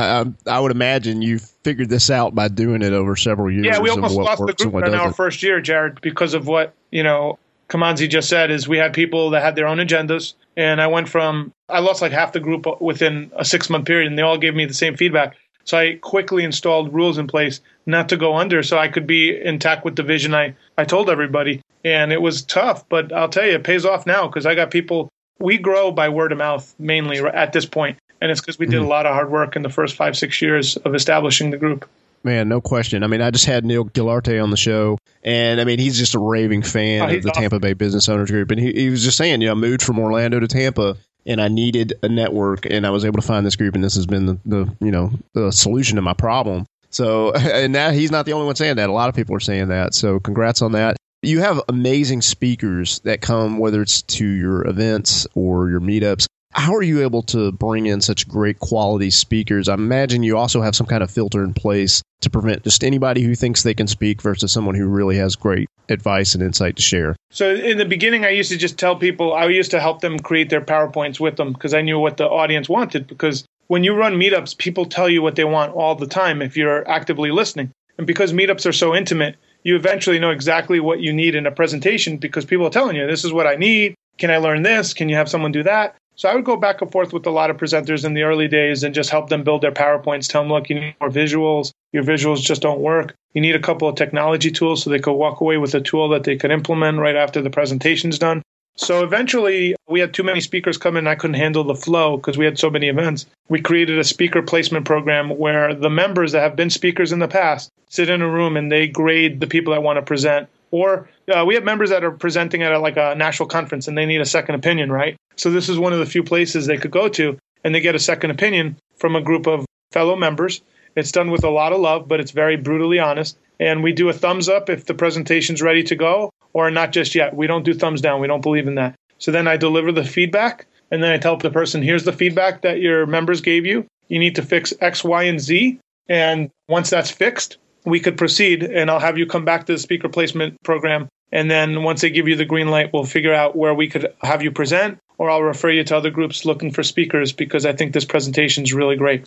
I, 0.46 0.56
I 0.56 0.60
would 0.60 0.70
imagine 0.70 1.22
you 1.22 1.38
figured 1.38 1.88
this 1.88 2.10
out 2.10 2.34
by 2.34 2.48
doing 2.48 2.82
it 2.82 2.92
over 2.92 3.16
several 3.16 3.50
years. 3.50 3.64
Yeah, 3.64 3.80
we 3.80 3.88
almost 3.88 4.14
lost 4.14 4.44
the 4.46 4.52
group 4.52 4.74
in 4.86 4.94
our 4.94 5.12
first 5.12 5.42
year, 5.42 5.60
Jared, 5.60 6.00
because 6.00 6.34
of 6.34 6.46
what 6.46 6.74
you 6.90 7.02
know. 7.02 7.38
Kimanzi 7.68 8.08
just 8.08 8.28
said 8.28 8.52
is 8.52 8.68
we 8.68 8.78
had 8.78 8.92
people 8.92 9.30
that 9.30 9.42
had 9.42 9.56
their 9.56 9.66
own 9.66 9.78
agendas, 9.78 10.34
and 10.56 10.80
I 10.80 10.86
went 10.86 11.08
from 11.08 11.52
I 11.68 11.80
lost 11.80 12.00
like 12.00 12.12
half 12.12 12.32
the 12.32 12.38
group 12.38 12.64
within 12.80 13.32
a 13.34 13.44
six 13.44 13.68
month 13.68 13.86
period, 13.86 14.06
and 14.06 14.16
they 14.16 14.22
all 14.22 14.38
gave 14.38 14.54
me 14.54 14.66
the 14.66 14.74
same 14.74 14.96
feedback. 14.96 15.36
So 15.64 15.78
I 15.78 15.98
quickly 16.00 16.44
installed 16.44 16.94
rules 16.94 17.18
in 17.18 17.26
place 17.26 17.60
not 17.86 18.08
to 18.10 18.16
go 18.16 18.36
under, 18.36 18.62
so 18.62 18.78
I 18.78 18.86
could 18.86 19.06
be 19.06 19.36
intact 19.36 19.84
with 19.84 19.96
the 19.96 20.04
vision 20.04 20.32
I 20.34 20.54
I 20.78 20.84
told 20.84 21.10
everybody. 21.10 21.60
And 21.84 22.12
it 22.12 22.22
was 22.22 22.42
tough, 22.42 22.88
but 22.88 23.12
I'll 23.12 23.28
tell 23.28 23.46
you, 23.46 23.54
it 23.54 23.64
pays 23.64 23.84
off 23.84 24.06
now 24.06 24.28
because 24.28 24.46
I 24.46 24.54
got 24.54 24.70
people. 24.70 25.08
We 25.38 25.58
grow 25.58 25.90
by 25.90 26.08
word 26.08 26.32
of 26.32 26.38
mouth 26.38 26.74
mainly 26.78 27.18
at 27.18 27.52
this 27.52 27.66
point, 27.66 27.98
and 28.20 28.30
it's 28.30 28.40
because 28.40 28.58
we 28.58 28.66
did 28.66 28.76
a 28.76 28.78
mm-hmm. 28.78 28.88
lot 28.88 29.06
of 29.06 29.14
hard 29.14 29.30
work 29.30 29.56
in 29.56 29.62
the 29.62 29.68
first 29.68 29.96
five 29.96 30.16
six 30.16 30.40
years 30.40 30.76
of 30.76 30.94
establishing 30.94 31.50
the 31.50 31.56
group. 31.56 31.88
Man, 32.24 32.48
no 32.48 32.60
question. 32.60 33.04
I 33.04 33.06
mean, 33.06 33.20
I 33.20 33.30
just 33.30 33.46
had 33.46 33.64
Neil 33.64 33.84
Gilarte 33.84 34.42
on 34.42 34.50
the 34.50 34.56
show, 34.56 34.98
and 35.22 35.60
I 35.60 35.64
mean, 35.64 35.78
he's 35.78 35.96
just 35.96 36.14
a 36.14 36.18
raving 36.18 36.62
fan 36.62 37.02
oh, 37.02 37.14
of 37.14 37.22
the 37.22 37.30
awesome. 37.30 37.42
Tampa 37.42 37.60
Bay 37.60 37.72
Business 37.72 38.08
Owners 38.08 38.30
Group, 38.30 38.50
and 38.50 38.60
he, 38.60 38.72
he 38.72 38.90
was 38.90 39.04
just 39.04 39.16
saying, 39.16 39.40
you 39.42 39.46
know, 39.46 39.52
I 39.52 39.54
moved 39.54 39.82
from 39.82 39.98
Orlando 39.98 40.40
to 40.40 40.48
Tampa, 40.48 40.96
and 41.24 41.40
I 41.40 41.48
needed 41.48 41.94
a 42.02 42.08
network, 42.08 42.66
and 42.66 42.86
I 42.86 42.90
was 42.90 43.04
able 43.04 43.20
to 43.20 43.26
find 43.26 43.46
this 43.46 43.54
group, 43.54 43.74
and 43.74 43.84
this 43.84 43.94
has 43.94 44.06
been 44.06 44.26
the, 44.26 44.38
the 44.44 44.76
you 44.80 44.90
know 44.90 45.12
the 45.34 45.52
solution 45.52 45.96
to 45.96 46.02
my 46.02 46.14
problem. 46.14 46.66
So, 46.90 47.32
and 47.34 47.72
now 47.72 47.90
he's 47.90 48.10
not 48.10 48.26
the 48.26 48.32
only 48.32 48.46
one 48.46 48.56
saying 48.56 48.76
that. 48.76 48.90
A 48.90 48.92
lot 48.92 49.08
of 49.08 49.14
people 49.14 49.36
are 49.36 49.40
saying 49.40 49.68
that. 49.68 49.94
So, 49.94 50.18
congrats 50.18 50.62
on 50.62 50.72
that. 50.72 50.96
You 51.22 51.40
have 51.40 51.60
amazing 51.68 52.22
speakers 52.22 53.00
that 53.00 53.20
come, 53.20 53.58
whether 53.58 53.82
it's 53.82 54.02
to 54.02 54.26
your 54.26 54.66
events 54.66 55.26
or 55.34 55.68
your 55.68 55.80
meetups 55.80 56.26
how 56.56 56.74
are 56.74 56.82
you 56.82 57.02
able 57.02 57.22
to 57.22 57.52
bring 57.52 57.84
in 57.84 58.00
such 58.00 58.26
great 58.26 58.58
quality 58.60 59.10
speakers? 59.10 59.68
I 59.68 59.74
imagine 59.74 60.22
you 60.22 60.38
also 60.38 60.62
have 60.62 60.74
some 60.74 60.86
kind 60.86 61.02
of 61.02 61.10
filter 61.10 61.44
in 61.44 61.52
place 61.52 62.02
to 62.22 62.30
prevent 62.30 62.64
just 62.64 62.82
anybody 62.82 63.20
who 63.20 63.34
thinks 63.34 63.62
they 63.62 63.74
can 63.74 63.86
speak 63.86 64.22
versus 64.22 64.52
someone 64.52 64.74
who 64.74 64.88
really 64.88 65.18
has 65.18 65.36
great 65.36 65.68
advice 65.90 66.34
and 66.34 66.42
insight 66.42 66.76
to 66.76 66.82
share. 66.82 67.14
So 67.30 67.54
in 67.54 67.76
the 67.76 67.84
beginning, 67.84 68.24
I 68.24 68.30
used 68.30 68.50
to 68.50 68.56
just 68.56 68.78
tell 68.78 68.96
people, 68.96 69.34
I 69.34 69.46
used 69.48 69.70
to 69.72 69.80
help 69.80 70.00
them 70.00 70.18
create 70.18 70.48
their 70.48 70.62
PowerPoints 70.62 71.20
with 71.20 71.36
them 71.36 71.52
because 71.52 71.74
I 71.74 71.82
knew 71.82 71.98
what 71.98 72.16
the 72.16 72.26
audience 72.26 72.70
wanted. 72.70 73.06
Because 73.06 73.44
when 73.66 73.84
you 73.84 73.94
run 73.94 74.14
meetups, 74.14 74.56
people 74.56 74.86
tell 74.86 75.10
you 75.10 75.20
what 75.20 75.36
they 75.36 75.44
want 75.44 75.74
all 75.74 75.94
the 75.94 76.06
time 76.06 76.40
if 76.40 76.56
you're 76.56 76.88
actively 76.88 77.30
listening. 77.30 77.70
And 77.98 78.06
because 78.06 78.32
meetups 78.32 78.66
are 78.66 78.72
so 78.72 78.94
intimate, 78.94 79.36
you 79.62 79.76
eventually 79.76 80.18
know 80.18 80.30
exactly 80.30 80.80
what 80.80 81.00
you 81.00 81.12
need 81.12 81.34
in 81.34 81.46
a 81.46 81.50
presentation 81.50 82.16
because 82.16 82.46
people 82.46 82.66
are 82.66 82.70
telling 82.70 82.96
you, 82.96 83.06
this 83.06 83.26
is 83.26 83.32
what 83.32 83.46
I 83.46 83.56
need. 83.56 83.94
Can 84.16 84.30
I 84.30 84.38
learn 84.38 84.62
this? 84.62 84.94
Can 84.94 85.10
you 85.10 85.16
have 85.16 85.28
someone 85.28 85.52
do 85.52 85.62
that? 85.64 85.96
So 86.16 86.30
I 86.30 86.34
would 86.34 86.46
go 86.46 86.56
back 86.56 86.80
and 86.80 86.90
forth 86.90 87.12
with 87.12 87.26
a 87.26 87.30
lot 87.30 87.50
of 87.50 87.58
presenters 87.58 88.04
in 88.04 88.14
the 88.14 88.22
early 88.22 88.48
days 88.48 88.82
and 88.82 88.94
just 88.94 89.10
help 89.10 89.28
them 89.28 89.44
build 89.44 89.60
their 89.60 89.70
PowerPoints, 89.70 90.28
tell 90.28 90.42
them, 90.42 90.50
look, 90.50 90.70
you 90.70 90.80
need 90.80 90.94
more 90.98 91.10
visuals. 91.10 91.72
Your 91.92 92.04
visuals 92.04 92.40
just 92.40 92.62
don't 92.62 92.80
work. 92.80 93.14
You 93.34 93.42
need 93.42 93.54
a 93.54 93.60
couple 93.60 93.86
of 93.86 93.96
technology 93.96 94.50
tools 94.50 94.82
so 94.82 94.88
they 94.88 94.98
could 94.98 95.12
walk 95.12 95.42
away 95.42 95.58
with 95.58 95.74
a 95.74 95.80
tool 95.80 96.08
that 96.08 96.24
they 96.24 96.36
could 96.36 96.50
implement 96.50 96.98
right 96.98 97.16
after 97.16 97.42
the 97.42 97.50
presentation's 97.50 98.18
done. 98.18 98.40
So 98.78 99.04
eventually, 99.04 99.74
we 99.88 100.00
had 100.00 100.14
too 100.14 100.22
many 100.22 100.40
speakers 100.40 100.78
come 100.78 100.96
in. 100.96 101.06
I 101.06 101.14
couldn't 101.14 101.34
handle 101.34 101.64
the 101.64 101.74
flow 101.74 102.16
because 102.16 102.38
we 102.38 102.46
had 102.46 102.58
so 102.58 102.70
many 102.70 102.88
events. 102.88 103.26
We 103.48 103.60
created 103.60 103.98
a 103.98 104.04
speaker 104.04 104.42
placement 104.42 104.86
program 104.86 105.36
where 105.36 105.74
the 105.74 105.90
members 105.90 106.32
that 106.32 106.40
have 106.40 106.56
been 106.56 106.70
speakers 106.70 107.12
in 107.12 107.18
the 107.18 107.28
past 107.28 107.70
sit 107.88 108.08
in 108.08 108.22
a 108.22 108.30
room 108.30 108.56
and 108.56 108.72
they 108.72 108.88
grade 108.88 109.40
the 109.40 109.46
people 109.46 109.74
that 109.74 109.82
want 109.82 109.98
to 109.98 110.02
present 110.02 110.48
or 110.70 111.08
uh, 111.34 111.44
we 111.46 111.54
have 111.54 111.64
members 111.64 111.90
that 111.90 112.04
are 112.04 112.10
presenting 112.10 112.62
at 112.62 112.72
a, 112.72 112.78
like 112.78 112.96
a 112.96 113.14
national 113.14 113.48
conference 113.48 113.88
and 113.88 113.96
they 113.96 114.06
need 114.06 114.20
a 114.20 114.26
second 114.26 114.56
opinion, 114.56 114.90
right? 114.90 115.16
So 115.36 115.50
this 115.50 115.68
is 115.68 115.78
one 115.78 115.92
of 115.92 115.98
the 115.98 116.06
few 116.06 116.22
places 116.22 116.66
they 116.66 116.78
could 116.78 116.90
go 116.90 117.08
to 117.10 117.38
and 117.64 117.74
they 117.74 117.80
get 117.80 117.94
a 117.94 118.00
second 118.00 118.30
opinion 118.30 118.76
from 118.96 119.16
a 119.16 119.20
group 119.20 119.46
of 119.46 119.64
fellow 119.92 120.16
members. 120.16 120.62
It's 120.94 121.12
done 121.12 121.30
with 121.30 121.44
a 121.44 121.50
lot 121.50 121.72
of 121.72 121.80
love, 121.80 122.08
but 122.08 122.20
it's 122.20 122.30
very 122.30 122.56
brutally 122.56 122.98
honest. 122.98 123.38
And 123.60 123.82
we 123.82 123.92
do 123.92 124.08
a 124.08 124.12
thumbs 124.12 124.48
up 124.48 124.70
if 124.70 124.86
the 124.86 124.94
presentation's 124.94 125.62
ready 125.62 125.82
to 125.84 125.94
go, 125.94 126.30
or 126.52 126.70
not 126.70 126.92
just 126.92 127.14
yet. 127.14 127.34
We 127.34 127.46
don't 127.46 127.64
do 127.64 127.74
thumbs 127.74 128.00
down. 128.00 128.20
We 128.20 128.26
don't 128.26 128.42
believe 128.42 128.66
in 128.66 128.76
that. 128.76 128.94
So 129.18 129.30
then 129.30 129.48
I 129.48 129.56
deliver 129.56 129.92
the 129.92 130.04
feedback, 130.04 130.66
and 130.90 131.02
then 131.02 131.12
I 131.12 131.18
tell 131.18 131.36
the 131.36 131.50
person, 131.50 131.82
here's 131.82 132.04
the 132.04 132.12
feedback 132.12 132.62
that 132.62 132.80
your 132.80 133.06
members 133.06 133.40
gave 133.40 133.66
you. 133.66 133.86
You 134.08 134.18
need 134.18 134.36
to 134.36 134.42
fix 134.42 134.72
X, 134.80 135.02
Y, 135.02 135.22
and 135.24 135.40
Z. 135.40 135.78
And 136.08 136.50
once 136.68 136.90
that's 136.90 137.10
fixed, 137.10 137.58
we 137.84 138.00
could 138.00 138.18
proceed 138.18 138.62
and 138.62 138.90
I'll 138.90 139.00
have 139.00 139.16
you 139.16 139.26
come 139.26 139.44
back 139.44 139.66
to 139.66 139.72
the 139.72 139.78
speaker 139.78 140.08
placement 140.08 140.60
program. 140.62 141.08
And 141.32 141.50
then 141.50 141.82
once 141.82 142.02
they 142.02 142.10
give 142.10 142.28
you 142.28 142.36
the 142.36 142.44
green 142.44 142.68
light, 142.68 142.90
we'll 142.92 143.04
figure 143.04 143.34
out 143.34 143.56
where 143.56 143.74
we 143.74 143.88
could 143.88 144.12
have 144.22 144.42
you 144.42 144.52
present, 144.52 144.98
or 145.18 145.30
I'll 145.30 145.42
refer 145.42 145.70
you 145.70 145.84
to 145.84 145.96
other 145.96 146.10
groups 146.10 146.44
looking 146.44 146.70
for 146.70 146.82
speakers 146.82 147.32
because 147.32 147.64
I 147.66 147.72
think 147.72 147.92
this 147.92 148.04
presentation 148.04 148.64
is 148.64 148.72
really 148.72 148.96
great. 148.96 149.24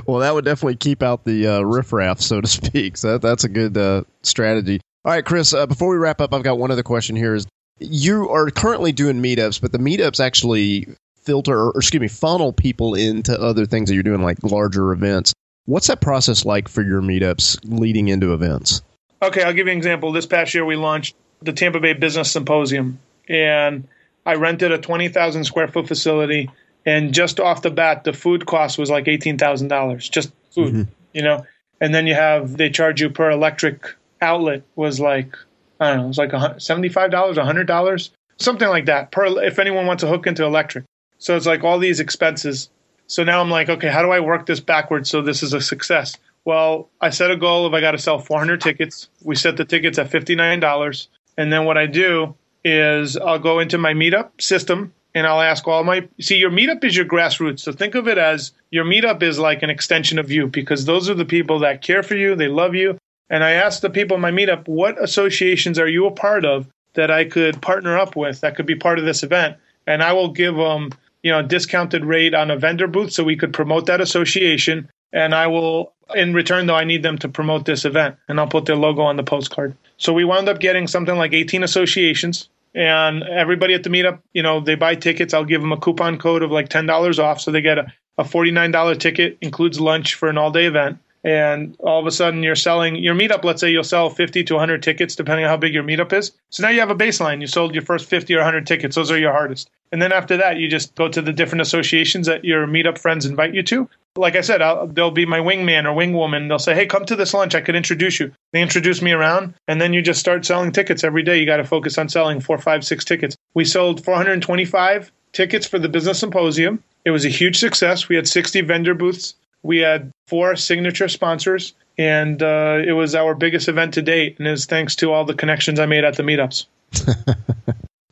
well, 0.07 0.21
that 0.21 0.33
would 0.33 0.45
definitely 0.45 0.77
keep 0.77 1.03
out 1.03 1.25
the 1.25 1.47
uh, 1.47 1.61
riffraff, 1.61 2.21
so 2.21 2.41
to 2.41 2.49
speak. 2.49 2.97
So 2.97 3.13
that, 3.13 3.23
that's 3.23 3.45
a 3.45 3.49
good 3.49 3.77
uh, 3.77 4.05
strategy. 4.23 4.81
All 5.05 5.13
right, 5.13 5.25
Chris. 5.25 5.53
Uh, 5.53 5.67
before 5.67 5.89
we 5.91 5.97
wrap 5.97 6.21
up, 6.21 6.33
I've 6.33 6.43
got 6.43 6.59
one 6.59 6.71
other 6.71 6.83
question. 6.83 7.17
Here 7.17 7.35
is 7.35 7.47
you 7.79 8.29
are 8.31 8.51
currently 8.51 8.93
doing 8.93 9.23
meetups, 9.23 9.61
but 9.61 9.73
the 9.73 9.79
meetups 9.79 10.25
actually 10.25 10.89
filter 11.17 11.57
or 11.57 11.77
excuse 11.77 12.01
me 12.01 12.09
funnel 12.09 12.53
people 12.53 12.95
into 12.95 13.39
other 13.41 13.67
things 13.67 13.89
that 13.89 13.95
you're 13.95 14.03
doing, 14.03 14.23
like 14.23 14.43
larger 14.43 14.93
events. 14.93 15.33
What's 15.67 15.87
that 15.87 16.01
process 16.01 16.45
like 16.45 16.69
for 16.69 16.83
your 16.83 17.01
meetups 17.01 17.59
leading 17.65 18.09
into 18.09 18.35
events? 18.35 18.83
Okay, 19.23 19.43
I'll 19.45 19.53
give 19.53 19.67
you 19.67 19.73
an 19.73 19.79
example. 19.79 20.11
This 20.13 20.27
past 20.27 20.55
year, 20.55 20.65
we 20.65 20.75
launched 20.75 21.15
the 21.41 21.53
Tampa 21.53 21.79
Bay 21.79 21.93
Business 21.93 22.33
Symposium, 22.33 22.99
and 23.29 23.89
I 24.25 24.35
rented 24.35 24.73
a 24.73 24.79
20,000 24.79 25.45
square 25.45 25.69
foot 25.69 25.89
facility. 25.89 26.51
And 26.85 27.15
just 27.15 27.39
off 27.39 27.63
the 27.63 27.71
bat, 27.71 28.05
the 28.05 28.13
food 28.13 28.47
cost 28.47 28.79
was 28.79 28.91
like 28.91 29.05
$18,000, 29.05 30.11
just 30.11 30.33
food, 30.51 30.75
mm-hmm. 30.75 30.93
you 31.13 31.23
know? 31.23 31.47
And 31.81 31.95
then 31.95 32.07
you 32.07 32.15
have, 32.15 32.57
they 32.57 32.71
charge 32.71 33.01
you 33.01 33.11
per 33.11 33.31
electric 33.31 33.95
outlet 34.21 34.63
was 34.75 34.99
like, 35.01 35.37
I 35.81 35.91
don't 35.91 35.99
know, 35.99 36.05
it 36.05 36.09
was 36.09 36.19
like 36.19 36.31
$75, 36.31 37.11
$100, 37.11 38.11
something 38.39 38.69
like 38.69 38.87
that 38.87 39.11
per, 39.13 39.27
if 39.45 39.59
anyone 39.59 39.87
wants 39.87 40.03
to 40.03 40.09
hook 40.09 40.27
into 40.27 40.45
electric. 40.45 40.85
So 41.19 41.37
it's 41.37 41.47
like 41.47 41.63
all 41.63 41.79
these 41.79 42.01
expenses 42.01 42.69
so 43.13 43.25
now 43.25 43.43
I'm 43.43 43.51
like, 43.51 43.69
okay, 43.69 43.89
how 43.89 44.01
do 44.01 44.11
I 44.11 44.21
work 44.21 44.47
this 44.47 44.61
backwards 44.61 45.11
so 45.11 45.21
this 45.21 45.43
is 45.43 45.53
a 45.53 45.61
success? 45.61 46.17
Well, 46.47 46.89
I 46.99 47.11
set 47.11 47.31
a 47.31 47.37
goal 47.37 47.67
of 47.67 47.75
I 47.75 47.83
got 47.83 47.91
to 47.91 47.99
sell 47.99 48.19
400 48.19 48.63
tickets. 48.63 49.11
We 49.23 49.37
set 49.37 49.59
the 49.59 49.67
tickets 49.67 49.99
at 49.99 50.11
$59. 50.11 51.09
And 51.37 51.53
then 51.53 51.67
what 51.67 51.77
I 51.77 51.85
do 51.85 52.35
is 52.65 53.17
I'll 53.17 53.39
go 53.39 53.61
into 53.61 53.79
my 53.79 53.93
meetup 53.93 54.41
system 54.41 54.93
and 55.15 55.27
I'll 55.27 55.41
ask 55.41 55.67
all 55.67 55.85
my 55.85 56.09
see 56.21 56.37
your 56.37 56.51
meetup 56.51 56.85
is 56.85 56.97
your 56.97 57.05
grassroots. 57.05 57.61
So 57.61 57.73
think 57.73 57.95
of 57.95 58.09
it 58.09 58.19
as 58.19 58.53
your 58.71 58.85
meetup 58.85 59.23
is 59.23 59.39
like 59.39 59.63
an 59.63 59.71
extension 59.71 60.19
of 60.19 60.31
you 60.31 60.47
because 60.47 60.85
those 60.85 61.11
are 61.11 61.15
the 61.15 61.25
people 61.25 61.59
that 61.61 61.83
care 61.83 62.03
for 62.03 62.15
you, 62.15 62.35
they 62.35 62.49
love 62.49 62.75
you. 62.75 62.99
And 63.31 63.43
I 63.43 63.53
ask 63.53 63.81
the 63.81 63.91
people 63.91 64.17
in 64.17 64.21
my 64.21 64.31
meetup, 64.31 64.69
what 64.69 65.03
associations 65.03 65.79
are 65.79 65.89
you 65.89 66.07
a 66.07 66.11
part 66.11 66.45
of 66.45 66.69
that 66.95 67.11
I 67.11 67.25
could 67.25 67.63
partner 67.63 67.99
up 67.99 68.15
with 68.17 68.41
that 68.41 68.57
could 68.57 68.67
be 68.67 68.75
part 68.75 68.99
of 68.99 69.05
this 69.05 69.23
event? 69.23 69.57
And 69.87 70.03
I 70.03 70.13
will 70.13 70.31
give 70.31 70.57
them 70.57 70.91
you 71.23 71.31
know, 71.31 71.39
a 71.39 71.43
discounted 71.43 72.05
rate 72.05 72.35
on 72.35 72.51
a 72.51 72.57
vendor 72.57 72.87
booth 72.87 73.13
so 73.13 73.25
we 73.25 73.37
could 73.37 73.53
promote 73.53 73.87
that 73.87 74.01
association. 74.01 74.89
And 75.13 75.35
I 75.35 75.47
will, 75.47 75.93
in 76.15 76.35
return, 76.35 76.67
though, 76.67 76.75
I 76.75 76.85
need 76.85 77.03
them 77.03 77.19
to 77.19 77.29
promote 77.29 77.65
this 77.65 77.85
event 77.85 78.17
and 78.29 78.39
I'll 78.39 78.49
put 78.49 78.67
their 78.67 78.77
logo 78.77 79.03
on 79.03 79.17
the 79.17 79.23
postcard. 79.23 79.77
So 79.97 80.13
we 80.13 80.25
wound 80.25 80.49
up 80.49 80.61
getting 80.61 80.87
something 80.87 81.17
like 81.17 81.33
18 81.33 81.63
associations. 81.63 82.49
And 82.75 83.23
everybody 83.25 83.75
at 83.75 83.83
the 83.83 83.91
meetup, 83.91 84.21
you 84.33 84.43
know, 84.43 84.61
they 84.61 84.75
buy 84.75 84.95
tickets. 84.95 85.35
I'll 85.35 85.45
give 85.45 85.61
them 85.61 85.73
a 85.73 85.77
coupon 85.77 86.19
code 86.19 86.43
of 86.43 86.51
like 86.51 86.71
$10 86.71 87.19
off. 87.19 87.41
So 87.41 87.51
they 87.51 87.61
get 87.61 87.79
a, 87.79 87.93
a 88.17 88.25
$49 88.25 88.99
ticket, 88.99 89.37
includes 89.43 89.79
lunch 89.79 90.15
for 90.15 90.29
an 90.29 90.39
all 90.39 90.51
day 90.51 90.65
event 90.65 90.99
and 91.25 91.77
all 91.81 92.01
of 92.01 92.07
a 92.07 92.11
sudden 92.11 92.43
you're 92.43 92.57
selling 92.57 92.97
your 92.97 93.15
meetup 93.15 93.45
let's 93.45 93.61
say 93.61 93.71
you'll 93.71 93.85
sell 93.85 94.11
50 94.11 94.45
to 94.45 94.55
100 94.55 94.83
tickets 94.83 95.15
depending 95.15 95.45
on 95.45 95.51
how 95.51 95.57
big 95.57 95.75
your 95.75 95.85
meetup 95.85 96.13
is. 96.13 96.33
So 96.51 96.63
now 96.63 96.71
you 96.71 96.81
have 96.81 96.91
a 96.91 96.95
baseline. 96.95 97.41
You 97.41 97.47
sold 97.47 97.75
your 97.75 97.83
first 97.83 98.09
50 98.09 98.35
or 98.35 98.39
100 98.39 98.67
tickets. 98.67 98.97
Those 98.97 99.11
are 99.11 99.19
your 99.19 99.33
hardest. 99.33 99.71
And 99.93 100.01
then 100.01 100.13
after 100.13 100.37
that 100.37 100.59
you 100.59 100.69
just 100.69 100.95
go 100.95 101.09
to 101.09 101.23
the 101.23 101.33
different 101.33 101.63
associations 101.63 102.27
that 102.27 102.45
your 102.45 102.67
meetup 102.67 102.99
friends 102.99 103.27
invite 103.27 103.55
you 103.55 103.63
to. 103.65 103.89
Like 104.17 104.37
i 104.37 104.41
said 104.41 104.61
I'll, 104.61 104.87
they'll 104.87 105.11
be 105.11 105.27
my 105.27 105.39
wingman 105.39 105.85
or 105.85 105.97
wingwoman. 105.97 106.49
They'll 106.49 106.59
say 106.59 106.75
hey 106.75 106.87
come 106.87 107.05
to 107.07 107.17
this 107.17 107.35
lunch. 107.35 107.55
I 107.55 107.61
could 107.61 107.77
introduce 107.77 108.19
you. 108.19 108.33
They 108.53 108.63
introduce 108.63 109.01
me 109.01 109.13
around 109.13 109.55
and 109.69 109.81
then 109.81 109.93
you 109.93 110.03
just 110.03 110.21
start 110.21 110.45
selling 110.45 110.73
tickets 110.73 111.05
every 111.05 111.23
day. 111.23 111.39
You 111.39 111.47
got 111.47 111.59
to 111.59 111.65
focus 111.65 111.99
on 111.99 112.09
selling 112.09 112.41
four 112.41 112.59
five 112.59 112.85
six 112.85 113.05
tickets. 113.05 113.37
We 113.55 113.65
sold 113.65 114.05
425 114.05 115.13
tickets 115.33 115.67
for 115.67 115.79
the 115.79 115.89
business 115.89 116.19
symposium. 116.19 116.83
It 117.05 117.11
was 117.11 117.25
a 117.25 117.29
huge 117.29 117.59
success. 117.59 118.09
We 118.09 118.17
had 118.17 118.29
60 118.29 118.61
vendor 118.63 118.95
booths 118.95 119.35
we 119.63 119.79
had 119.79 120.11
four 120.27 120.57
signature 120.57 121.09
sponsors, 121.09 121.75
and 121.99 122.43
uh, 122.43 122.81
it 122.85 122.93
was 122.93 123.15
our 123.15 123.35
biggest 123.35 123.69
event 123.69 123.95
to 123.95 124.03
date. 124.03 124.39
And 124.39 124.49
it's 124.49 124.67
thanks 124.67 124.97
to 124.97 125.13
all 125.13 125.25
the 125.25 125.35
connections 125.35 125.79
I 125.79 125.87
made 125.87 126.05
at 126.05 126.17
the 126.17 126.23
meetups. 126.23 126.67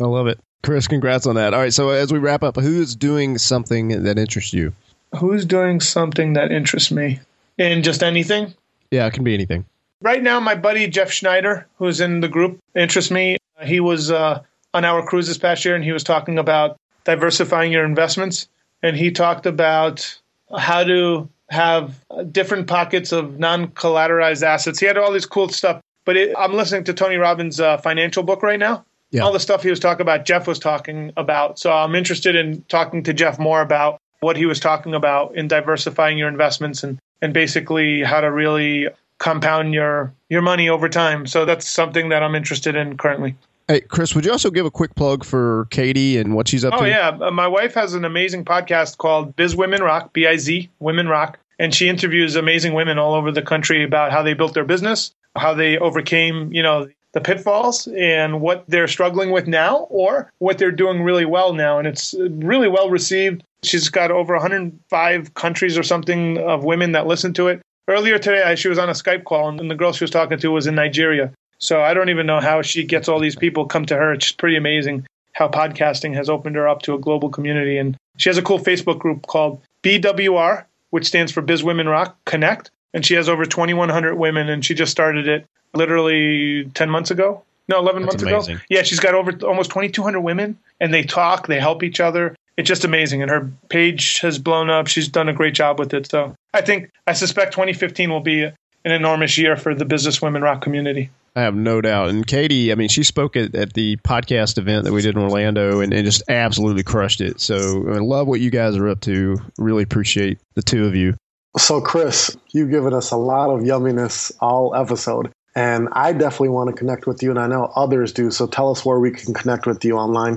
I 0.01 0.05
love 0.05 0.27
it. 0.27 0.39
Chris, 0.63 0.87
congrats 0.87 1.27
on 1.27 1.37
that. 1.37 1.55
All 1.55 1.61
right, 1.61 1.73
so 1.73 1.91
as 1.91 2.13
we 2.13 2.19
wrap 2.19 2.43
up, 2.43 2.57
who's 2.57 2.95
doing 2.95 3.39
something 3.39 4.05
that 4.05 4.19
interests 4.19 4.53
you? 4.53 4.75
Who's 5.17 5.45
doing 5.45 5.81
something 5.81 6.35
that 6.35 6.53
interests 6.53 6.91
me? 6.91 7.21
In 7.59 7.83
just 7.83 8.03
anything? 8.03 8.55
Yeah, 8.91 9.07
it 9.07 9.13
can 9.13 9.25
be 9.25 9.35
anything. 9.35 9.67
Right 10.03 10.23
now, 10.23 10.41
my 10.41 10.55
buddy 10.55 10.87
Jeff 10.89 11.11
Schneider, 11.11 11.67
who's 11.77 12.01
in 12.01 12.21
the 12.21 12.29
group, 12.29 12.59
interests 12.75 13.11
me. 13.11 13.37
He 13.63 13.81
was 13.81 14.11
uh, 14.11 14.43
on 14.73 14.85
our 14.85 15.05
cruise 15.05 15.27
this 15.27 15.37
past 15.37 15.65
year, 15.65 15.75
and 15.75 15.85
he 15.85 15.93
was 15.93 16.05
talking 16.05 16.39
about 16.39 16.79
diversifying 17.05 17.73
your 17.73 17.85
investments 17.85 18.49
and 18.83 18.97
he 18.97 19.11
talked 19.11 19.47
about 19.47 20.21
how 20.57 20.85
to 20.85 21.29
have 21.51 22.05
different 22.31 22.67
pockets 22.69 23.13
of 23.13 23.39
non-collateralized 23.39 24.43
assets. 24.43 24.79
He 24.79 24.87
had 24.87 24.97
all 24.97 25.13
these 25.13 25.27
cool 25.27 25.49
stuff. 25.49 25.81
But 26.05 26.17
it, 26.17 26.35
I'm 26.39 26.55
listening 26.55 26.85
to 26.85 26.95
Tony 26.95 27.17
Robbins' 27.17 27.61
uh, 27.61 27.77
financial 27.79 28.23
book 28.23 28.43
right 28.43 28.59
now. 28.59 28.85
Yeah. 29.11 29.23
All 29.23 29.33
the 29.33 29.41
stuff 29.41 29.63
he 29.63 29.71
was 29.71 29.81
talking 29.81 30.03
about, 30.03 30.25
Jeff 30.25 30.47
was 30.47 30.59
talking 30.59 31.13
about. 31.17 31.59
So 31.59 31.73
I'm 31.73 31.95
interested 31.95 32.37
in 32.37 32.63
talking 32.69 33.03
to 33.03 33.13
Jeff 33.13 33.39
more 33.39 33.61
about 33.61 34.01
what 34.21 34.37
he 34.37 34.47
was 34.47 34.61
talking 34.61 34.95
about 34.95 35.35
in 35.35 35.49
diversifying 35.49 36.17
your 36.17 36.29
investments 36.29 36.85
and, 36.85 36.99
and 37.21 37.35
basically 37.35 38.03
how 38.03 38.21
to 38.21 38.31
really 38.31 38.89
compound 39.19 39.75
your 39.75 40.15
your 40.29 40.43
money 40.43 40.69
over 40.69 40.89
time. 40.89 41.27
So 41.27 41.45
that's 41.45 41.69
something 41.69 42.09
that 42.09 42.23
I'm 42.23 42.35
interested 42.35 42.77
in 42.77 42.97
currently. 42.97 43.35
Hey, 43.71 43.83
Chris, 43.83 44.17
would 44.17 44.25
you 44.25 44.33
also 44.33 44.51
give 44.51 44.67
a 44.67 44.71
quick 44.71 44.97
plug 44.97 45.23
for 45.23 45.69
Katie 45.71 46.19
and 46.19 46.35
what 46.35 46.49
she's 46.49 46.65
up 46.65 46.75
oh, 46.75 46.79
to? 46.79 46.83
Oh, 46.83 46.87
yeah. 46.87 47.09
Uh, 47.11 47.31
my 47.31 47.47
wife 47.47 47.73
has 47.75 47.95
an 47.95 48.05
amazing 48.05 48.45
podcast 48.45 48.99
called 48.99 49.37
Biz 49.37 49.55
Women 49.55 49.81
Rock, 49.81 50.13
B 50.13 50.27
I 50.27 50.39
Z, 50.39 50.69
Women 50.81 51.07
Rock. 51.07 51.39
And 51.61 51.73
she 51.73 51.89
interviews 51.89 52.35
amazing 52.35 52.75
women 52.75 52.99
all 52.99 53.15
over 53.15 53.31
the 53.31 53.43
country 53.43 53.85
about 53.85 54.11
how 54.11 54.25
they 54.25 54.35
built 54.35 54.55
their 54.55 54.65
business, 54.65 55.13
how 55.37 55.55
they 55.55 55.79
overcame, 55.79 56.53
you 56.53 56.65
know, 56.65 56.89
the 57.13 57.21
pitfalls 57.21 57.87
and 57.97 58.41
what 58.41 58.65
they're 58.67 58.89
struggling 58.89 59.31
with 59.31 59.47
now 59.47 59.87
or 59.89 60.33
what 60.41 60.59
they're 60.59 60.73
doing 60.73 61.05
really 61.05 61.25
well 61.25 61.53
now. 61.53 61.79
And 61.79 61.87
it's 61.87 62.13
really 62.19 62.67
well 62.67 62.91
received. 62.91 63.45
She's 63.63 63.89
got 63.89 64.11
over 64.11 64.35
105 64.35 65.35
countries 65.35 65.79
or 65.79 65.85
something 65.85 66.39
of 66.39 66.65
women 66.65 66.91
that 66.91 67.07
listen 67.07 67.33
to 67.35 67.47
it. 67.47 67.63
Earlier 67.87 68.19
today, 68.19 68.57
she 68.57 68.69
was 68.69 68.79
on 68.79 68.89
a 68.89 68.93
Skype 68.93 69.25
call, 69.25 69.49
and 69.49 69.71
the 69.71 69.75
girl 69.77 69.93
she 69.93 70.03
was 70.05 70.11
talking 70.11 70.39
to 70.39 70.49
was 70.49 70.67
in 70.67 70.75
Nigeria. 70.75 71.33
So 71.61 71.83
I 71.83 71.95
don't 71.95 72.09
even 72.09 72.27
know 72.27 72.41
how 72.41 72.63
she 72.63 72.85
gets 72.85 73.09
all 73.09 73.21
these 73.21 73.37
people 73.37 73.67
come 73.67 73.87
to 73.87 73.97
her. 73.97 74.13
It's 74.13 74.33
pretty 74.33 74.57
amazing 74.57 75.07
how 75.33 75.49
podcasting 75.49 76.15
has 76.15 76.29
opened 76.29 76.57
her 76.57 76.69
up 76.69 76.83
to 76.83 76.95
a 76.95 76.99
global 76.99 77.29
community. 77.29 77.79
And 77.79 77.97
she 78.17 78.29
has 78.29 78.39
a 78.39 78.43
cool 78.43 78.59
Facebook 78.59 78.99
group 78.99 79.27
called 79.27 79.61
BWR, 79.83 80.65
which 80.91 81.07
stands 81.07 81.33
for 81.33 81.43
Biz 81.43 81.63
Women 81.63 81.89
Rock 81.89 82.17
Connect. 82.25 82.71
And 82.93 83.07
she 83.07 83.15
has 83.15 83.29
over 83.29 83.45
2,100 83.45 84.17
women, 84.17 84.49
and 84.49 84.65
she 84.65 84.75
just 84.75 84.91
started 84.91 85.29
it 85.29 85.47
literally 85.75 86.65
10 86.75 86.91
months 86.91 87.11
ago. 87.11 87.43
No, 87.69 87.79
11 87.79 88.03
That's 88.03 88.15
months 88.15 88.23
amazing. 88.25 88.55
ago. 88.57 88.65
Yeah, 88.69 88.83
she's 88.83 88.99
got 88.99 89.15
over 89.15 89.33
almost 89.47 89.71
2,200 89.71 90.21
women, 90.21 90.59
and 90.81 90.93
they 90.93 91.05
talk, 91.05 91.47
they 91.47 91.61
help 91.61 91.85
each 91.85 92.01
other. 92.01 92.35
It's 92.57 92.67
just 92.67 92.85
amazing. 92.85 93.23
And 93.23 93.31
her 93.31 93.49
page 93.69 94.19
has 94.21 94.39
blown 94.39 94.71
up. 94.71 94.89
She's 94.89 95.07
done 95.07 95.29
a 95.29 95.33
great 95.33 95.55
job 95.55 95.79
with 95.79 95.95
it. 95.95 96.11
So 96.11 96.35
I 96.53 96.63
think, 96.63 96.91
I 97.07 97.13
suspect 97.13 97.53
2015 97.53 98.11
will 98.11 98.21
be 98.21 98.43
an 98.43 98.55
enormous 98.85 99.39
year 99.39 99.57
for 99.57 99.73
the 99.73 99.85
Business 99.85 100.21
Women 100.21 100.43
Rock 100.43 100.63
community. 100.63 101.11
I 101.37 101.43
have 101.43 101.55
no 101.55 101.81
doubt. 101.81 102.11
And 102.11 102.27
Katie, 102.27 102.73
I 102.73 102.75
mean, 102.75 102.89
she 102.89 103.05
spoke 103.05 103.37
at, 103.37 103.55
at 103.55 103.73
the 103.75 103.97
podcast 103.99 104.59
event 104.59 104.85
that 104.85 104.93
we 104.93 105.03
did 105.03 105.17
in 105.17 105.23
Orlando 105.23 105.81
and, 105.81 105.93
and 105.93 106.05
just 106.05 106.23
absolutely 106.29 106.83
crushed 106.83 107.21
it. 107.21 107.41
So 107.41 107.89
I 107.89 107.99
love 107.99 108.27
what 108.27 108.41
you 108.41 108.51
guys 108.51 108.77
are 108.77 108.89
up 108.89 109.01
to. 109.03 109.37
Really 109.59 109.85
appreciate 109.85 110.39
the 110.55 110.63
two 110.63 110.87
of 110.87 110.95
you. 110.95 111.15
So, 111.59 111.81
Chris, 111.81 112.37
you've 112.53 112.71
given 112.71 112.95
us 112.95 113.11
a 113.11 113.17
lot 113.17 113.51
of 113.51 113.61
yumminess 113.61 114.33
all 114.41 114.75
episode. 114.75 115.33
And 115.57 115.89
I 115.93 116.13
definitely 116.13 116.51
want 116.51 116.71
to 116.71 116.77
connect 116.77 117.07
with 117.07 117.23
you, 117.23 117.31
and 117.31 117.39
I 117.39 117.49
know 117.49 117.73
others 117.75 118.13
do. 118.13 118.31
So 118.31 118.47
tell 118.47 118.71
us 118.71 118.85
where 118.85 119.01
we 119.01 119.11
can 119.11 119.35
connect 119.35 119.67
with 119.67 119.85
you 119.85 119.97
online. 119.97 120.37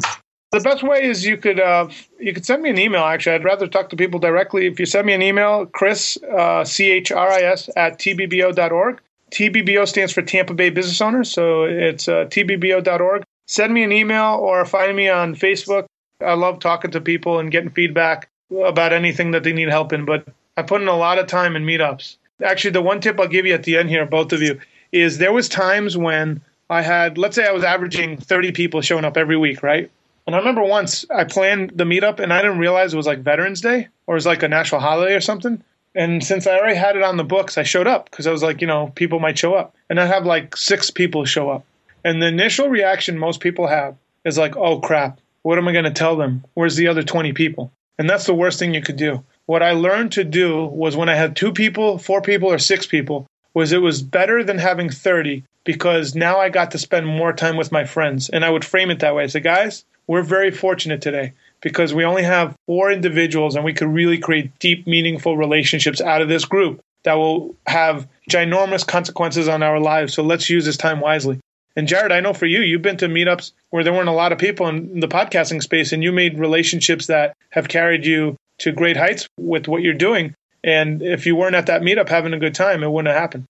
The 0.51 0.59
best 0.59 0.83
way 0.83 1.03
is 1.03 1.25
you 1.25 1.37
could 1.37 1.59
uh, 1.59 1.87
you 2.19 2.33
could 2.33 2.45
send 2.45 2.63
me 2.63 2.69
an 2.69 2.79
email. 2.79 3.03
Actually, 3.03 3.35
I'd 3.35 3.43
rather 3.43 3.67
talk 3.67 3.89
to 3.89 3.95
people 3.95 4.19
directly. 4.19 4.65
If 4.65 4.79
you 4.79 4.85
send 4.85 5.05
me 5.05 5.13
an 5.13 5.21
email, 5.21 5.65
Chris 5.67 6.17
uh, 6.35 6.63
C 6.63 6.89
H 6.91 7.11
R 7.11 7.27
I 7.29 7.41
S 7.41 7.69
at 7.75 7.99
tbbo.org. 7.99 9.01
TBBO 9.33 9.87
stands 9.87 10.13
for 10.13 10.21
Tampa 10.21 10.53
Bay 10.53 10.69
Business 10.69 11.01
Owners, 11.01 11.31
so 11.31 11.63
it's 11.63 12.07
uh, 12.07 12.25
tbbo.org. 12.25 13.23
Send 13.47 13.73
me 13.73 13.83
an 13.83 13.91
email 13.91 14.35
or 14.35 14.63
find 14.63 14.95
me 14.95 15.09
on 15.09 15.35
Facebook. 15.35 15.87
I 16.21 16.35
love 16.35 16.59
talking 16.59 16.91
to 16.91 17.01
people 17.01 17.39
and 17.39 17.51
getting 17.51 17.71
feedback 17.71 18.29
about 18.63 18.93
anything 18.93 19.31
that 19.31 19.43
they 19.43 19.51
need 19.51 19.69
help 19.69 19.91
in. 19.91 20.05
But 20.05 20.27
I 20.55 20.61
put 20.61 20.83
in 20.83 20.87
a 20.87 20.95
lot 20.95 21.17
of 21.17 21.25
time 21.25 21.55
in 21.55 21.65
meetups. 21.65 22.17
Actually, 22.43 22.71
the 22.71 22.81
one 22.83 23.01
tip 23.01 23.19
I'll 23.19 23.27
give 23.27 23.47
you 23.47 23.55
at 23.55 23.63
the 23.63 23.75
end 23.75 23.89
here, 23.89 24.05
both 24.05 24.33
of 24.33 24.41
you, 24.43 24.59
is 24.91 25.17
there 25.17 25.33
was 25.33 25.49
times 25.49 25.97
when 25.97 26.39
I 26.69 26.83
had, 26.83 27.17
let's 27.17 27.35
say 27.35 27.47
I 27.47 27.51
was 27.51 27.63
averaging 27.63 28.17
30 28.17 28.51
people 28.51 28.81
showing 28.81 29.03
up 29.03 29.17
every 29.17 29.37
week, 29.37 29.63
right? 29.63 29.89
And 30.27 30.35
I 30.35 30.39
remember 30.39 30.63
once 30.63 31.05
I 31.09 31.23
planned 31.23 31.71
the 31.75 31.83
meetup 31.85 32.19
and 32.19 32.31
I 32.31 32.41
didn't 32.41 32.59
realize 32.59 32.93
it 32.93 32.97
was 32.97 33.07
like 33.07 33.19
Veterans 33.19 33.61
Day 33.61 33.87
or 34.05 34.13
it 34.13 34.17
was 34.17 34.27
like 34.27 34.43
a 34.43 34.47
national 34.47 34.79
holiday 34.79 35.15
or 35.15 35.21
something. 35.21 35.63
And 35.95 36.23
since 36.23 36.47
I 36.47 36.57
already 36.57 36.75
had 36.75 36.95
it 36.95 37.03
on 37.03 37.17
the 37.17 37.23
books, 37.23 37.57
I 37.57 37.63
showed 37.63 37.87
up 37.87 38.09
because 38.09 38.25
I 38.25 38.31
was 38.31 38.41
like, 38.41 38.61
you 38.61 38.67
know, 38.67 38.91
people 38.95 39.19
might 39.19 39.37
show 39.37 39.53
up. 39.53 39.75
And 39.89 39.99
I 39.99 40.05
have 40.05 40.25
like 40.25 40.57
six 40.57 40.89
people 40.89 41.25
show 41.25 41.49
up. 41.49 41.65
And 42.03 42.21
the 42.21 42.27
initial 42.27 42.69
reaction 42.69 43.17
most 43.17 43.39
people 43.39 43.67
have 43.67 43.95
is 44.25 44.37
like, 44.37 44.55
oh 44.57 44.79
crap, 44.79 45.19
what 45.43 45.57
am 45.57 45.67
I 45.67 45.71
going 45.71 45.85
to 45.85 45.91
tell 45.91 46.15
them? 46.15 46.43
Where's 46.55 46.75
the 46.75 46.87
other 46.87 47.03
20 47.03 47.33
people? 47.33 47.71
And 47.99 48.09
that's 48.09 48.25
the 48.25 48.33
worst 48.33 48.59
thing 48.59 48.73
you 48.73 48.81
could 48.81 48.97
do. 48.97 49.23
What 49.45 49.61
I 49.61 49.73
learned 49.73 50.13
to 50.13 50.23
do 50.23 50.65
was 50.65 50.95
when 50.95 51.09
I 51.09 51.15
had 51.15 51.35
two 51.35 51.51
people, 51.51 51.97
four 51.97 52.21
people, 52.21 52.51
or 52.51 52.57
six 52.57 52.87
people, 52.87 53.27
was 53.53 53.71
it 53.71 53.81
was 53.81 54.01
better 54.01 54.43
than 54.43 54.57
having 54.57 54.89
30 54.89 55.43
because 55.63 56.15
now 56.15 56.39
I 56.39 56.49
got 56.49 56.71
to 56.71 56.77
spend 56.77 57.05
more 57.05 57.33
time 57.33 57.55
with 57.55 57.71
my 57.71 57.85
friends. 57.85 58.29
And 58.29 58.43
I 58.43 58.49
would 58.49 58.65
frame 58.65 58.89
it 58.89 58.99
that 58.99 59.15
way. 59.15 59.23
I 59.23 59.27
say, 59.27 59.41
guys, 59.41 59.85
we're 60.07 60.23
very 60.23 60.49
fortunate 60.49 61.01
today 61.01 61.33
because 61.63 61.93
we 61.93 62.03
only 62.03 62.23
have 62.23 62.55
four 62.67 62.91
individuals 62.91 63.55
and 63.55 63.65
we 63.65 63.73
could 63.73 63.87
really 63.87 64.19
create 64.19 64.59
deep, 64.59 64.85
meaningful 64.85 65.37
relationships 65.37 66.01
out 66.01 66.21
of 66.21 66.27
this 66.27 66.45
group 66.45 66.81
that 67.03 67.13
will 67.13 67.55
have 67.65 68.07
ginormous 68.29 68.85
consequences 68.85 69.47
on 69.47 69.63
our 69.63 69.79
lives. 69.79 70.13
So 70.13 70.23
let's 70.23 70.49
use 70.49 70.65
this 70.65 70.77
time 70.77 70.99
wisely. 70.99 71.39
And 71.75 71.87
Jared, 71.87 72.11
I 72.11 72.19
know 72.19 72.33
for 72.33 72.45
you, 72.45 72.61
you've 72.61 72.83
been 72.83 72.97
to 72.97 73.07
meetups 73.07 73.53
where 73.71 73.83
there 73.83 73.93
weren't 73.93 74.09
a 74.09 74.13
lot 74.13 74.31
of 74.31 74.37
people 74.37 74.67
in 74.67 74.99
the 74.99 75.07
podcasting 75.07 75.63
space 75.63 75.91
and 75.91 76.03
you 76.03 76.11
made 76.11 76.37
relationships 76.37 77.07
that 77.07 77.35
have 77.49 77.67
carried 77.67 78.05
you 78.05 78.35
to 78.59 78.71
great 78.71 78.97
heights 78.97 79.27
with 79.39 79.67
what 79.67 79.81
you're 79.81 79.93
doing. 79.93 80.35
And 80.63 81.01
if 81.01 81.25
you 81.25 81.35
weren't 81.35 81.55
at 81.55 81.65
that 81.65 81.81
meetup 81.81 82.09
having 82.09 82.33
a 82.33 82.39
good 82.39 82.55
time, 82.55 82.83
it 82.83 82.91
wouldn't 82.91 83.11
have 83.11 83.19
happened. 83.19 83.45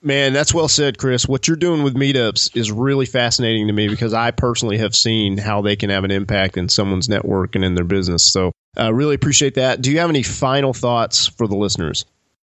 Man, 0.00 0.32
that's 0.32 0.54
well 0.54 0.68
said, 0.68 0.96
Chris. 0.96 1.26
What 1.26 1.48
you're 1.48 1.56
doing 1.56 1.82
with 1.82 1.96
meetups 1.96 2.56
is 2.56 2.70
really 2.70 3.06
fascinating 3.06 3.66
to 3.66 3.72
me 3.72 3.88
because 3.88 4.14
I 4.14 4.30
personally 4.30 4.78
have 4.78 4.94
seen 4.94 5.38
how 5.38 5.60
they 5.60 5.74
can 5.74 5.90
have 5.90 6.04
an 6.04 6.12
impact 6.12 6.56
in 6.56 6.68
someone's 6.68 7.08
network 7.08 7.56
and 7.56 7.64
in 7.64 7.74
their 7.74 7.84
business. 7.84 8.24
So 8.24 8.52
I 8.76 8.86
uh, 8.86 8.90
really 8.92 9.16
appreciate 9.16 9.54
that. 9.54 9.82
Do 9.82 9.90
you 9.90 9.98
have 9.98 10.10
any 10.10 10.22
final 10.22 10.72
thoughts 10.72 11.26
for 11.26 11.48
the 11.48 11.56
listeners? 11.56 12.04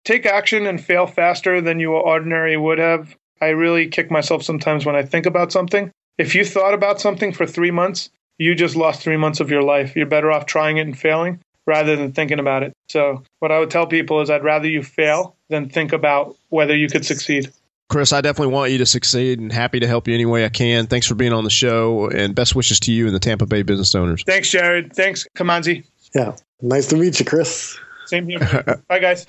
Take 0.05 0.27
action 0.27 0.67
and 0.67 0.83
fail 0.83 1.07
faster 1.07 1.59
than 1.59 1.79
you 1.79 1.95
ordinarily 1.95 2.55
would 2.55 2.77
have. 2.77 3.15
I 3.41 3.47
really 3.47 3.88
kick 3.88 4.12
myself 4.12 4.43
sometimes 4.43 4.85
when 4.85 4.95
I 4.95 5.03
think 5.03 5.25
about 5.25 5.51
something. 5.51 5.91
If 6.19 6.35
you 6.35 6.45
thought 6.45 6.75
about 6.75 7.01
something 7.01 7.33
for 7.33 7.47
three 7.47 7.71
months, 7.71 8.12
you 8.38 8.53
just 8.53 8.75
lost 8.75 9.01
three 9.01 9.17
months 9.17 9.39
of 9.39 9.49
your 9.49 9.63
life. 9.63 9.95
You're 9.95 10.05
better 10.05 10.31
off 10.31 10.45
trying 10.45 10.77
it 10.77 10.81
and 10.81 10.97
failing 10.97 11.39
rather 11.69 11.95
than 11.95 12.12
thinking 12.12 12.39
about 12.39 12.63
it. 12.63 12.73
So, 12.89 13.23
what 13.39 13.51
I 13.51 13.60
would 13.60 13.69
tell 13.69 13.88
people 13.88 14.19
is 14.19 14.29
I'd 14.29 14.43
rather 14.43 14.67
you 14.67 14.84
fail 14.84 15.38
than 15.47 15.69
think 15.69 15.93
about 15.93 16.36
whether 16.49 16.75
you 16.75 16.89
could 16.89 17.05
succeed. 17.05 17.49
Chris, 17.88 18.12
I 18.13 18.21
definitely 18.21 18.53
want 18.53 18.71
you 18.71 18.77
to 18.79 18.86
succeed 18.86 19.39
and 19.39 19.51
happy 19.51 19.79
to 19.79 19.88
help 19.88 20.08
you 20.08 20.13
any 20.13 20.25
way 20.25 20.45
I 20.45 20.49
can. 20.49 20.86
Thanks 20.88 21.08
for 21.08 21.15
being 21.15 21.34
on 21.34 21.43
the 21.43 21.49
show 21.49 22.10
and 22.10 22.36
best 22.36 22.55
wishes 22.55 22.79
to 22.82 22.91
you 22.91 23.08
and 23.08 23.15
the 23.15 23.19
Tampa 23.19 23.47
Bay 23.47 23.63
business 23.63 23.95
owners. 23.95 24.23
Thanks, 24.23 24.51
Jared. 24.51 24.93
Thanks, 24.93 25.25
Kimanzi. 25.36 25.86
Yeah. 26.13 26.36
Nice 26.62 26.88
to 26.88 26.97
meet 26.97 27.19
you, 27.19 27.25
Chris. 27.25 27.79
Same 28.05 28.27
here. 28.27 28.39
Bye, 28.88 28.99
guys. 28.99 29.25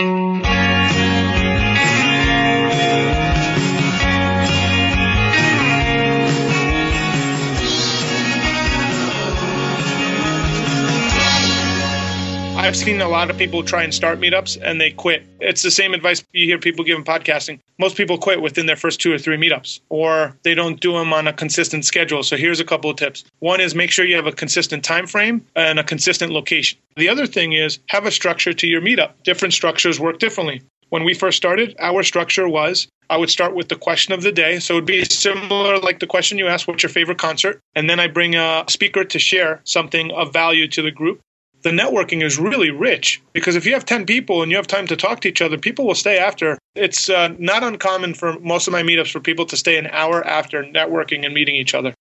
I've 12.61 12.77
seen 12.77 13.01
a 13.01 13.09
lot 13.09 13.31
of 13.31 13.38
people 13.38 13.64
try 13.64 13.85
and 13.85 13.92
start 13.92 14.20
meetups 14.20 14.61
and 14.62 14.79
they 14.79 14.90
quit. 14.90 15.25
It's 15.40 15.62
the 15.62 15.70
same 15.70 15.94
advice 15.94 16.23
you 16.33 16.44
hear 16.44 16.59
people 16.59 16.85
give 16.85 16.99
in 16.99 17.05
podcasting. 17.05 17.59
Most 17.79 17.96
people 17.96 18.18
quit 18.18 18.42
within 18.42 18.66
their 18.66 18.77
first 18.77 19.01
two 19.01 19.11
or 19.11 19.18
three 19.18 19.38
meetups, 19.38 19.81
or 19.88 20.37
they 20.42 20.55
don't 20.55 20.79
do 20.79 20.92
them 20.92 21.14
on 21.14 21.27
a 21.27 21.33
consistent 21.33 21.87
schedule. 21.87 22.23
So 22.23 22.37
here's 22.37 22.61
a 22.61 22.64
couple 22.64 22.90
of 22.90 22.96
tips. 22.96 23.25
One 23.38 23.62
is 23.62 23.75
make 23.75 23.90
sure 23.90 24.05
you 24.05 24.14
have 24.14 24.27
a 24.27 24.33
consistent 24.33 24.85
time 24.85 25.07
frame 25.07 25.44
and 25.57 25.79
a 25.79 25.83
consistent 25.83 26.33
location. 26.33 26.79
The 26.96 27.09
other 27.09 27.27
thing 27.27 27.55
is 27.55 27.79
have 27.87 28.05
a 28.05 28.11
structure 28.11 28.53
to 28.53 28.66
your 28.66 28.83
meetup. 28.83 29.12
Different 29.25 29.55
structures 29.55 29.99
work 29.99 30.18
differently. 30.18 30.61
When 30.90 31.05
we 31.05 31.14
first 31.14 31.38
started, 31.38 31.75
our 31.79 32.03
structure 32.03 32.46
was 32.46 32.88
I 33.09 33.16
would 33.16 33.31
start 33.31 33.55
with 33.55 33.71
the 33.71 33.77
question 33.77 34.13
of 34.13 34.23
the 34.23 34.33
day. 34.33 34.61
So 34.61 34.75
it 34.75 34.77
would 34.77 34.85
be 34.85 35.04
similar 35.06 35.79
like 35.79 35.98
the 35.98 36.06
question 36.06 36.37
you 36.37 36.46
asked, 36.46 36.69
what's 36.69 36.83
your 36.83 36.90
favorite 36.90 37.19
concert? 37.19 37.58
And 37.75 37.88
then 37.88 37.98
I 37.98 38.06
bring 38.06 38.37
a 38.37 38.65
speaker 38.69 39.02
to 39.02 39.19
share 39.19 39.63
something 39.65 40.11
of 40.13 40.33
value 40.33 40.69
to 40.69 40.83
the 40.83 40.90
group 40.90 41.21
the 41.63 41.71
networking 41.71 42.23
is 42.23 42.38
really 42.38 42.71
rich 42.71 43.21
because 43.33 43.56
if 43.56 43.67
you 43.67 43.75
have 43.75 43.85
10 43.85 44.06
people 44.06 44.42
and 44.42 44.50
you 44.50 44.56
have 44.56 44.67
time 44.67 44.87
to 44.87 44.96
talk 44.96 45.21
to 45.21 45.29
each 45.29 45.42
other, 45.42 45.58
people 45.58 45.87
will 45.87 45.94
stay 45.94 46.19
after. 46.19 46.58
It's 46.75 47.11
uh, 47.11 47.35
not 47.38 47.63
uncommon 47.63 48.15
for 48.15 48.38
most 48.40 48.67
of 48.67 48.73
my 48.73 48.83
meetups 48.83 49.11
for 49.11 49.21
people 49.21 49.46
to 49.46 49.56
stay 49.56 49.77
an 49.77 49.87
hour 49.88 50.27
after 50.27 50.65
networking 50.65 51.25
and 51.25 51.35
meeting 51.35 51.56
each 51.56 51.75
other. 51.75 51.94